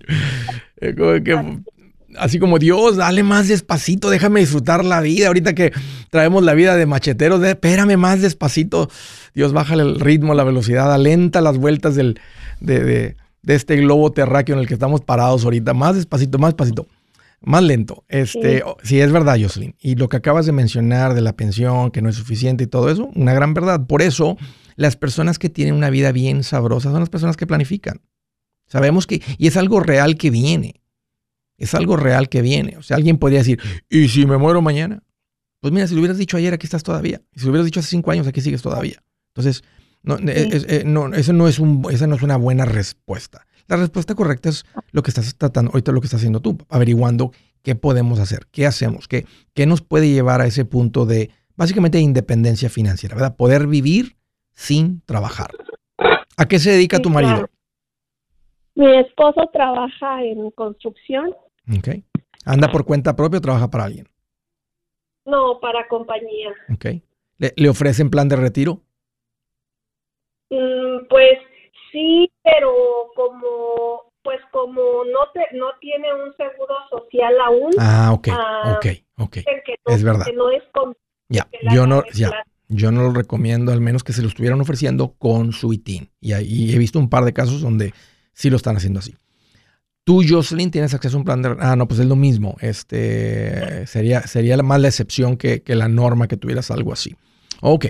Eh, 0.81 0.95
así 2.19 2.39
como 2.39 2.59
Dios, 2.59 2.97
dale 2.97 3.23
más 3.23 3.49
despacito, 3.49 4.11
déjame 4.11 4.41
disfrutar 4.41 4.85
la 4.85 5.01
vida. 5.01 5.29
Ahorita 5.29 5.55
que 5.55 5.73
traemos 6.11 6.43
la 6.45 6.55
vida 6.55 6.77
de 6.77 6.87
macheteros, 6.87 7.43
espérame 7.43 7.97
más 7.97 8.21
despacito. 8.21 8.91
Dios, 9.35 9.53
bájale 9.53 9.83
el 9.83 10.01
ritmo, 10.01 10.35
la 10.35 10.45
velocidad, 10.45 10.93
alenta 10.93 11.41
las 11.41 11.59
vueltas 11.59 11.95
del, 11.95 12.21
de, 12.61 12.85
de, 12.85 13.17
de 13.47 13.55
este 13.55 13.77
globo 13.77 14.11
terráqueo 14.11 14.57
en 14.57 14.61
el 14.61 14.67
que 14.67 14.75
estamos 14.75 15.01
parados 15.01 15.45
ahorita. 15.45 15.73
Más 15.73 15.95
despacito, 15.95 16.37
más 16.39 16.51
despacito. 16.51 16.89
Más 17.41 17.63
lento. 17.63 18.05
Este, 18.09 18.65
sí. 18.83 19.01
es 19.01 19.13
verdad, 19.13 19.39
Jocelyn. 19.41 19.77
Y 19.79 19.95
lo 19.95 20.09
que 20.09 20.17
acabas 20.17 20.47
de 20.47 20.53
mencionar 20.53 21.15
de 21.15 21.21
la 21.21 21.35
pensión, 21.35 21.93
que 21.93 22.03
no 22.03 22.09
es 22.09 22.17
suficiente 22.17 22.65
y 22.65 22.67
todo 22.67 22.91
eso, 22.91 23.09
una 23.15 23.35
gran 23.35 23.55
verdad. 23.55 23.87
Por 23.87 24.03
eso, 24.03 24.37
las 24.75 24.97
personas 24.97 25.39
que 25.39 25.49
tienen 25.49 25.75
una 25.75 25.91
vida 25.91 26.11
bien 26.11 26.43
sabrosa 26.43 26.91
son 26.91 26.99
las 26.99 27.09
personas 27.09 27.37
que 27.37 27.47
planifican. 27.47 28.01
Sabemos 28.67 29.07
que, 29.07 29.23
y 29.39 29.47
es 29.47 29.57
algo 29.57 29.79
real 29.79 30.17
que 30.17 30.31
viene. 30.31 30.83
Es 31.57 31.75
algo 31.75 31.97
real 31.97 32.29
que 32.29 32.43
viene. 32.43 32.77
O 32.79 32.83
sea, 32.83 32.97
alguien 32.97 33.17
podría 33.17 33.39
decir, 33.39 33.61
¿y 33.89 34.09
si 34.09 34.27
me 34.27 34.39
muero 34.39 34.61
mañana? 34.61 35.05
Pues 35.61 35.73
mira, 35.73 35.87
si 35.87 35.95
lo 35.95 36.01
hubieras 36.01 36.19
dicho 36.19 36.37
ayer, 36.37 36.53
aquí 36.53 36.67
estás 36.67 36.83
todavía. 36.83 37.23
Y 37.33 37.39
si 37.39 37.47
lo 37.47 37.53
hubieras 37.53 37.67
dicho 37.67 37.79
hace 37.79 37.91
cinco 37.91 38.11
años, 38.11 38.27
aquí 38.27 38.41
sigues 38.41 38.61
todavía. 38.61 39.05
Entonces, 39.29 39.63
no, 40.07 40.17
eh, 40.21 40.83
no, 40.87 41.13
eso 41.13 41.33
no 41.33 41.49
es 41.49 41.59
un, 41.59 41.85
esa 41.91 42.07
no 42.07 42.15
es 42.15 42.23
una 42.23 42.37
buena 42.37 42.65
respuesta. 42.65 43.47
La 43.69 43.77
respuesta 43.77 44.15
correcta 44.15 44.49
es 44.49 44.65
lo 44.93 45.03
que 45.03 45.11
estás 45.11 45.37
tratando, 45.37 45.73
ahorita 45.73 45.91
lo 45.93 46.01
que 46.01 46.07
estás 46.07 46.21
haciendo 46.21 46.41
tú, 46.41 46.57
averiguando 46.69 47.33
qué 47.63 47.75
podemos 47.75 48.21
hacer, 48.21 48.47
qué 48.53 48.65
hacemos, 48.67 49.09
qué, 49.09 49.27
qué 49.53 49.67
nos 49.67 49.83
puede 49.83 50.09
llevar 50.09 50.41
a 50.41 50.47
ese 50.47 50.65
punto 50.65 51.05
de, 51.05 51.31
básicamente, 51.57 51.99
independencia 51.99 52.71
financiera, 52.71 53.17
¿verdad? 53.17 53.37
Poder 53.37 53.67
vivir 53.67 54.17
sin 54.55 55.01
trabajar. 55.03 55.51
¿A 56.37 56.47
qué 56.47 56.61
se 56.61 56.71
dedica 56.71 57.01
tu 57.01 57.11
marido? 57.11 57.49
Mi 58.77 58.97
esposo 58.99 59.51
trabaja 59.53 60.23
en 60.23 60.51
construcción. 60.53 61.35
Ok. 61.77 61.89
¿Anda 62.45 62.71
por 62.71 62.85
cuenta 62.85 63.17
propia 63.17 63.39
o 63.39 63.41
trabaja 63.41 63.69
para 63.69 63.85
alguien? 63.85 64.09
No, 65.25 65.59
para 65.61 65.89
compañía. 65.89 66.51
Ok. 66.73 67.03
¿Le, 67.39 67.53
le 67.57 67.69
ofrecen 67.69 68.11
plan 68.11 68.29
de 68.29 68.37
retiro? 68.37 68.83
Mm, 70.51 71.07
pues 71.09 71.39
sí, 71.93 72.31
pero 72.43 72.73
como 73.15 74.13
pues 74.23 74.41
como 74.51 75.05
no 75.05 75.31
te 75.33 75.57
no 75.57 75.67
tiene 75.81 76.13
un 76.13 76.35
seguro 76.37 76.75
social 76.91 77.35
aún. 77.41 77.71
Ah, 77.79 78.11
ok, 78.13 78.29
ok, 78.77 78.87
ok. 79.19 79.37
es 79.87 80.03
verdad. 80.03 80.27
Que 80.27 80.33
no 80.33 80.51
es 80.51 80.63
con, 80.73 80.95
ya, 81.29 81.49
yo 81.73 81.87
no, 81.87 82.03
ya, 82.13 82.45
yo 82.69 82.91
no 82.91 83.03
lo 83.03 83.13
recomiendo, 83.13 83.73
al 83.73 83.81
menos 83.81 84.05
que 84.05 84.13
se 84.13 84.23
lo 84.23 84.29
estuvieran 84.29 84.61
ofreciendo 84.61 85.15
con 85.19 85.53
su 85.53 85.73
ITIN. 85.73 86.11
Y, 86.21 86.33
ahí 86.33 86.75
he 86.75 86.79
visto 86.79 86.99
un 86.99 87.09
par 87.09 87.25
de 87.25 87.33
casos 87.33 87.61
donde 87.61 87.93
sí 88.33 88.51
lo 88.51 88.57
están 88.57 88.77
haciendo 88.77 89.01
así. 89.01 89.15
Tú, 90.05 90.23
Jocelyn, 90.29 90.71
tienes 90.71 90.95
acceso 90.95 91.17
a 91.17 91.19
un 91.19 91.25
plan 91.25 91.43
de... 91.43 91.57
Ah, 91.59 91.75
no, 91.75 91.89
pues 91.89 91.99
es 91.99 92.07
lo 92.07 92.15
mismo. 92.15 92.57
Este, 92.61 93.87
sería, 93.89 94.23
sería 94.23 94.57
más 94.59 94.81
la 94.81 94.87
excepción 94.87 95.37
que, 95.37 95.63
la 95.67 95.89
norma 95.89 96.29
que 96.29 96.37
tuvieras 96.37 96.71
algo 96.71 96.93
así. 96.93 97.17
Ok. 97.61 97.87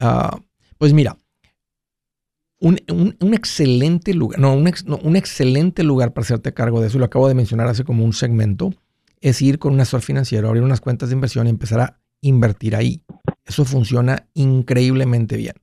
Ah, 0.00 0.38
pues 0.78 0.94
mira, 0.94 1.16
un, 2.62 3.34
excelente 3.34 4.14
lugar, 4.14 4.38
no 4.38 4.54
un, 4.54 4.72
un, 5.02 5.16
excelente 5.16 5.82
lugar 5.82 6.12
para 6.12 6.24
hacerte 6.24 6.54
cargo 6.54 6.80
de 6.80 6.86
eso, 6.86 6.98
lo 6.98 7.04
acabo 7.04 7.26
de 7.26 7.34
mencionar 7.34 7.66
hace 7.66 7.82
como 7.82 8.04
un 8.04 8.12
segmento, 8.12 8.72
es 9.20 9.42
ir 9.42 9.58
con 9.58 9.74
un 9.74 9.80
asesor 9.80 10.02
financiero, 10.02 10.48
abrir 10.48 10.62
unas 10.62 10.80
cuentas 10.80 11.08
de 11.08 11.14
inversión 11.16 11.46
y 11.46 11.50
empezar 11.50 11.80
a 11.80 12.00
invertir 12.20 12.76
ahí. 12.76 13.02
Eso 13.44 13.64
funciona 13.64 14.28
increíblemente 14.34 15.36
bien. 15.36 15.54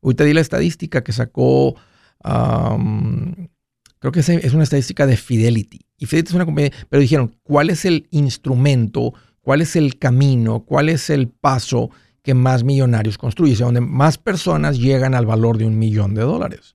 Hoy 0.00 0.14
te 0.14 0.24
di 0.24 0.32
la 0.32 0.40
estadística 0.40 1.02
que 1.02 1.12
sacó, 1.12 1.74
creo 2.22 4.12
que 4.12 4.20
es 4.20 4.54
una 4.54 4.62
estadística 4.62 5.06
de 5.06 5.16
Fidelity. 5.16 5.80
Y 5.98 6.06
Fidelity 6.06 6.28
es 6.28 6.34
una 6.34 6.44
compañía, 6.44 6.70
pero 6.88 7.00
dijeron, 7.00 7.36
¿cuál 7.42 7.70
es 7.70 7.84
el 7.84 8.06
instrumento, 8.10 9.12
cuál 9.40 9.60
es 9.60 9.74
el 9.74 9.98
camino, 9.98 10.64
cuál 10.64 10.88
es 10.88 11.10
el 11.10 11.28
paso 11.28 11.90
que 12.24 12.32
más 12.32 12.64
millonarios 12.64 13.18
construyen, 13.18 13.58
donde 13.58 13.82
más 13.82 14.16
personas 14.16 14.78
llegan 14.78 15.14
al 15.14 15.26
valor 15.26 15.58
de 15.58 15.66
un 15.66 15.78
millón 15.78 16.14
de 16.14 16.22
dólares. 16.22 16.74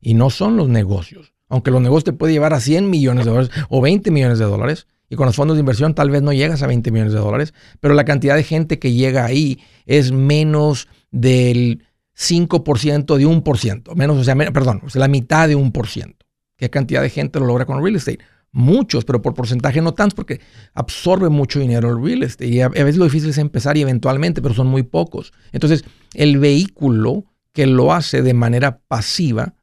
Y 0.00 0.12
no 0.12 0.28
son 0.28 0.58
los 0.58 0.68
negocios. 0.68 1.32
Aunque 1.48 1.70
los 1.70 1.80
negocios 1.80 2.04
te 2.04 2.12
pueden 2.12 2.34
llevar 2.34 2.52
a 2.52 2.60
100 2.60 2.90
millones 2.90 3.24
de 3.24 3.30
dólares 3.30 3.50
o 3.70 3.80
20 3.80 4.10
millones 4.10 4.38
de 4.38 4.44
dólares, 4.44 4.86
y 5.08 5.16
con 5.16 5.26
los 5.26 5.34
fondos 5.34 5.56
de 5.56 5.60
inversión 5.60 5.94
tal 5.94 6.10
vez 6.10 6.20
no 6.20 6.34
llegas 6.34 6.62
a 6.62 6.66
20 6.66 6.90
millones 6.90 7.14
de 7.14 7.20
dólares, 7.20 7.54
pero 7.80 7.94
la 7.94 8.04
cantidad 8.04 8.36
de 8.36 8.44
gente 8.44 8.78
que 8.78 8.92
llega 8.92 9.24
ahí 9.24 9.60
es 9.86 10.12
menos 10.12 10.88
del 11.10 11.84
5% 12.14 13.16
de 13.16 13.24
un 13.24 13.42
por 13.42 13.58
ciento, 13.58 13.94
menos, 13.94 14.18
o 14.18 14.24
sea, 14.24 14.36
perdón, 14.36 14.82
o 14.84 14.90
sea, 14.90 15.00
la 15.00 15.08
mitad 15.08 15.48
de 15.48 15.54
un 15.54 15.72
por 15.72 15.88
ciento. 15.88 16.26
¿Qué 16.56 16.68
cantidad 16.68 17.00
de 17.00 17.08
gente 17.08 17.40
lo 17.40 17.46
logra 17.46 17.64
con 17.64 17.82
real 17.82 17.96
estate? 17.96 18.18
Muchos, 18.52 19.06
pero 19.06 19.22
por 19.22 19.32
porcentaje 19.32 19.80
no 19.80 19.94
tantos, 19.94 20.14
porque 20.14 20.40
absorbe 20.74 21.30
mucho 21.30 21.58
dinero 21.58 21.88
el 21.88 22.04
real 22.04 22.22
estate. 22.22 22.48
Y 22.48 22.60
a, 22.60 22.68
veces 22.68 22.98
lo 22.98 23.04
difícil 23.04 23.30
es 23.30 23.38
empezar 23.38 23.76
y 23.78 23.80
eventualmente, 23.80 24.42
pero 24.42 24.54
son 24.54 24.66
muy 24.66 24.82
pocos. 24.82 25.32
Entonces, 25.52 25.84
el 26.12 26.38
vehículo 26.38 27.24
que 27.52 27.66
lo 27.66 27.92
hace 27.92 28.22
de 28.22 28.34
manera 28.34 28.80
pasiva 28.88 29.54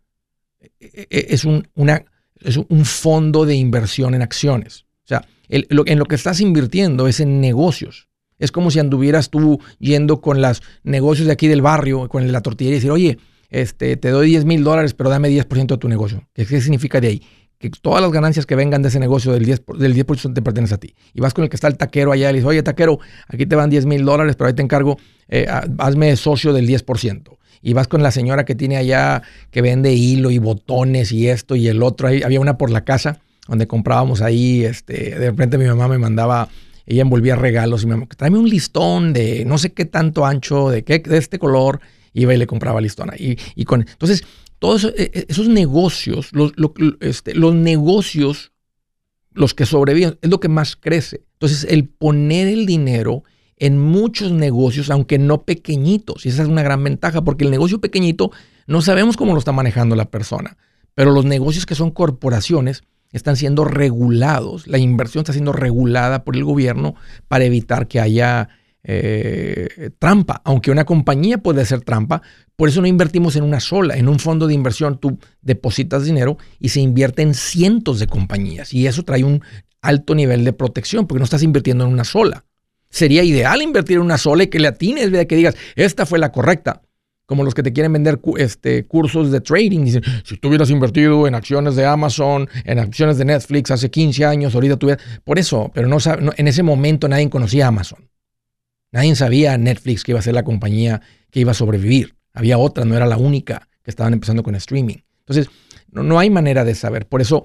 e, 0.80 1.08
e, 1.10 1.28
es 1.30 1.46
un, 1.46 1.68
una, 1.76 2.04
es 2.40 2.58
un 2.58 2.86
fondo 2.86 3.46
de 3.46 3.56
inversión 3.56 4.16
en 4.16 4.24
acciones. 4.24 4.86
O 5.06 5.08
sea, 5.08 5.26
en 5.50 6.00
lo 6.00 6.06
que 6.06 6.16
estás 6.16 6.42
invirtiendo 6.42 7.08
es 7.08 7.20
en 7.20 7.42
negocios. 7.42 8.10
Es 8.40 8.52
como 8.52 8.72
si 8.72 8.80
anduvieras 8.80 9.30
tú 9.30 9.60
yendo 9.80 10.22
con 10.22 10.42
los 10.42 10.64
negocios 10.84 11.28
de 11.28 11.34
aquí 11.34 11.48
del 11.48 11.62
barrio, 11.62 12.08
con 12.08 12.32
la 12.32 12.42
tortillería 12.42 12.78
y 12.78 12.80
decir, 12.80 12.92
oye, 12.92 13.18
este, 13.50 13.98
te 13.98 14.10
doy 14.10 14.30
10 14.30 14.46
mil 14.46 14.64
dólares, 14.64 14.94
pero 14.94 15.10
dame 15.10 15.30
10% 15.30 15.68
de 15.68 15.78
tu 15.78 15.90
negocio. 15.90 16.28
¿Qué, 16.34 16.46
significa 16.46 17.02
de 17.02 17.08
ahí? 17.08 17.22
Que 17.60 17.70
todas 17.70 18.02
las 18.02 18.12
ganancias 18.12 18.46
que 18.46 18.56
vengan 18.56 18.82
de 18.82 18.88
ese 18.88 19.00
negocio 19.00 19.34
del 19.34 19.46
10%, 19.46 19.78
del 19.78 19.94
10 19.94 20.06
te 20.34 20.42
pertenecen 20.42 20.76
a 20.76 20.80
ti. 20.80 20.96
Y 21.14 21.20
vas 21.20 21.34
con 21.34 21.44
el 21.44 21.50
que 21.50 21.58
está 21.58 21.68
el 21.68 21.78
taquero 21.78 22.12
allá 22.12 22.30
y 22.30 22.34
le 22.34 22.40
dices, 22.40 22.48
oye, 22.48 22.64
taquero, 22.64 23.00
aquí 23.28 23.46
te 23.46 23.56
van 23.56 23.70
10 23.70 23.86
mil 23.86 24.06
dólares, 24.06 24.36
pero 24.38 24.48
ahí 24.48 24.54
te 24.54 24.62
encargo, 24.62 24.98
eh, 25.28 25.46
hazme 25.78 26.16
socio 26.16 26.54
del 26.54 26.68
10%. 26.68 27.38
Y 27.62 27.74
vas 27.74 27.90
con 27.90 28.02
la 28.02 28.12
señora 28.12 28.46
que 28.46 28.56
tiene 28.56 28.78
allá, 28.78 29.24
que 29.52 29.62
vende 29.62 29.94
hilo 29.94 30.32
y 30.32 30.38
botones 30.38 31.12
y 31.12 31.28
esto 31.28 31.58
y 31.58 31.68
el 31.68 31.84
otro. 31.84 32.08
Ahí 32.08 32.24
había 32.24 32.40
una 32.40 32.58
por 32.58 32.72
la 32.72 32.86
casa 32.86 33.20
donde 33.50 33.68
comprábamos 33.68 34.22
ahí, 34.22 34.64
este, 34.64 35.20
de 35.20 35.32
repente 35.32 35.58
mi 35.58 35.66
mamá 35.66 35.88
me 35.88 35.98
mandaba, 35.98 36.48
ella 36.86 37.02
envolvía 37.02 37.36
regalos 37.36 37.84
y 37.84 37.88
me 37.88 38.06
tráeme 38.06 38.38
un 38.38 38.48
listón 38.48 39.12
de 39.12 39.44
no 39.44 39.58
sé 39.58 39.74
qué 39.74 39.86
tanto 39.86 40.26
ancho, 40.26 40.70
de 40.70 40.84
qué, 40.84 41.00
de 41.00 41.18
este 41.18 41.40
color, 41.40 41.82
iba 42.14 42.34
y 42.34 42.38
le 42.38 42.46
compraba 42.46 42.80
listón. 42.80 43.12
Y, 43.18 43.38
y 43.56 43.66
con, 43.66 43.82
entonces, 43.82 44.24
todos 44.60 44.84
e, 44.84 44.94
e, 44.98 45.26
esos 45.28 45.48
negocios, 45.48 46.32
este, 47.00 47.34
los 47.34 47.56
negocios, 47.56 48.52
los 49.32 49.54
que 49.54 49.66
sobreviven, 49.66 50.18
es 50.22 50.30
lo 50.30 50.40
que 50.40 50.50
más 50.50 50.76
crece. 50.76 51.24
Entonces, 51.34 51.66
el 51.70 51.88
poner 51.88 52.48
el 52.48 52.66
dinero 52.66 53.24
en 53.58 53.80
muchos 53.80 54.32
negocios, 54.32 54.90
aunque 54.90 55.18
no 55.18 55.44
pequeñitos, 55.44 56.26
y 56.26 56.30
esa 56.30 56.44
es 56.44 56.50
una 56.50 56.64
gran 56.64 56.84
ventaja, 56.84 57.24
porque 57.24 57.46
el 57.46 57.52
negocio 57.52 57.82
pequeñito 57.82 58.32
no 58.68 58.82
sabemos 58.82 59.18
cómo 59.18 59.34
lo 59.34 59.40
está 59.40 59.52
manejando 59.52 59.96
la 59.96 60.10
persona, 60.10 60.58
pero 60.94 61.12
los 61.12 61.26
negocios 61.26 61.66
que 61.66 61.76
son 61.76 61.92
corporaciones, 61.92 62.84
están 63.12 63.36
siendo 63.36 63.66
regulados, 63.66 64.68
la 64.68 64.78
inversión 64.78 65.22
está 65.22 65.34
siendo 65.34 65.52
regulada 65.52 66.24
por 66.24 66.36
el 66.36 66.44
gobierno 66.44 66.96
para 67.28 67.46
evitar 67.46 67.88
que 67.88 68.00
haya 68.00 68.50
eh, 68.84 69.92
trampa, 70.00 70.42
aunque 70.46 70.72
una 70.72 70.86
compañía 70.86 71.38
puede 71.40 71.62
hacer 71.62 71.82
trampa, 71.82 72.22
por 72.56 72.70
eso 72.70 72.82
no 72.82 72.88
invertimos 72.88 73.36
en 73.36 73.44
una 73.44 73.60
sola, 73.60 73.96
en 73.98 74.08
un 74.08 74.20
fondo 74.20 74.48
de 74.48 74.54
inversión 74.54 75.00
tú 75.00 75.20
depositas 75.42 76.06
dinero 76.06 76.38
y 76.60 76.70
se 76.70 76.82
invierte 76.82 77.22
en 77.22 77.34
cientos 77.34 78.00
de 78.00 78.08
compañías 78.08 78.74
y 78.74 78.88
eso 78.88 79.04
trae 79.04 79.24
un 79.24 79.42
alto 79.82 80.16
nivel 80.16 80.44
de 80.44 80.54
protección 80.54 81.08
porque 81.08 81.20
no 81.20 81.26
estás 81.26 81.44
invirtiendo 81.44 81.86
en 81.86 81.92
una 81.92 82.04
sola. 82.04 82.46
Sería 82.90 83.24
ideal 83.24 83.62
invertir 83.62 83.98
en 83.98 84.04
una 84.04 84.18
sola 84.18 84.44
y 84.44 84.48
que 84.48 84.60
le 84.60 84.68
atines, 84.68 85.10
que 85.28 85.36
digas, 85.36 85.56
esta 85.76 86.06
fue 86.06 86.18
la 86.18 86.32
correcta 86.32 86.82
como 87.30 87.44
los 87.44 87.54
que 87.54 87.62
te 87.62 87.72
quieren 87.72 87.94
vender 87.94 88.20
este, 88.38 88.88
cursos 88.88 89.30
de 89.32 89.40
trading. 89.40 89.86
Dicen, 89.86 90.02
si 90.24 90.38
tú 90.38 90.48
hubieras 90.48 90.72
invertido 90.72 91.28
en 91.28 91.36
acciones 91.36 91.76
de 91.76 91.86
Amazon, 91.86 92.50
en 92.66 92.80
acciones 92.80 93.20
de 93.20 93.26
Netflix 93.26 93.70
hace 93.70 93.92
15 93.92 94.26
años, 94.26 94.56
ahorita 94.56 94.78
tuvieras... 94.78 95.04
Por 95.24 95.38
eso, 95.38 95.70
pero 95.72 95.88
no, 95.88 95.98
en 96.36 96.48
ese 96.48 96.64
momento 96.64 97.08
nadie 97.08 97.30
conocía 97.30 97.68
Amazon. 97.68 98.09
Nadie 98.92 99.16
sabía 99.16 99.58
Netflix 99.58 100.04
que 100.04 100.12
iba 100.12 100.20
a 100.20 100.24
ser 100.24 100.34
la 100.34 100.44
compañía 100.44 101.02
que 101.32 101.40
iba 101.40 101.52
a 101.52 101.56
sobrevivir. 101.56 102.16
Había 102.34 102.58
otra, 102.58 102.86
no 102.86 102.96
era 102.96 103.06
la 103.06 103.18
única 103.18 103.68
que 103.84 103.92
estaban 103.92 104.14
empezando 104.14 104.44
con 104.44 104.56
streaming. 104.56 104.98
Entonces, 105.20 105.50
no, 105.92 106.04
no 106.04 106.20
hay 106.20 106.30
manera 106.30 106.64
de 106.64 106.76
saber. 106.76 107.08
Por 107.08 107.22
eso 107.22 107.44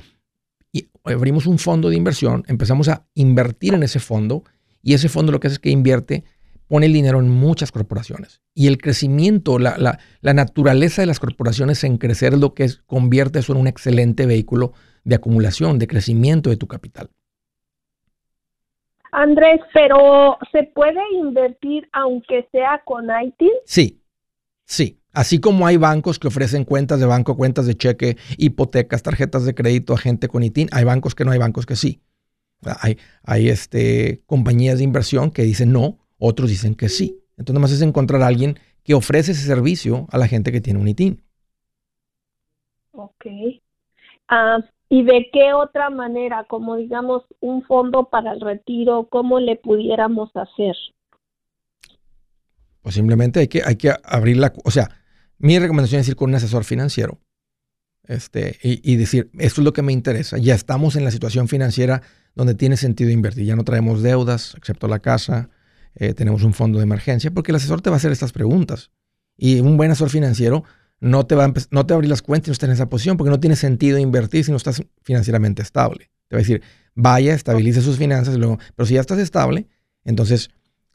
abrimos 1.04 1.46
un 1.46 1.58
fondo 1.58 1.90
de 1.90 1.96
inversión, 1.96 2.44
empezamos 2.46 2.88
a 2.88 3.06
invertir 3.14 3.74
en 3.74 3.82
ese 3.82 4.00
fondo 4.00 4.44
y 4.82 4.94
ese 4.94 5.08
fondo 5.08 5.32
lo 5.32 5.40
que 5.40 5.48
hace 5.48 5.54
es 5.54 5.60
que 5.60 5.70
invierte 5.70 6.24
pone 6.66 6.86
el 6.86 6.92
dinero 6.92 7.20
en 7.20 7.28
muchas 7.28 7.70
corporaciones. 7.72 8.40
Y 8.54 8.68
el 8.68 8.78
crecimiento, 8.78 9.58
la, 9.58 9.98
la, 10.20 10.34
naturaleza 10.34 11.02
de 11.02 11.06
las 11.06 11.20
corporaciones 11.20 11.84
en 11.84 11.98
crecer 11.98 12.34
es 12.34 12.40
lo 12.40 12.54
que 12.54 12.70
convierte 12.86 13.38
eso 13.38 13.52
en 13.52 13.58
un 13.58 13.66
excelente 13.66 14.24
vehículo 14.26 14.72
de 15.04 15.16
acumulación, 15.16 15.78
de 15.78 15.86
crecimiento 15.86 16.48
de 16.50 16.56
tu 16.56 16.66
capital. 16.66 17.10
Andrés, 19.14 19.60
pero 19.72 20.38
¿se 20.50 20.64
puede 20.64 21.00
invertir 21.16 21.88
aunque 21.92 22.48
sea 22.50 22.82
con 22.84 23.06
ITIN? 23.06 23.50
Sí, 23.64 24.02
sí. 24.64 25.00
Así 25.12 25.38
como 25.38 25.68
hay 25.68 25.76
bancos 25.76 26.18
que 26.18 26.26
ofrecen 26.26 26.64
cuentas 26.64 26.98
de 26.98 27.06
banco, 27.06 27.36
cuentas 27.36 27.66
de 27.66 27.76
cheque, 27.76 28.16
hipotecas, 28.36 29.04
tarjetas 29.04 29.44
de 29.44 29.54
crédito 29.54 29.94
a 29.94 29.98
gente 29.98 30.26
con 30.26 30.42
ITIN, 30.42 30.68
hay 30.72 30.82
bancos 30.82 31.14
que 31.14 31.24
no, 31.24 31.30
hay 31.30 31.38
bancos 31.38 31.64
que 31.64 31.76
sí. 31.76 32.00
Hay, 32.80 32.98
hay 33.22 33.48
este, 33.48 34.24
compañías 34.26 34.78
de 34.78 34.84
inversión 34.84 35.30
que 35.30 35.42
dicen 35.42 35.70
no, 35.70 35.98
otros 36.18 36.50
dicen 36.50 36.74
que 36.74 36.88
sí. 36.88 37.20
Entonces, 37.36 37.60
más 37.60 37.70
es 37.70 37.82
encontrar 37.82 38.22
a 38.22 38.26
alguien 38.26 38.58
que 38.82 38.94
ofrece 38.94 39.32
ese 39.32 39.46
servicio 39.46 40.08
a 40.10 40.18
la 40.18 40.26
gente 40.26 40.50
que 40.50 40.60
tiene 40.60 40.80
un 40.80 40.88
ITIN. 40.88 41.22
Ok. 42.90 43.26
Ah, 44.28 44.58
¿Y 44.94 45.02
de 45.02 45.28
qué 45.32 45.52
otra 45.52 45.90
manera, 45.90 46.44
como 46.48 46.76
digamos 46.76 47.24
un 47.40 47.64
fondo 47.64 48.10
para 48.10 48.30
el 48.30 48.40
retiro, 48.40 49.08
cómo 49.10 49.40
le 49.40 49.56
pudiéramos 49.56 50.30
hacer? 50.36 50.76
Pues 52.80 52.94
simplemente 52.94 53.40
hay 53.40 53.48
que, 53.48 53.60
hay 53.64 53.74
que 53.74 53.92
abrir 54.04 54.36
la... 54.36 54.52
O 54.64 54.70
sea, 54.70 54.88
mi 55.38 55.58
recomendación 55.58 56.00
es 56.00 56.08
ir 56.08 56.14
con 56.14 56.30
un 56.30 56.36
asesor 56.36 56.62
financiero 56.62 57.18
este, 58.06 58.56
y, 58.62 58.94
decir, 58.94 59.32
esto 59.40 59.62
es 59.62 59.64
lo 59.64 59.72
que 59.72 59.82
me 59.82 59.92
interesa. 59.92 60.38
Ya 60.38 60.54
estamos 60.54 60.94
en 60.94 61.02
la 61.02 61.10
situación 61.10 61.48
financiera 61.48 62.02
donde 62.36 62.54
tiene 62.54 62.76
sentido 62.76 63.10
invertir. 63.10 63.46
Ya 63.46 63.56
no 63.56 63.64
traemos 63.64 64.00
deudas, 64.00 64.54
excepto 64.56 64.86
la 64.86 65.00
casa, 65.00 65.50
eh, 65.96 66.14
tenemos 66.14 66.44
un 66.44 66.54
fondo 66.54 66.78
de 66.78 66.84
emergencia, 66.84 67.32
porque 67.32 67.50
el 67.50 67.56
asesor 67.56 67.80
te 67.80 67.90
va 67.90 67.96
a 67.96 67.98
hacer 67.98 68.12
estas 68.12 68.30
preguntas. 68.30 68.92
Y 69.36 69.58
un 69.58 69.76
buen 69.76 69.90
asesor 69.90 70.10
financiero 70.10 70.62
no 71.04 71.26
te 71.26 71.34
va 71.34 71.44
a, 71.44 71.52
no 71.70 71.86
te 71.86 71.92
va 71.92 71.96
a 71.96 71.98
abrir 71.98 72.08
las 72.08 72.22
cuentas 72.22 72.48
y 72.48 72.50
no 72.50 72.52
estás 72.52 72.68
en 72.68 72.72
esa 72.72 72.88
posición, 72.88 73.18
porque 73.18 73.30
no 73.30 73.38
tiene 73.38 73.56
sentido 73.56 73.98
invertir 73.98 74.44
si 74.44 74.50
no 74.50 74.56
estás 74.56 74.82
financieramente 75.02 75.60
estable. 75.60 76.10
Te 76.28 76.36
va 76.36 76.38
a 76.38 76.42
decir, 76.42 76.62
vaya, 76.94 77.34
estabilice 77.34 77.82
sus 77.82 77.98
finanzas, 77.98 78.36
luego, 78.38 78.58
pero 78.74 78.86
si 78.86 78.94
ya 78.94 79.02
estás 79.02 79.18
estable, 79.18 79.68
entonces 80.04 80.50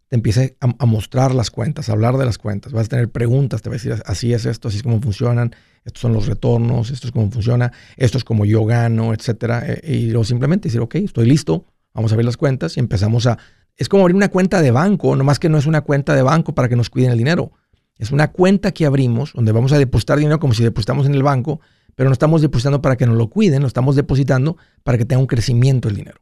te 0.07 0.15
empieza 0.15 0.41
a, 0.59 0.85
mostrar 0.87 1.35
las 1.35 1.51
cuentas, 1.51 1.89
a 1.89 1.91
hablar 1.91 2.17
de 2.17 2.25
las 2.25 2.39
cuentas, 2.39 2.73
vas 2.73 2.87
a 2.87 2.89
tener 2.89 3.09
preguntas, 3.11 3.61
te 3.61 3.69
va 3.69 3.75
a 3.75 3.77
decir, 3.77 3.95
así 4.03 4.33
es 4.33 4.47
esto, 4.47 4.69
así 4.69 4.77
es 4.77 4.83
como 4.83 4.99
funcionan, 4.99 5.55
estos 5.85 6.01
son 6.01 6.13
los 6.13 6.25
retornos, 6.25 6.89
esto 6.89 7.05
es 7.05 7.13
cómo 7.13 7.29
funciona, 7.29 7.71
esto 7.95 8.17
es 8.17 8.23
como 8.23 8.45
yo 8.45 8.65
gano, 8.65 9.13
etcétera. 9.13 9.63
Eh, 9.67 9.81
y 9.83 10.05
luego 10.07 10.23
simplemente 10.23 10.69
decir, 10.69 10.81
ok, 10.81 10.95
estoy 10.95 11.27
listo, 11.27 11.65
vamos 11.93 12.11
a 12.11 12.15
ver 12.15 12.25
las 12.25 12.37
cuentas 12.37 12.77
y 12.77 12.79
empezamos 12.79 13.27
a 13.27 13.37
es 13.77 13.87
como 13.87 14.03
abrir 14.03 14.15
una 14.15 14.29
cuenta 14.29 14.61
de 14.61 14.71
banco, 14.71 15.15
nomás 15.15 15.37
que 15.39 15.49
no 15.49 15.57
es 15.59 15.67
una 15.67 15.81
cuenta 15.81 16.15
de 16.15 16.23
banco 16.23 16.53
para 16.53 16.67
que 16.67 16.75
nos 16.75 16.89
cuiden 16.89 17.11
el 17.11 17.17
dinero. 17.17 17.53
Es 17.99 18.11
una 18.11 18.31
cuenta 18.31 18.71
que 18.71 18.85
abrimos 18.85 19.33
donde 19.33 19.51
vamos 19.51 19.73
a 19.73 19.77
depositar 19.77 20.17
dinero 20.17 20.39
como 20.39 20.53
si 20.53 20.63
depositamos 20.63 21.05
en 21.05 21.13
el 21.13 21.21
banco, 21.21 21.59
pero 21.95 22.09
no 22.09 22.13
estamos 22.13 22.41
depositando 22.41 22.81
para 22.81 22.95
que 22.95 23.05
nos 23.05 23.17
lo 23.17 23.29
cuiden, 23.29 23.61
lo 23.61 23.67
estamos 23.67 23.97
depositando 23.97 24.55
para 24.83 24.97
que 24.97 25.03
tenga 25.03 25.19
un 25.19 25.27
crecimiento 25.27 25.89
el 25.89 25.97
dinero. 25.97 26.21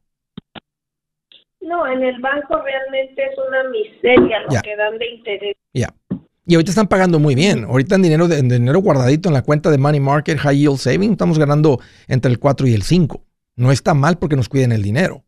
No, 1.61 1.85
en 1.85 2.01
el 2.01 2.19
banco 2.19 2.59
realmente 2.63 3.21
es 3.23 3.37
una 3.47 3.69
miseria 3.69 4.39
lo 4.41 4.61
que 4.61 4.75
dan 4.75 4.97
de 4.97 5.07
interés. 5.07 5.55
Ya. 5.73 5.93
Y 6.47 6.55
ahorita 6.55 6.71
están 6.71 6.87
pagando 6.87 7.19
muy 7.19 7.35
bien. 7.35 7.65
Ahorita 7.65 7.95
en 7.95 8.01
dinero, 8.01 8.25
en 8.31 8.49
dinero 8.49 8.79
guardadito 8.79 9.29
en 9.29 9.33
la 9.33 9.43
cuenta 9.43 9.69
de 9.69 9.77
Money 9.77 9.99
Market, 9.99 10.39
High 10.39 10.57
Yield 10.57 10.77
Saving, 10.77 11.11
estamos 11.11 11.37
ganando 11.37 11.79
entre 12.07 12.31
el 12.31 12.39
4 12.39 12.67
y 12.67 12.73
el 12.73 12.81
5. 12.81 13.23
No 13.57 13.71
está 13.71 13.93
mal 13.93 14.17
porque 14.17 14.35
nos 14.35 14.49
cuiden 14.49 14.71
el 14.71 14.81
dinero, 14.81 15.25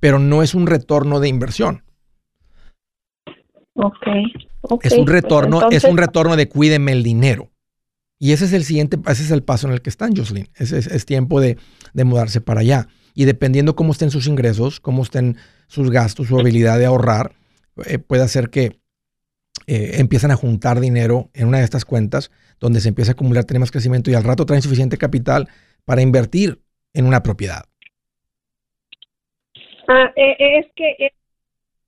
pero 0.00 0.18
no 0.18 0.42
es 0.42 0.54
un 0.54 0.66
retorno 0.66 1.20
de 1.20 1.28
inversión. 1.28 1.84
Ok. 3.80 4.80
es 4.82 4.92
un 4.92 5.06
retorno, 5.06 5.70
es 5.70 5.84
un 5.84 5.96
retorno 5.96 6.36
de 6.36 6.48
cuídeme 6.48 6.92
el 6.92 7.02
dinero. 7.02 7.50
Y 8.18 8.32
ese 8.32 8.46
es 8.46 8.52
el 8.52 8.64
siguiente, 8.64 8.98
ese 9.06 9.22
es 9.22 9.30
el 9.30 9.44
paso 9.44 9.68
en 9.68 9.74
el 9.74 9.80
que 9.80 9.90
están, 9.90 10.16
Jocelyn. 10.16 10.48
Es, 10.56 10.72
es, 10.72 11.06
tiempo 11.06 11.40
de, 11.40 11.56
de, 11.92 12.04
mudarse 12.04 12.40
para 12.40 12.60
allá. 12.60 12.88
Y 13.14 13.26
dependiendo 13.26 13.76
cómo 13.76 13.92
estén 13.92 14.10
sus 14.10 14.26
ingresos, 14.26 14.80
cómo 14.80 15.04
estén 15.04 15.36
sus 15.68 15.90
gastos, 15.90 16.26
su 16.26 16.38
habilidad 16.38 16.78
de 16.78 16.86
ahorrar, 16.86 17.32
eh, 17.86 17.98
puede 17.98 18.22
hacer 18.22 18.50
que 18.50 18.80
eh, 19.66 20.00
empiezan 20.00 20.30
a 20.30 20.36
juntar 20.36 20.80
dinero 20.80 21.30
en 21.34 21.46
una 21.46 21.58
de 21.58 21.64
estas 21.64 21.84
cuentas 21.84 22.30
donde 22.58 22.80
se 22.80 22.88
empieza 22.88 23.12
a 23.12 23.12
acumular, 23.12 23.44
tener 23.44 23.60
más 23.60 23.70
crecimiento 23.70 24.10
y 24.10 24.14
al 24.14 24.24
rato 24.24 24.46
traen 24.46 24.62
suficiente 24.62 24.96
capital 24.96 25.48
para 25.84 26.02
invertir 26.02 26.60
en 26.92 27.06
una 27.06 27.22
propiedad. 27.22 27.64
Ah, 29.88 30.12
eh, 30.16 30.36
es 30.58 30.66
que 30.74 30.96
es 30.98 31.12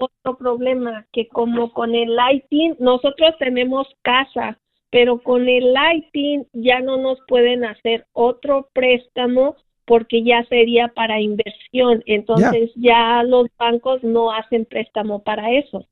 otro 0.01 0.37
problema, 0.37 1.07
que 1.13 1.29
como 1.29 1.73
con 1.73 1.95
el 1.95 2.15
lighting, 2.15 2.77
nosotros 2.79 3.35
tenemos 3.39 3.87
casa, 4.03 4.59
pero 4.91 5.23
con 5.23 5.49
el 5.49 5.73
lighting 5.73 6.47
ya 6.53 6.81
no 6.81 6.97
nos 6.97 7.19
pueden 7.29 7.65
hacer 7.65 8.07
otro 8.13 8.69
préstamo 8.73 9.57
porque 9.85 10.23
ya 10.23 10.45
sería 10.45 10.89
para 10.89 11.21
inversión. 11.21 12.03
Entonces 12.07 12.71
ya 12.77 13.23
los 13.23 13.47
bancos 13.59 14.03
no 14.03 14.33
hacen 14.33 14.65
préstamo 14.65 15.23
para 15.23 15.53
eso 15.53 15.87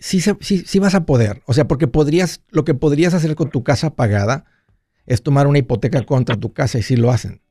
sí, 0.00 0.20
sí, 0.20 0.78
vas 0.78 0.94
a 0.94 1.06
poder. 1.06 1.42
O 1.46 1.52
sea, 1.52 1.66
porque 1.66 1.86
podrías, 1.86 2.42
lo 2.50 2.64
que 2.64 2.74
podrías 2.74 3.14
hacer 3.14 3.34
con 3.34 3.50
tu 3.50 3.62
casa 3.62 3.94
pagada 3.94 4.44
es 5.06 5.22
tomar 5.22 5.46
una 5.46 5.58
hipoteca 5.58 6.02
contra 6.04 6.36
tu 6.36 6.52
casa 6.52 6.78
y 6.78 6.82
sí 6.82 6.96
lo 6.96 7.10
hacen. 7.10 7.42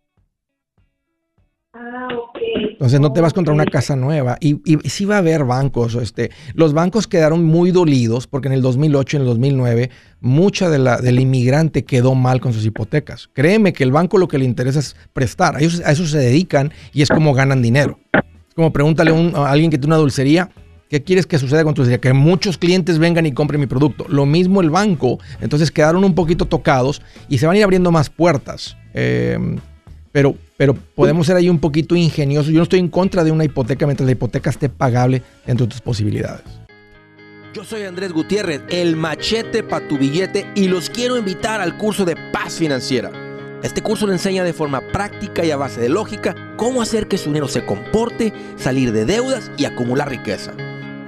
Entonces 2.84 3.00
no 3.00 3.14
te 3.14 3.22
vas 3.22 3.32
contra 3.32 3.54
una 3.54 3.64
casa 3.64 3.96
nueva. 3.96 4.36
Y, 4.42 4.60
y, 4.66 4.90
sí 4.90 5.06
va 5.06 5.16
a 5.16 5.20
haber 5.20 5.46
bancos. 5.46 5.96
Este, 5.96 6.32
los 6.54 6.74
bancos 6.74 7.08
quedaron 7.08 7.46
muy 7.46 7.72
dolidos 7.72 8.28
porque 8.28 8.50
en 8.50 8.56
el 8.56 8.62
2008 8.62 9.16
y 9.16 9.18
en 9.18 9.22
el 9.22 9.28
2009 9.30 9.90
mucha 10.20 10.70
de 10.70 10.80
la, 10.80 10.98
del 10.98 11.22
inmigrante 11.22 11.86
quedó 11.86 12.14
mal 12.14 12.42
con 12.42 12.52
sus 12.52 12.66
hipotecas. 12.66 13.30
Créeme 13.32 13.72
que 13.72 13.86
el 13.86 13.94
banco 13.94 14.18
lo 14.18 14.28
que 14.28 14.38
le 14.38 14.44
interesa 14.44 14.80
es 14.80 14.98
prestar. 15.14 15.56
A, 15.56 15.60
ellos, 15.60 15.82
a 15.86 15.94
eso 15.94 16.06
se 16.06 16.18
dedican 16.18 16.74
y 16.92 17.04
es 17.04 17.08
como 17.08 17.34
ganan 17.34 17.62
dinero. 17.62 18.00
Es 18.12 18.54
como 18.54 18.74
pregúntale 18.74 19.12
a, 19.12 19.38
a 19.38 19.52
alguien 19.52 19.72
que 19.72 19.78
tiene 19.78 19.96
una 19.96 20.02
dulcería 20.02 20.50
¿Qué 20.90 21.02
quieres 21.02 21.26
que 21.26 21.40
suceda 21.40 21.64
con 21.64 21.74
tu 21.74 21.82
dulcería? 21.82 22.02
Que 22.02 22.14
muchos 22.14 22.60
clientes 22.60 23.00
vengan 23.00 23.26
y 23.26 23.32
compren 23.32 23.60
mi 23.60 23.66
producto. 23.66 24.06
Lo 24.10 24.28
mismo 24.28 24.62
el 24.62 24.70
banco. 24.70 25.18
Entonces 25.42 25.72
quedaron 25.72 26.04
un 26.04 26.14
poquito 26.14 26.46
tocados 26.46 27.02
y 27.30 27.40
se 27.40 27.48
van 27.48 27.56
a 27.56 27.60
ir 27.60 27.64
abriendo 27.64 27.92
más 27.92 28.12
puertas. 28.12 28.78
Em, 28.94 29.58
pero, 30.14 30.36
pero 30.56 30.76
podemos 30.76 31.28
ser 31.28 31.36
ahí 31.36 31.50
un 31.50 31.60
poquito 31.60 31.96
ingeniosos. 31.96 32.54
Yo 32.54 32.58
no 32.58 32.64
estoy 32.64 32.80
en 32.80 32.88
contra 32.88 33.24
de 33.26 33.32
una 33.32 33.44
hipoteca 33.44 33.86
mientras 33.86 34.06
la 34.06 34.12
hipoteca 34.14 34.52
esté 34.52 34.70
pagable 34.70 35.24
dentro 35.46 35.66
de 35.66 35.72
tus 35.72 35.82
posibilidades. 35.82 36.44
Yo 37.54 37.64
soy 37.64 37.84
Andrés 37.84 38.14
Gutiérrez, 38.14 38.62
el 38.70 38.96
machete 38.96 39.64
para 39.64 39.88
tu 39.88 39.98
billete 39.98 40.48
y 40.56 40.68
los 40.68 40.90
quiero 40.90 41.18
invitar 41.18 41.62
al 41.62 41.78
curso 41.78 42.06
de 42.06 42.16
paz 42.32 42.56
financiera. 42.56 43.12
Este 43.64 43.82
curso 43.82 44.06
le 44.06 44.14
enseña 44.14 44.44
de 44.44 44.54
forma 44.54 44.82
práctica 44.92 45.44
y 45.44 45.52
a 45.52 45.58
base 45.58 45.82
de 45.82 45.90
lógica 45.90 46.36
cómo 46.58 46.82
hacer 46.82 47.08
que 47.08 47.18
su 47.18 47.30
dinero 47.30 47.48
se 47.48 47.66
comporte, 47.66 48.34
salir 48.56 48.92
de 48.92 49.06
deudas 49.06 49.52
y 49.58 49.66
acumular 49.66 50.10
riqueza. 50.10 50.54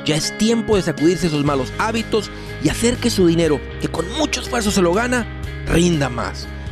Ya 0.05 0.15
es 0.15 0.35
tiempo 0.37 0.75
de 0.75 0.81
sacudirse 0.81 1.27
esos 1.27 1.43
malos 1.43 1.71
hábitos 1.77 2.31
y 2.63 2.69
hacer 2.69 2.97
que 2.97 3.09
su 3.09 3.27
dinero, 3.27 3.59
que 3.81 3.87
con 3.87 4.09
mucho 4.17 4.41
esfuerzo 4.41 4.71
se 4.71 4.81
lo 4.81 4.93
gana, 4.93 5.27
rinda 5.67 6.09
más. 6.09 6.47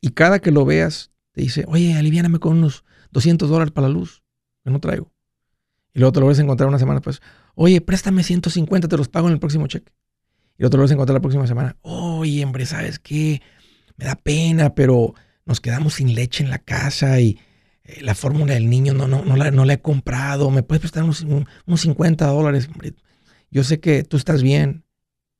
Y 0.00 0.12
cada 0.12 0.38
que 0.38 0.53
lo 0.53 0.64
veas, 0.64 1.12
te 1.33 1.42
dice, 1.42 1.66
oye, 1.68 1.92
aliviáname 1.98 2.38
con 2.38 2.57
unos 2.57 2.87
200 3.11 3.50
dólares 3.50 3.72
para 3.72 3.88
la 3.88 3.92
luz, 3.92 4.22
que 4.64 4.70
no 4.70 4.81
traigo. 4.81 5.12
Y 5.92 5.98
luego 5.98 6.12
te 6.12 6.20
lo 6.20 6.26
vas 6.26 6.38
a 6.38 6.42
encontrar 6.42 6.68
una 6.68 6.79
semana 6.79 7.00
pues, 7.00 7.20
oye, 7.55 7.81
préstame 7.81 8.22
150, 8.22 8.88
te 8.88 8.96
los 8.96 9.09
pago 9.09 9.29
en 9.29 9.35
el 9.35 9.40
próximo 9.40 9.66
cheque. 9.66 9.92
Y 10.57 10.62
luego 10.62 10.70
te 10.70 10.76
lo 10.76 10.83
vas 10.83 10.90
a 10.90 10.94
encontrar 10.94 11.14
la 11.14 11.20
próxima 11.20 11.46
semana, 11.46 11.76
oye, 11.83 12.44
hombre, 12.44 12.66
¿sabes 12.66 12.98
qué? 12.98 13.42
Me 13.96 14.05
da 14.05 14.14
pena, 14.14 14.74
pero 14.74 15.14
nos 15.44 15.61
quedamos 15.61 15.94
sin 15.94 16.14
leche 16.14 16.44
en 16.44 16.50
la 16.50 16.59
casa 16.59 17.20
y 17.20 17.38
eh, 17.85 18.03
la 18.03 18.14
fórmula 18.14 18.55
del 18.55 18.68
niño 18.68 18.94
no, 18.94 19.09
no, 19.09 19.24
no, 19.24 19.37
la, 19.37 19.50
no 19.50 19.64
la 19.64 19.74
he 19.74 19.81
comprado, 19.81 20.50
¿me 20.50 20.62
puedes 20.62 20.81
prestar 20.81 21.03
unos, 21.03 21.22
unos 21.22 21.81
50 21.81 22.26
dólares? 22.26 22.68
Hombre, 22.70 22.94
yo 23.50 23.64
sé 23.64 23.81
que 23.81 24.05
tú 24.05 24.16
estás 24.16 24.42
bien. 24.42 24.85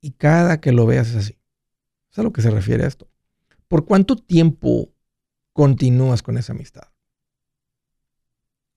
Y 0.01 0.11
cada 0.11 0.59
que 0.59 0.71
lo 0.71 0.85
veas 0.85 1.09
es 1.09 1.15
así. 1.15 1.37
Es 2.11 2.19
a 2.19 2.23
lo 2.23 2.33
que 2.33 2.41
se 2.41 2.49
refiere 2.49 2.83
a 2.83 2.87
esto. 2.87 3.07
¿Por 3.67 3.85
cuánto 3.85 4.15
tiempo 4.15 4.89
continúas 5.53 6.23
con 6.23 6.37
esa 6.37 6.53
amistad? 6.53 6.89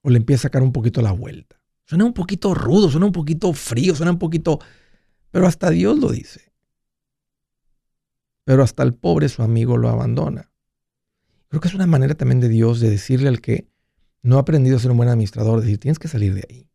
O 0.02 0.10
le 0.10 0.18
empieza 0.18 0.42
a 0.42 0.50
sacar 0.50 0.62
un 0.62 0.72
poquito 0.72 1.00
la 1.00 1.12
vuelta. 1.12 1.60
Suena 1.84 2.04
un 2.04 2.14
poquito 2.14 2.54
rudo, 2.54 2.90
suena 2.90 3.06
un 3.06 3.12
poquito 3.12 3.52
frío, 3.52 3.94
suena 3.94 4.12
un 4.12 4.18
poquito... 4.18 4.58
Pero 5.30 5.46
hasta 5.46 5.70
Dios 5.70 5.98
lo 5.98 6.10
dice. 6.10 6.52
Pero 8.44 8.62
hasta 8.62 8.82
el 8.82 8.94
pobre 8.94 9.28
su 9.28 9.42
amigo 9.42 9.76
lo 9.76 9.88
abandona. 9.88 10.50
Creo 11.48 11.60
que 11.60 11.68
es 11.68 11.74
una 11.74 11.86
manera 11.86 12.14
también 12.14 12.40
de 12.40 12.48
Dios 12.48 12.80
de 12.80 12.90
decirle 12.90 13.28
al 13.28 13.40
que 13.40 13.68
no 14.22 14.36
ha 14.36 14.40
aprendido 14.40 14.76
a 14.76 14.80
ser 14.80 14.90
un 14.90 14.96
buen 14.96 15.08
administrador, 15.08 15.60
decir, 15.60 15.78
tienes 15.78 15.98
que 15.98 16.08
salir 16.08 16.34
de 16.34 16.46
ahí. 16.48 16.70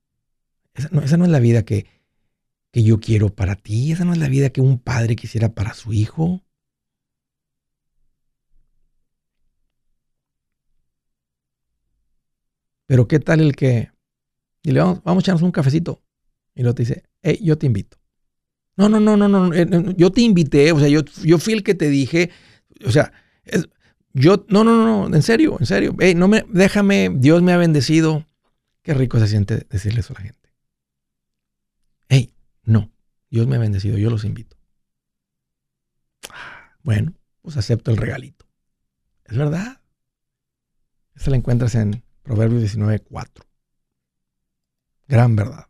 Esa 0.73 1.17
no, 1.17 1.25
es 1.25 1.31
la 1.31 1.39
vida 1.39 1.63
que, 1.63 1.87
que 2.71 2.83
yo 2.83 2.99
quiero 2.99 3.35
para 3.35 3.55
ti, 3.55 3.91
esa 3.91 4.05
no 4.05 4.13
es 4.13 4.19
la 4.19 4.29
vida 4.29 4.51
que 4.51 4.61
un 4.61 4.79
padre 4.79 5.15
quisiera 5.15 5.53
para 5.53 5.73
su 5.73 5.91
hijo. 5.93 6.43
Pero 12.85 13.07
¿qué 13.07 13.19
tal 13.19 13.41
el 13.41 13.55
que... 13.55 13.91
Y 14.69 14.71
le 14.71 14.81
vamos, 14.81 15.01
vamos 15.03 15.23
a 15.23 15.25
echarnos 15.25 15.41
un 15.41 15.51
cafecito. 15.51 16.03
Y 16.53 16.61
luego 16.61 16.75
te 16.75 16.83
dice, 16.83 17.03
hey, 17.23 17.39
yo 17.41 17.57
te 17.57 17.65
invito. 17.65 17.97
No, 18.77 18.87
no, 18.87 18.99
no, 18.99 19.17
no, 19.17 19.27
no, 19.27 19.91
yo 19.93 20.11
te 20.11 20.21
invité, 20.21 20.71
o 20.71 20.79
sea, 20.79 20.87
yo, 20.87 21.01
yo 21.23 21.39
fui 21.39 21.53
el 21.53 21.63
que 21.63 21.73
te 21.73 21.89
dije, 21.89 22.29
o 22.85 22.91
sea, 22.91 23.11
yo, 24.13 24.45
no, 24.47 24.63
no, 24.63 25.07
no, 25.07 25.15
en 25.15 25.23
serio, 25.23 25.57
en 25.59 25.65
serio. 25.65 25.95
Hey, 25.99 26.13
no 26.13 26.27
me, 26.27 26.45
déjame, 26.49 27.09
Dios 27.11 27.41
me 27.41 27.51
ha 27.51 27.57
bendecido. 27.57 28.27
Qué 28.83 28.93
rico 28.93 29.17
se 29.17 29.27
siente 29.27 29.65
decirle 29.71 30.01
eso 30.01 30.13
a 30.13 30.19
la 30.19 30.25
gente. 30.25 30.53
Hey, 32.07 32.35
no, 32.63 32.91
Dios 33.31 33.47
me 33.47 33.55
ha 33.55 33.59
bendecido, 33.59 33.97
yo 33.97 34.11
los 34.11 34.23
invito. 34.23 34.55
Bueno, 36.83 37.15
pues 37.41 37.57
acepto 37.57 37.89
el 37.89 37.97
regalito. 37.97 38.45
Es 39.25 39.35
verdad. 39.35 39.81
Esa 41.15 41.31
la 41.31 41.37
encuentras 41.37 41.73
en 41.73 42.03
Proverbios 42.21 42.61
19.4. 42.61 43.48
Gran 45.09 45.35
verdad. 45.35 45.65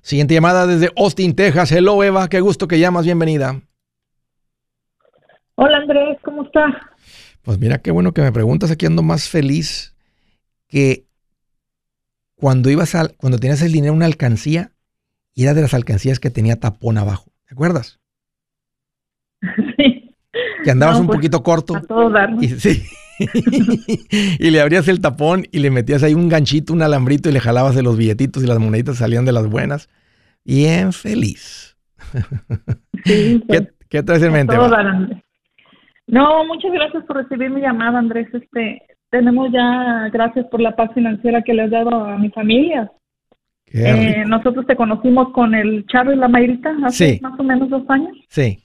Siguiente 0.00 0.32
llamada 0.32 0.66
desde 0.66 0.90
Austin, 0.96 1.36
Texas. 1.36 1.70
Hello, 1.70 2.02
Eva. 2.02 2.28
Qué 2.28 2.40
gusto 2.40 2.66
que 2.66 2.80
llamas. 2.80 3.04
Bienvenida. 3.04 3.60
Hola, 5.56 5.76
Andrés. 5.76 6.18
¿Cómo 6.24 6.44
estás? 6.44 6.74
Pues 7.42 7.58
mira, 7.58 7.78
qué 7.78 7.90
bueno 7.90 8.12
que 8.12 8.22
me 8.22 8.32
preguntas. 8.32 8.70
Aquí 8.70 8.86
ando 8.86 9.02
más 9.02 9.28
feliz 9.28 9.94
que 10.68 11.04
cuando 12.34 12.70
ibas 12.70 12.94
a, 12.94 13.08
cuando 13.10 13.38
tenías 13.38 13.60
el 13.60 13.72
dinero 13.72 13.92
en 13.92 13.98
una 13.98 14.06
alcancía 14.06 14.72
y 15.34 15.42
era 15.42 15.52
de 15.52 15.60
las 15.60 15.74
alcancías 15.74 16.18
que 16.18 16.30
tenía 16.30 16.58
tapón 16.58 16.96
abajo. 16.96 17.30
¿Te 17.46 17.54
acuerdas? 17.54 18.00
Sí. 19.76 20.14
Que 20.64 20.70
andabas 20.70 20.98
un 20.98 21.06
pues, 21.08 21.18
poquito 21.18 21.42
corto. 21.42 21.76
A 21.76 21.82
todo 21.82 22.08
dar. 22.08 22.30
Y, 22.40 22.48
sí. 22.48 22.84
y 24.38 24.50
le 24.50 24.60
abrías 24.60 24.88
el 24.88 25.00
tapón 25.00 25.46
y 25.50 25.58
le 25.60 25.70
metías 25.70 26.02
ahí 26.02 26.14
un 26.14 26.28
ganchito, 26.28 26.72
un 26.72 26.82
alambrito 26.82 27.28
y 27.28 27.32
le 27.32 27.40
jalabas 27.40 27.74
de 27.74 27.82
los 27.82 27.96
billetitos 27.96 28.42
y 28.42 28.46
las 28.46 28.58
moneditas 28.58 28.96
salían 28.98 29.24
de 29.24 29.32
las 29.32 29.46
buenas. 29.48 29.88
Bien 30.44 30.92
feliz. 30.92 31.76
Sí, 33.04 33.42
¿Qué, 33.50 33.60
pues, 33.62 33.72
qué 33.88 34.02
traes 34.04 34.22
en 34.22 34.32
mente? 34.32 34.54
No, 36.06 36.44
muchas 36.46 36.70
gracias 36.72 37.04
por 37.04 37.16
recibir 37.16 37.50
mi 37.50 37.60
llamada, 37.60 37.98
Andrés. 37.98 38.28
Este, 38.32 38.80
tenemos 39.10 39.50
ya, 39.52 40.08
gracias 40.12 40.46
por 40.52 40.60
la 40.60 40.76
paz 40.76 40.90
financiera 40.94 41.42
que 41.42 41.52
le 41.52 41.62
has 41.62 41.70
dado 41.72 41.90
a 42.04 42.16
mi 42.16 42.30
familia. 42.30 42.92
Eh, 43.72 44.22
nosotros 44.26 44.66
te 44.66 44.76
conocimos 44.76 45.32
con 45.32 45.54
el 45.54 45.84
Charro 45.86 46.12
y 46.12 46.16
la 46.16 46.28
Mayrita 46.28 46.72
hace 46.84 47.14
Sí. 47.14 47.18
más 47.22 47.38
o 47.40 47.42
menos 47.42 47.70
dos 47.70 47.82
años. 47.88 48.16
Sí. 48.28 48.58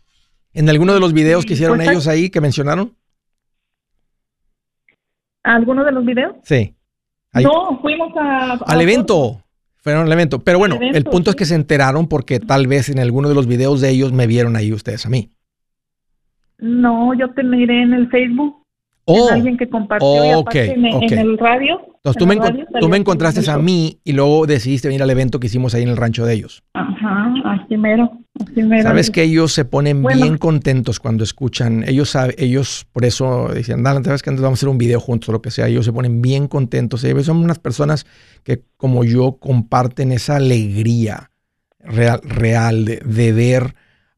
¿En 0.54 0.70
alguno 0.70 0.94
de 0.94 1.00
los 1.00 1.14
videos 1.14 1.46
que 1.46 1.54
hicieron 1.54 1.78
Pues, 1.78 1.90
ellos 1.90 2.08
ahí 2.08 2.30
que 2.30 2.42
mencionaron? 2.42 2.94
¿Alguno 5.56 5.84
de 5.84 5.92
los 5.92 6.06
videos? 6.06 6.36
Sí. 6.44 6.76
Ahí- 7.34 7.44
No, 7.44 7.80
fuimos 7.82 8.12
a, 8.18 8.54
a- 8.54 8.60
al 8.66 8.82
evento. 8.82 9.42
Fueron 9.78 10.06
al 10.06 10.12
evento. 10.12 10.40
Pero 10.40 10.58
bueno, 10.60 10.76
evento, 10.76 10.98
el 10.98 11.04
punto 11.06 11.30
es 11.30 11.36
que 11.36 11.46
se 11.46 11.56
enteraron 11.56 12.08
porque 12.08 12.40
tal 12.40 12.68
vez 12.68 12.90
en 12.90 13.00
alguno 13.00 13.30
de 13.30 13.36
los 13.36 13.48
videos 13.48 13.80
de 13.80 13.90
ellos 13.92 14.12
me 14.12 14.28
vieron 14.28 14.56
ahí 14.58 14.74
ustedes 14.74 15.06
a 15.06 15.10
mí. 15.10 15.32
No, 16.58 17.14
yo 17.14 17.30
te 17.34 17.44
miré 17.44 17.84
en 17.84 17.94
el 17.94 18.10
Facebook. 18.10 18.64
Oh, 19.10 19.30
en 19.30 19.34
alguien 19.36 19.58
que 19.58 19.70
compartió 19.70 20.08
y 20.26 20.34
ok, 20.34 20.48
aparte 20.48 20.74
en, 20.74 21.20
el 21.20 21.38
radio. 21.38 21.80
entonces 21.96 22.18
tú 22.20 22.24
en 22.26 22.30
me, 22.30 22.36
radio 22.46 22.66
tú 22.82 22.90
me 22.90 22.98
tu 22.98 23.02
encontraste 23.02 23.50
a 23.50 23.58
mí 23.58 24.00
y 24.04 24.12
luego 24.12 24.46
decidiste 24.46 24.90
venir 24.90 25.02
al 25.02 25.10
evento 25.10 25.40
que 25.40 25.48
hicimos 25.48 25.74
ahí 25.74 25.84
en 25.84 25.90
el 25.90 25.96
rancho 25.98 26.26
de 26.26 26.34
ellos. 26.34 26.62
Ajá, 26.74 27.34
así 27.46 27.78
mero, 27.78 28.12
así 28.46 28.64
mero. 28.64 28.84
Sabes 28.84 29.10
que 29.10 29.24
ellos 29.24 29.54
se 29.54 29.64
ponen 29.64 30.04
Bueno. 30.04 30.22
bien 30.22 30.38
contentos 30.38 31.00
cuando 31.00 31.24
escuchan, 31.24 31.86
ellos 31.88 32.18
ellos 32.38 32.86
por 32.92 33.06
eso 33.06 33.50
dicen, 33.56 33.82
dale, 33.82 34.04
sabes 34.04 34.22
que 34.24 34.30
antes 34.30 34.42
vamos 34.44 34.58
a 34.58 34.60
hacer 34.60 34.70
un 34.70 34.78
video 34.78 35.00
juntos 35.00 35.30
o 35.30 35.32
lo 35.32 35.42
que 35.42 35.52
sea, 35.52 35.68
ellos 35.68 35.86
se 35.86 35.94
ponen 35.94 36.22
bien 36.22 36.48
contentos. 36.48 37.02
Ellos 37.06 37.26
son 37.28 37.38
unas 37.38 37.60
personas 37.60 38.06
que 38.44 38.64
como 38.76 39.06
yo 39.06 39.38
comparten 39.40 40.12
esa 40.12 40.36
alegría 40.36 41.32
real, 41.80 42.20
real 42.24 42.84
de, 42.84 42.98
de 43.06 43.32
ver 43.32 43.74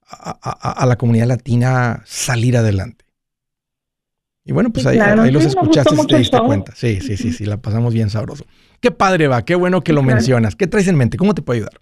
a, 0.10 0.32
a- 0.42 0.72
a 0.72 0.86
la 0.88 0.96
comunidad 0.98 1.28
latina 1.28 2.02
salir 2.06 2.58
adelante. 2.58 3.06
Y 4.46 4.52
bueno, 4.52 4.72
pues 4.72 4.84
Sí, 4.84 4.90
ahí, 4.90 4.96
claro. 4.98 5.22
ahí 5.22 5.32
los 5.32 5.44
Sí, 5.44 5.50
escuchaste 5.50 5.94
y 5.96 6.08
te 6.08 6.18
diste 6.18 6.38
show. 6.38 6.46
cuenta. 6.46 6.74
Sí, 6.76 7.02
sí, 7.02 7.18
sí, 7.18 7.32
sí, 7.32 7.46
la 7.46 7.58
pasamos 7.58 7.94
bien 7.94 8.10
sabroso. 8.10 8.46
Qué 8.80 8.90
padre 8.92 9.28
va, 9.28 9.44
qué 9.46 9.56
bueno 9.56 9.82
que 9.82 9.94
lo 9.94 10.02
Claro. 10.02 10.16
mencionas. 10.16 10.56
¿Qué 10.56 10.66
traes 10.68 10.88
en 10.88 10.98
mente? 10.98 11.18
¿Cómo 11.18 11.34
te 11.36 11.42
puedo 11.42 11.58
ayudar? 11.58 11.80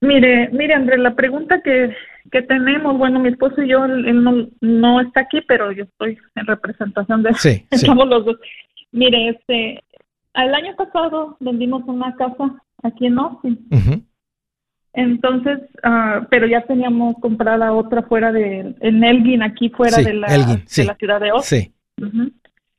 Mire, 0.00 0.48
mire, 0.52 0.74
Andrés, 0.74 1.00
la 1.00 1.14
pregunta 1.14 1.60
que, 1.62 1.92
que 2.30 2.42
tenemos, 2.42 2.96
bueno, 2.98 3.18
mi 3.18 3.28
esposo 3.30 3.62
y 3.62 3.68
yo, 3.68 3.84
él 3.84 4.22
no, 4.22 4.48
no 4.60 5.00
está 5.00 5.20
aquí, 5.22 5.40
pero 5.46 5.72
yo 5.72 5.84
estoy 5.84 6.16
en 6.36 6.46
representación 6.46 7.22
de 7.24 7.34
Sí, 7.34 7.50
sí. 7.50 7.66
Estamos 7.72 8.08
los 8.08 8.24
dos. 8.24 8.36
Mire, 8.92 9.30
este, 9.30 9.82
el 10.34 10.54
año 10.54 10.74
pasado 10.76 11.36
vendimos 11.40 11.82
una 11.86 12.14
casa 12.16 12.62
aquí 12.84 13.06
en 13.06 13.18
Austin. 13.18 13.66
Ujú. 13.70 14.02
Entonces, 15.00 15.60
ah, 15.84 16.26
pero 16.28 16.46
ya 16.48 16.62
teníamos 16.62 17.14
comprada 17.20 17.72
otra 17.72 18.02
fuera 18.02 18.32
de, 18.32 18.74
en 18.80 19.04
Elgin, 19.04 19.42
aquí 19.42 19.68
fuera 19.70 19.96
Sí, 19.98 20.04
de, 20.04 20.14
la, 20.14 20.26
Elgin, 20.26 20.62
sí. 20.66 20.80
de 20.82 20.86
la 20.88 20.94
ciudad 20.96 21.20
de 21.20 21.28
Austin. 21.30 21.72
Sí. 21.96 22.32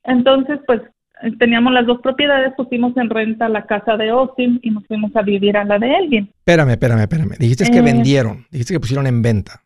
Entonces, 0.03 0.59
pues 0.67 0.82
eh, 1.24 1.32
teníamos 1.38 1.72
las 1.72 1.86
dos 1.86 2.01
propiedades, 2.01 2.53
pusimos 2.57 2.95
en 2.97 3.09
renta 3.09 3.47
la 3.47 3.65
casa 3.65 3.95
de 3.95 4.09
Austin 4.09 4.59
y 4.63 4.70
nos 4.72 4.86
fuimos 4.88 5.15
a 5.15 5.22
vivir 5.22 5.55
a 5.55 5.63
la 5.63 5.80
de 5.80 5.95
Elgin. 5.95 6.30
Espérame, 6.39 6.72
espérame, 6.72 6.99
espérame. 7.01 7.32
Dijiste 7.39 7.70
que 7.72 7.78
Eh. 7.78 7.82
vendieron, 7.82 8.45
dijiste 8.51 8.74
que 8.74 8.80
pusieron 8.82 9.07
en 9.07 9.22
venta 9.22 9.61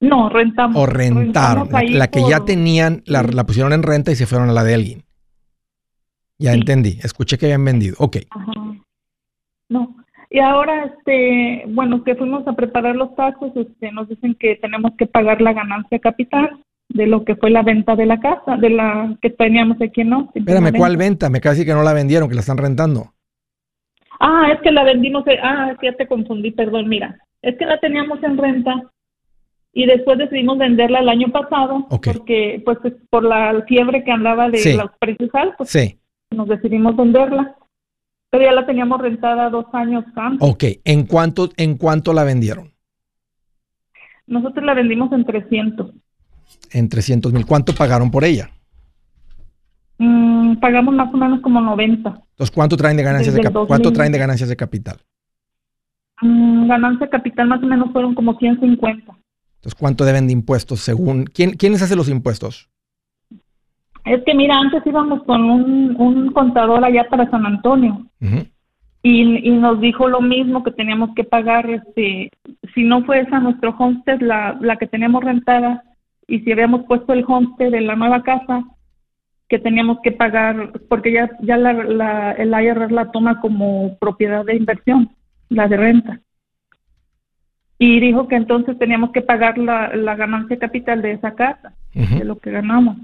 No, 0.00 0.28
rentamos. 0.30 0.76
o 0.82 0.86
rentaron. 0.86 1.68
Rentamos 1.68 1.90
La 1.90 2.08
que 2.08 2.20
ya 2.28 2.40
tenían, 2.44 3.02
la, 3.06 3.22
la 3.22 3.44
pusieron 3.44 3.72
en 3.74 3.82
renta 3.82 4.12
y 4.12 4.16
se 4.16 4.26
fueron 4.26 4.48
a 4.48 4.52
la 4.52 4.64
de 4.64 4.74
alguien. 4.74 5.02
Ya 6.38 6.52
Sí. 6.52 6.58
entendí. 6.60 6.98
Escuché 7.02 7.36
que 7.36 7.46
habían 7.46 7.64
vendido. 7.64 7.96
Ok. 7.98 8.16
Ajá. 8.30 8.52
No. 9.68 9.94
Y 10.30 10.40
ahora, 10.40 10.84
este, 10.84 11.64
bueno, 11.68 12.04
que 12.04 12.14
fuimos 12.14 12.46
a 12.46 12.52
preparar 12.52 12.94
los 12.96 13.14
taxes, 13.16 13.50
este, 13.56 13.90
nos 13.92 14.08
dicen 14.08 14.34
que 14.34 14.56
tenemos 14.56 14.92
que 14.98 15.06
pagar 15.06 15.40
la 15.40 15.54
ganancia 15.54 15.98
capital 15.98 16.50
de 16.90 17.06
lo 17.06 17.24
que 17.24 17.36
fue 17.36 17.50
la 17.50 17.62
venta 17.62 17.96
de 17.96 18.06
la 18.06 18.20
casa, 18.20 18.56
de 18.56 18.70
la 18.70 19.16
que 19.22 19.30
teníamos 19.30 19.80
aquí 19.80 20.02
en 20.02 20.12
Austin. 20.12 20.42
Espérame, 20.42 20.76
¿cuál 20.76 20.96
venta. 20.96 21.30
Me 21.30 21.40
casi 21.40 21.64
que 21.64 21.72
no 21.74 21.82
la 21.82 21.92
vendieron, 21.94 22.28
que 22.28 22.34
la 22.34 22.40
están 22.42 22.58
rentando. 22.58 23.12
Ah, 24.20 24.50
es 24.52 24.60
que 24.62 24.70
la 24.72 24.84
vendimos, 24.84 25.26
eh, 25.28 25.38
ah, 25.42 25.70
es 25.72 25.78
que 25.78 25.86
ya 25.90 25.96
te 25.96 26.06
confundí, 26.08 26.50
perdón, 26.50 26.88
mira, 26.88 27.18
es 27.42 27.56
que 27.56 27.64
la 27.66 27.78
teníamos 27.78 28.22
en 28.22 28.36
renta 28.36 28.82
y 29.72 29.86
después 29.86 30.18
decidimos 30.18 30.58
venderla 30.58 30.98
el 31.00 31.08
año 31.08 31.28
pasado 31.28 31.86
Ok. 31.90 32.08
porque, 32.12 32.60
pues, 32.64 32.78
es 32.84 32.94
por 33.10 33.22
la 33.22 33.62
fiebre 33.68 34.02
que 34.02 34.10
andaba 34.10 34.50
de 34.50 34.58
Sí. 34.58 34.76
los 34.76 34.90
precios 34.98 35.30
altos, 35.34 35.68
Sí. 35.68 35.98
nos 36.30 36.48
decidimos 36.48 36.96
venderla, 36.96 37.54
pero 38.30 38.44
ya 38.44 38.52
la 38.52 38.66
teníamos 38.66 39.00
rentada 39.00 39.48
dos 39.50 39.66
años 39.72 40.04
antes. 40.16 40.46
Ok. 40.48 40.64
¿En 40.84 41.04
cuánto, 41.06 41.50
en 41.56 41.76
cuánto 41.76 42.12
la 42.12 42.24
vendieron? 42.24 42.72
Nosotros 44.26 44.64
la 44.64 44.74
vendimos 44.74 45.10
en 45.12 45.24
300. 45.24 45.90
En 46.72 46.88
300 46.88 47.32
mil. 47.32 47.46
¿Cuánto 47.46 47.74
pagaron 47.74 48.10
por 48.10 48.24
ella? 48.24 48.50
Mm, 49.98 50.56
pagamos 50.56 50.94
más 50.94 51.12
o 51.12 51.16
menos 51.16 51.40
como 51.40 51.60
90. 51.60 52.08
Entonces, 52.10 52.50
¿cuánto 52.54 52.76
traen 52.76 52.96
de 52.96 53.02
ganancias 53.02 53.34
de 53.34 53.40
Desde 53.40 53.52
cap- 53.52 53.66
¿Cuánto 53.66 53.84
2000. 53.88 53.94
traen 53.96 54.12
de 54.12 54.18
ganancias 54.18 54.48
de 54.48 54.56
capital? 54.56 54.98
Mm, 56.20 56.68
ganancia 56.68 57.08
capital 57.08 57.48
más 57.48 57.62
o 57.62 57.66
menos 57.66 57.90
fueron 57.92 58.14
como 58.14 58.38
150. 58.38 59.12
Entonces, 59.56 59.74
¿cuánto 59.74 60.04
deben 60.04 60.26
de 60.26 60.32
impuestos 60.34 60.80
según 60.80 61.24
quién 61.24 61.52
quiénes 61.52 61.82
hacen 61.82 61.96
los 61.96 62.08
impuestos? 62.08 62.68
Es 64.04 64.22
que 64.24 64.34
mira, 64.34 64.58
antes 64.58 64.86
íbamos 64.86 65.22
con 65.24 65.44
un, 65.44 65.96
un 65.98 66.32
contador 66.32 66.84
allá 66.84 67.06
para 67.08 67.30
San 67.30 67.44
Antonio 67.44 68.06
y, 69.02 69.48
y 69.48 69.50
nos 69.52 69.80
dijo 69.80 70.08
lo 70.08 70.20
mismo 70.20 70.62
que 70.64 70.72
teníamos 70.72 71.10
que 71.14 71.24
pagar, 71.24 71.68
este, 71.70 72.30
si 72.74 72.84
no 72.84 73.04
fue 73.04 73.20
esa 73.20 73.38
nuestro 73.38 73.70
homestead, 73.70 74.20
la, 74.20 74.56
la 74.60 74.76
que 74.76 74.86
teníamos 74.86 75.22
rentada, 75.22 75.84
y 76.26 76.40
si 76.40 76.52
habíamos 76.52 76.84
puesto 76.84 77.12
el 77.12 77.24
homestead 77.26 77.74
en 77.74 77.86
la 77.86 77.96
nueva 77.96 78.22
casa, 78.22 78.64
que 79.48 79.58
teníamos 79.58 79.98
que 80.02 80.12
pagar, 80.12 80.72
porque 80.88 81.12
ya, 81.12 81.30
ya 81.40 81.56
la, 81.56 81.72
la, 81.72 82.32
el 82.32 82.50
IRS 82.50 82.90
la 82.92 83.10
toma 83.10 83.40
como 83.40 83.96
propiedad 83.98 84.44
de 84.44 84.56
inversión, 84.56 85.10
la 85.48 85.68
de 85.68 85.76
renta. 85.76 86.20
Y 87.78 88.00
dijo 88.00 88.28
que 88.28 88.34
entonces 88.36 88.76
teníamos 88.78 89.10
que 89.12 89.22
pagar 89.22 89.56
la, 89.56 89.94
la 89.94 90.16
ganancia 90.16 90.58
capital 90.58 91.00
de 91.00 91.12
esa 91.12 91.34
casa, 91.34 91.72
de 91.94 92.24
lo 92.24 92.38
que 92.38 92.50
ganamos. 92.50 92.96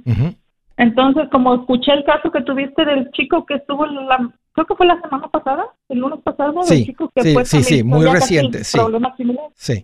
Entonces, 0.76 1.28
como 1.30 1.54
escuché 1.54 1.92
el 1.92 2.04
caso 2.04 2.30
que 2.30 2.42
tuviste 2.42 2.84
del 2.84 3.10
chico 3.12 3.46
que 3.46 3.54
estuvo, 3.54 3.86
la, 3.86 4.30
creo 4.52 4.66
que 4.66 4.74
fue 4.74 4.86
la 4.86 5.00
semana 5.00 5.28
pasada, 5.28 5.66
el 5.88 5.98
lunes 6.00 6.18
pasado, 6.24 6.62
Sí, 6.64 6.74
del 6.76 6.84
chico 6.86 7.10
que 7.14 7.22
sí, 7.22 7.32
fue 7.34 7.44
sí, 7.44 7.62
sí, 7.62 7.82
muy 7.84 8.06
reciente, 8.06 8.64
sí. 8.64 8.76
Problemas 8.78 9.16
similares. 9.16 9.52
Sí. 9.54 9.82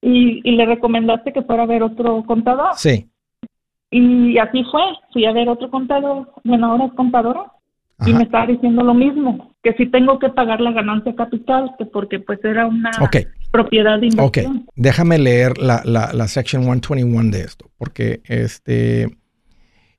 Y, 0.00 0.40
y 0.44 0.52
le 0.56 0.66
recomendaste 0.66 1.32
que 1.32 1.42
fuera 1.42 1.64
a 1.64 1.66
ver 1.66 1.82
otro 1.82 2.22
contador. 2.24 2.70
Sí. 2.76 3.08
Y 3.90 4.36
así 4.38 4.62
fue, 4.70 4.82
fui 5.12 5.24
a 5.24 5.32
ver 5.32 5.48
otro 5.48 5.70
contador, 5.70 6.30
bueno, 6.44 6.72
ahora 6.72 6.84
es 6.86 6.92
contadora, 6.92 7.46
y 8.06 8.12
me 8.12 8.24
estaba 8.24 8.46
diciendo 8.46 8.84
lo 8.84 8.94
mismo, 8.94 9.50
que 9.62 9.72
sí 9.72 9.86
tengo 9.86 10.20
que 10.20 10.28
pagar 10.28 10.60
la 10.60 10.70
ganancia 10.70 11.16
capital, 11.16 11.72
que 11.78 11.84
porque 11.86 12.20
pues 12.20 12.38
era 12.44 12.66
una 12.66 12.90
Ok. 13.00 13.16
propiedad 13.50 13.98
de 13.98 14.06
Ok, 14.18 14.36
inversión. 14.36 14.66
déjame 14.76 15.18
leer 15.18 15.58
la, 15.58 15.80
la, 15.84 16.12
la 16.12 16.28
section 16.28 16.62
121 16.62 17.30
de 17.32 17.40
esto, 17.40 17.70
porque 17.76 18.20
este, 18.26 19.17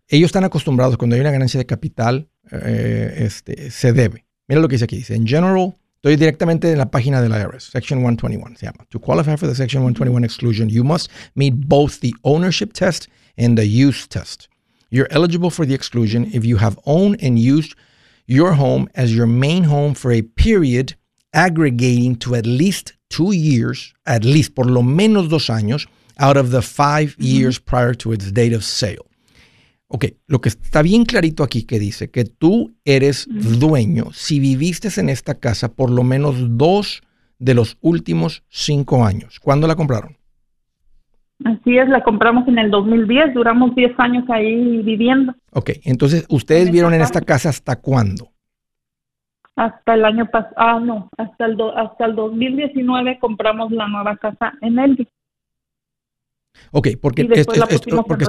ellos 0.09 0.29
están 0.29 0.43
acostumbrados 0.43 0.97
cuando 0.97 1.15
hay 1.15 1.21
una 1.21 1.31
ganancia 1.31 1.59
de 1.59 1.65
capital, 1.65 2.29
eh, 2.51 3.13
este, 3.19 3.71
se 3.71 3.93
debe. 3.93 4.25
Mira 4.47 4.61
lo 4.61 4.67
que 4.67 4.75
dice 4.75 4.85
aquí, 4.85 4.97
dice, 4.97 5.15
en 5.15 5.27
general, 5.27 5.75
estoy 5.95 6.15
directamente 6.15 6.71
en 6.71 6.79
la 6.79 6.89
página 6.89 7.21
del 7.21 7.31
IRS, 7.31 7.69
section 7.71 7.99
121 7.99 8.55
se 8.57 8.65
llama. 8.65 8.85
To 8.89 8.99
qualify 8.99 9.37
for 9.37 9.47
the 9.47 9.55
section 9.55 9.83
121 9.83 10.25
exclusion, 10.25 10.69
you 10.69 10.83
must 10.83 11.11
meet 11.35 11.53
both 11.67 11.99
the 11.99 12.13
ownership 12.23 12.73
test 12.73 13.07
and 13.37 13.55
the 13.55 13.65
use 13.65 14.07
test. 14.07 14.49
You're 14.89 15.07
eligible 15.11 15.51
for 15.51 15.67
the 15.67 15.75
exclusion 15.75 16.25
if 16.33 16.43
you 16.43 16.57
have 16.57 16.79
owned 16.85 17.17
and 17.21 17.37
used 17.37 17.75
your 18.25 18.53
home 18.53 18.89
as 18.95 19.15
your 19.15 19.27
main 19.27 19.65
home 19.65 19.93
for 19.93 20.11
a 20.11 20.23
period 20.23 20.95
aggregating 21.33 22.15
to 22.15 22.33
at 22.33 22.47
least 22.47 22.93
two 23.09 23.31
years, 23.31 23.93
at 24.07 24.23
least 24.23 24.55
por 24.55 24.65
lo 24.65 24.81
menos 24.81 25.29
dos 25.29 25.49
años, 25.49 25.85
out 26.17 26.37
of 26.37 26.49
the 26.49 26.61
five 26.63 27.15
years 27.19 27.59
prior 27.59 27.93
to 27.93 28.11
its 28.11 28.31
date 28.31 28.53
of 28.53 28.63
sale. 28.63 29.05
Ok, 29.91 30.05
lo 30.27 30.39
que 30.39 30.49
está 30.49 30.83
bien 30.83 31.03
clarito 31.03 31.43
aquí 31.43 31.63
que 31.63 31.79
dice 31.79 32.11
que 32.11 32.23
tú 32.23 32.75
eres 32.85 33.27
dueño 33.27 34.11
si 34.13 34.39
viviste 34.39 34.87
en 35.01 35.09
esta 35.09 35.33
casa 35.39 35.73
por 35.73 35.89
lo 35.89 36.03
menos 36.03 36.57
dos 36.57 37.01
de 37.39 37.55
los 37.55 37.75
últimos 37.81 38.43
cinco 38.49 39.03
años. 39.03 39.39
¿Cuándo 39.39 39.65
la 39.65 39.75
compraron? 39.75 40.15
Así 41.43 41.75
es, 41.75 41.89
la 41.89 42.03
compramos 42.03 42.47
en 42.47 42.59
el 42.59 42.69
2010, 42.69 43.33
duramos 43.33 43.73
10 43.73 43.97
años 43.97 44.29
ahí 44.29 44.83
viviendo. 44.83 45.33
Ok, 45.53 45.71
entonces, 45.85 46.25
¿ustedes 46.29 46.69
vieron 46.69 46.93
en 46.93 47.01
esta 47.01 47.21
casa 47.21 47.49
hasta 47.49 47.77
cuándo? 47.77 48.29
Hasta 49.55 49.95
el 49.95 50.05
año 50.05 50.25
pasado, 50.27 50.53
ah, 50.57 50.79
no, 50.79 51.09
hasta 51.17 51.45
el, 51.45 51.57
hasta 51.75 52.05
el 52.05 52.15
2019 52.15 53.19
compramos 53.19 53.71
la 53.71 53.87
nueva 53.87 54.17
casa 54.17 54.53
en 54.61 54.77
Elvis. 54.79 55.07
Ok, 56.71 56.89
porque, 57.01 57.27
esto, 57.33 58.03
porque 58.07 58.25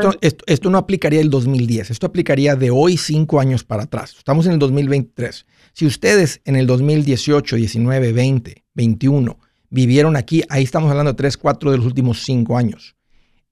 esto, 0.46 0.70
no 0.70 0.78
aplicaría 0.78 1.20
el 1.20 1.30
2010, 1.30 1.90
esto 1.90 2.06
aplicaría 2.06 2.56
de 2.56 2.70
hoy 2.70 2.96
cinco 2.96 3.40
años 3.40 3.64
para 3.64 3.84
atrás. 3.84 4.14
Estamos 4.16 4.46
en 4.46 4.52
el 4.52 4.58
2023. 4.58 5.46
Si 5.72 5.86
ustedes 5.86 6.40
en 6.44 6.56
el 6.56 6.66
2018, 6.66 7.56
19, 7.56 8.12
20, 8.12 8.64
21 8.74 9.38
vivieron 9.70 10.16
aquí, 10.16 10.42
ahí 10.48 10.64
estamos 10.64 10.90
hablando 10.90 11.12
de 11.12 11.16
3, 11.16 11.36
4 11.36 11.70
de 11.70 11.76
los 11.76 11.86
últimos 11.86 12.22
cinco 12.24 12.56
años. 12.56 12.96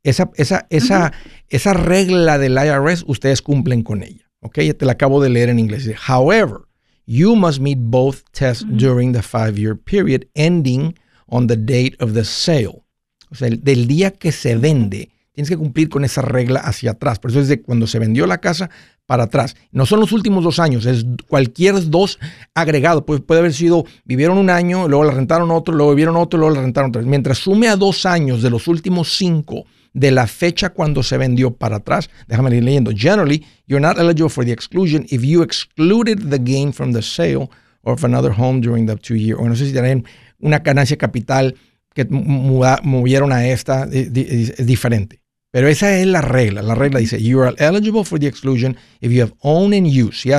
Esa, 0.02 0.30
esa, 0.36 0.66
esa, 0.70 1.12
esa 1.48 1.74
regla 1.74 2.38
del 2.38 2.52
IRS, 2.52 3.04
ustedes 3.06 3.42
cumplen 3.42 3.82
con 3.82 4.02
ella. 4.02 4.28
Ok, 4.40 4.58
te 4.78 4.86
la 4.86 4.92
acabo 4.92 5.20
de 5.20 5.30
leer 5.30 5.48
en 5.48 5.58
inglés. 5.58 5.88
However, 6.08 6.60
you 7.06 7.34
must 7.34 7.60
meet 7.60 7.78
both 7.80 8.22
tests 8.32 8.64
during 8.68 9.12
the 9.12 9.22
five-year 9.22 9.76
period 9.76 10.28
ending 10.34 10.94
on 11.26 11.46
the 11.46 11.56
date 11.56 11.96
of 12.00 12.14
the 12.14 12.24
sale. 12.24 12.84
O 13.30 13.34
sea, 13.34 13.48
del 13.50 13.86
día 13.86 14.10
que 14.10 14.32
se 14.32 14.56
vende, 14.56 15.10
tienes 15.32 15.48
que 15.48 15.56
cumplir 15.56 15.88
con 15.88 16.04
esa 16.04 16.22
regla 16.22 16.60
hacia 16.60 16.92
atrás. 16.92 17.18
Por 17.18 17.30
eso 17.30 17.40
es 17.40 17.48
de 17.48 17.62
cuando 17.62 17.86
se 17.86 17.98
vendió 17.98 18.26
la 18.26 18.38
casa 18.38 18.70
para 19.06 19.24
atrás. 19.24 19.56
No 19.72 19.86
son 19.86 20.00
los 20.00 20.12
últimos 20.12 20.44
dos 20.44 20.58
años, 20.58 20.84
es 20.84 21.06
cualquier 21.28 21.88
dos 21.88 22.18
agregado. 22.54 23.06
Pues 23.06 23.20
puede 23.20 23.40
haber 23.40 23.54
sido, 23.54 23.84
vivieron 24.04 24.36
un 24.38 24.50
año, 24.50 24.88
luego 24.88 25.04
la 25.04 25.12
rentaron 25.12 25.50
otro, 25.50 25.74
luego 25.74 25.92
vivieron 25.92 26.16
otro, 26.16 26.38
luego 26.38 26.54
la 26.54 26.62
rentaron 26.62 26.90
otro. 26.90 27.02
Mientras 27.02 27.38
sume 27.38 27.68
a 27.68 27.76
dos 27.76 28.04
años 28.04 28.42
de 28.42 28.50
los 28.50 28.68
últimos 28.68 29.16
cinco 29.16 29.64
de 29.92 30.10
la 30.10 30.26
fecha 30.26 30.70
cuando 30.70 31.02
se 31.02 31.16
vendió 31.16 31.50
para 31.52 31.76
atrás. 31.76 32.10
Déjame 32.26 32.54
ir 32.56 32.64
leyendo. 32.64 32.90
Generally, 32.94 33.44
you're 33.66 33.80
not 33.80 33.98
eligible 33.98 34.28
for 34.28 34.44
the 34.44 34.52
exclusion 34.52 35.06
if 35.08 35.22
you 35.22 35.42
excluded 35.42 36.30
the 36.30 36.38
gain 36.38 36.72
from 36.72 36.92
the 36.92 37.02
sale 37.02 37.50
of 37.82 38.04
another 38.04 38.32
home 38.32 38.60
during 38.60 38.86
the 38.86 38.96
two 38.96 39.16
years. 39.16 39.40
O 39.40 39.48
no 39.48 39.54
sé 39.54 39.66
si 39.66 39.72
tienen 39.72 40.04
una 40.40 40.58
ganancia 40.60 40.96
capital 40.96 41.54
que 41.94 42.06
movieron 42.10 43.32
a 43.32 43.46
esta, 43.48 43.88
es 43.90 44.66
diferente. 44.66 45.20
Pero 45.50 45.68
esa 45.68 45.96
es 45.98 46.06
la 46.06 46.20
regla. 46.20 46.62
La 46.62 46.74
regla 46.74 47.00
dice, 47.00 47.22
you 47.22 47.40
are 47.40 47.54
eligible 47.58 48.04
for 48.04 48.18
the 48.18 48.26
exclusion 48.26 48.76
if 49.00 49.10
you 49.10 49.22
have 49.22 49.32
owned 49.40 49.74
and 49.74 49.86
used. 49.86 50.14
Si, 50.14 50.30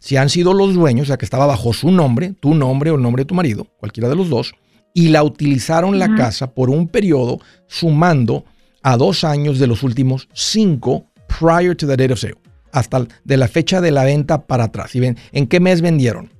si 0.00 0.16
han 0.16 0.28
sido 0.28 0.52
los 0.52 0.74
dueños, 0.74 1.04
o 1.04 1.06
sea, 1.06 1.16
que 1.16 1.24
estaba 1.24 1.46
bajo 1.46 1.72
su 1.72 1.90
nombre, 1.90 2.34
tu 2.40 2.54
nombre 2.54 2.90
o 2.90 2.96
el 2.96 3.02
nombre 3.02 3.22
de 3.22 3.26
tu 3.26 3.34
marido, 3.34 3.66
cualquiera 3.78 4.08
de 4.08 4.16
los 4.16 4.28
dos, 4.28 4.54
y 4.92 5.08
la 5.08 5.22
utilizaron 5.22 5.98
la 5.98 6.14
casa 6.14 6.52
por 6.52 6.70
un 6.70 6.88
periodo 6.88 7.38
sumando 7.68 8.44
a 8.82 8.96
dos 8.96 9.24
años 9.24 9.58
de 9.58 9.66
los 9.66 9.82
últimos 9.82 10.28
cinco 10.32 11.06
prior 11.38 11.76
to 11.76 11.86
the 11.86 11.96
date 11.96 12.12
of 12.12 12.18
sale, 12.18 12.36
hasta 12.72 13.06
de 13.24 13.36
la 13.36 13.46
fecha 13.46 13.80
de 13.80 13.90
la 13.90 14.04
venta 14.04 14.46
para 14.46 14.64
atrás. 14.64 14.94
¿Y 14.96 15.00
ven, 15.00 15.16
en 15.32 15.46
qué 15.46 15.60
mes 15.60 15.80
vendieron? 15.80 16.30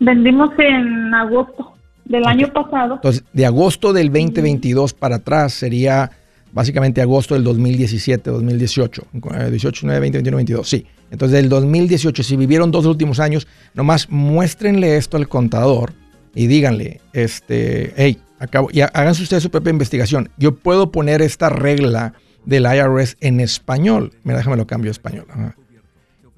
Vendimos 0.00 0.50
en 0.58 1.14
agosto 1.14 1.77
del 2.08 2.26
año 2.26 2.52
pasado. 2.52 2.94
Entonces, 2.94 3.24
de 3.32 3.46
agosto 3.46 3.92
del 3.92 4.08
2022 4.08 4.94
para 4.94 5.16
atrás 5.16 5.52
sería 5.52 6.10
básicamente 6.52 7.00
agosto 7.00 7.34
del 7.34 7.44
2017, 7.44 8.30
2018, 8.30 9.02
18, 9.50 9.86
9, 9.86 10.00
20, 10.00 10.18
21, 10.18 10.36
22, 10.36 10.68
sí. 10.68 10.86
Entonces, 11.10 11.36
del 11.40 11.48
2018, 11.48 12.22
si 12.22 12.36
vivieron 12.36 12.70
dos 12.70 12.86
últimos 12.86 13.20
años, 13.20 13.46
nomás 13.74 14.10
muéstrenle 14.10 14.96
esto 14.96 15.16
al 15.16 15.28
contador 15.28 15.92
y 16.34 16.46
díganle, 16.46 17.00
este, 17.12 17.92
hey, 17.96 18.18
acabo, 18.38 18.68
y 18.72 18.80
háganse 18.80 19.22
ustedes 19.22 19.42
su 19.42 19.50
propia 19.50 19.70
investigación. 19.70 20.30
Yo 20.36 20.54
puedo 20.54 20.90
poner 20.90 21.22
esta 21.22 21.48
regla 21.48 22.14
del 22.44 22.64
IRS 22.64 23.16
en 23.20 23.40
español. 23.40 24.12
Mira, 24.24 24.38
déjame 24.38 24.56
lo 24.56 24.66
cambio 24.66 24.90
a 24.90 24.92
español. 24.92 25.26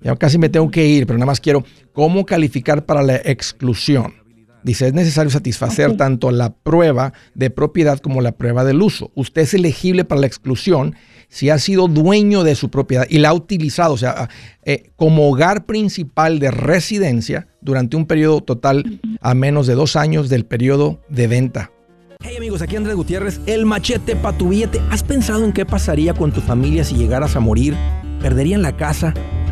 Ya 0.02 0.16
casi 0.16 0.38
me 0.38 0.48
tengo 0.48 0.70
que 0.70 0.86
ir, 0.86 1.06
pero 1.06 1.18
nada 1.18 1.26
más 1.26 1.40
quiero 1.40 1.64
cómo 1.92 2.24
calificar 2.24 2.84
para 2.84 3.02
la 3.02 3.16
exclusión. 3.16 4.14
Dice, 4.62 4.88
es 4.88 4.94
necesario 4.94 5.30
satisfacer 5.30 5.96
tanto 5.96 6.30
la 6.30 6.52
prueba 6.52 7.12
de 7.34 7.50
propiedad 7.50 7.98
como 7.98 8.20
la 8.20 8.32
prueba 8.32 8.64
del 8.64 8.82
uso. 8.82 9.10
Usted 9.14 9.42
es 9.42 9.54
elegible 9.54 10.04
para 10.04 10.20
la 10.20 10.26
exclusión 10.26 10.94
si 11.28 11.48
ha 11.48 11.58
sido 11.58 11.88
dueño 11.88 12.42
de 12.44 12.54
su 12.54 12.70
propiedad 12.70 13.06
y 13.08 13.18
la 13.18 13.30
ha 13.30 13.34
utilizado, 13.34 13.94
o 13.94 13.96
sea, 13.96 14.28
eh, 14.64 14.90
como 14.96 15.30
hogar 15.30 15.64
principal 15.64 16.40
de 16.40 16.50
residencia 16.50 17.46
durante 17.60 17.96
un 17.96 18.06
periodo 18.06 18.42
total 18.42 19.00
a 19.20 19.34
menos 19.34 19.66
de 19.66 19.74
dos 19.74 19.96
años 19.96 20.28
del 20.28 20.44
periodo 20.44 21.00
de 21.08 21.26
venta. 21.28 21.70
Hey 22.22 22.36
amigos, 22.36 22.60
aquí 22.60 22.76
Andrés 22.76 22.96
Gutiérrez, 22.96 23.40
el 23.46 23.64
machete 23.64 24.14
para 24.14 24.36
tu 24.36 24.50
billete. 24.50 24.80
¿Has 24.90 25.02
pensado 25.02 25.44
en 25.44 25.52
qué 25.52 25.64
pasaría 25.64 26.12
con 26.12 26.32
tu 26.32 26.40
familia 26.42 26.84
si 26.84 26.96
llegaras 26.96 27.34
a 27.34 27.40
morir? 27.40 27.74
¿Perderían 28.20 28.60
la 28.60 28.76
casa? 28.76 29.14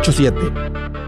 987 0.00 1.07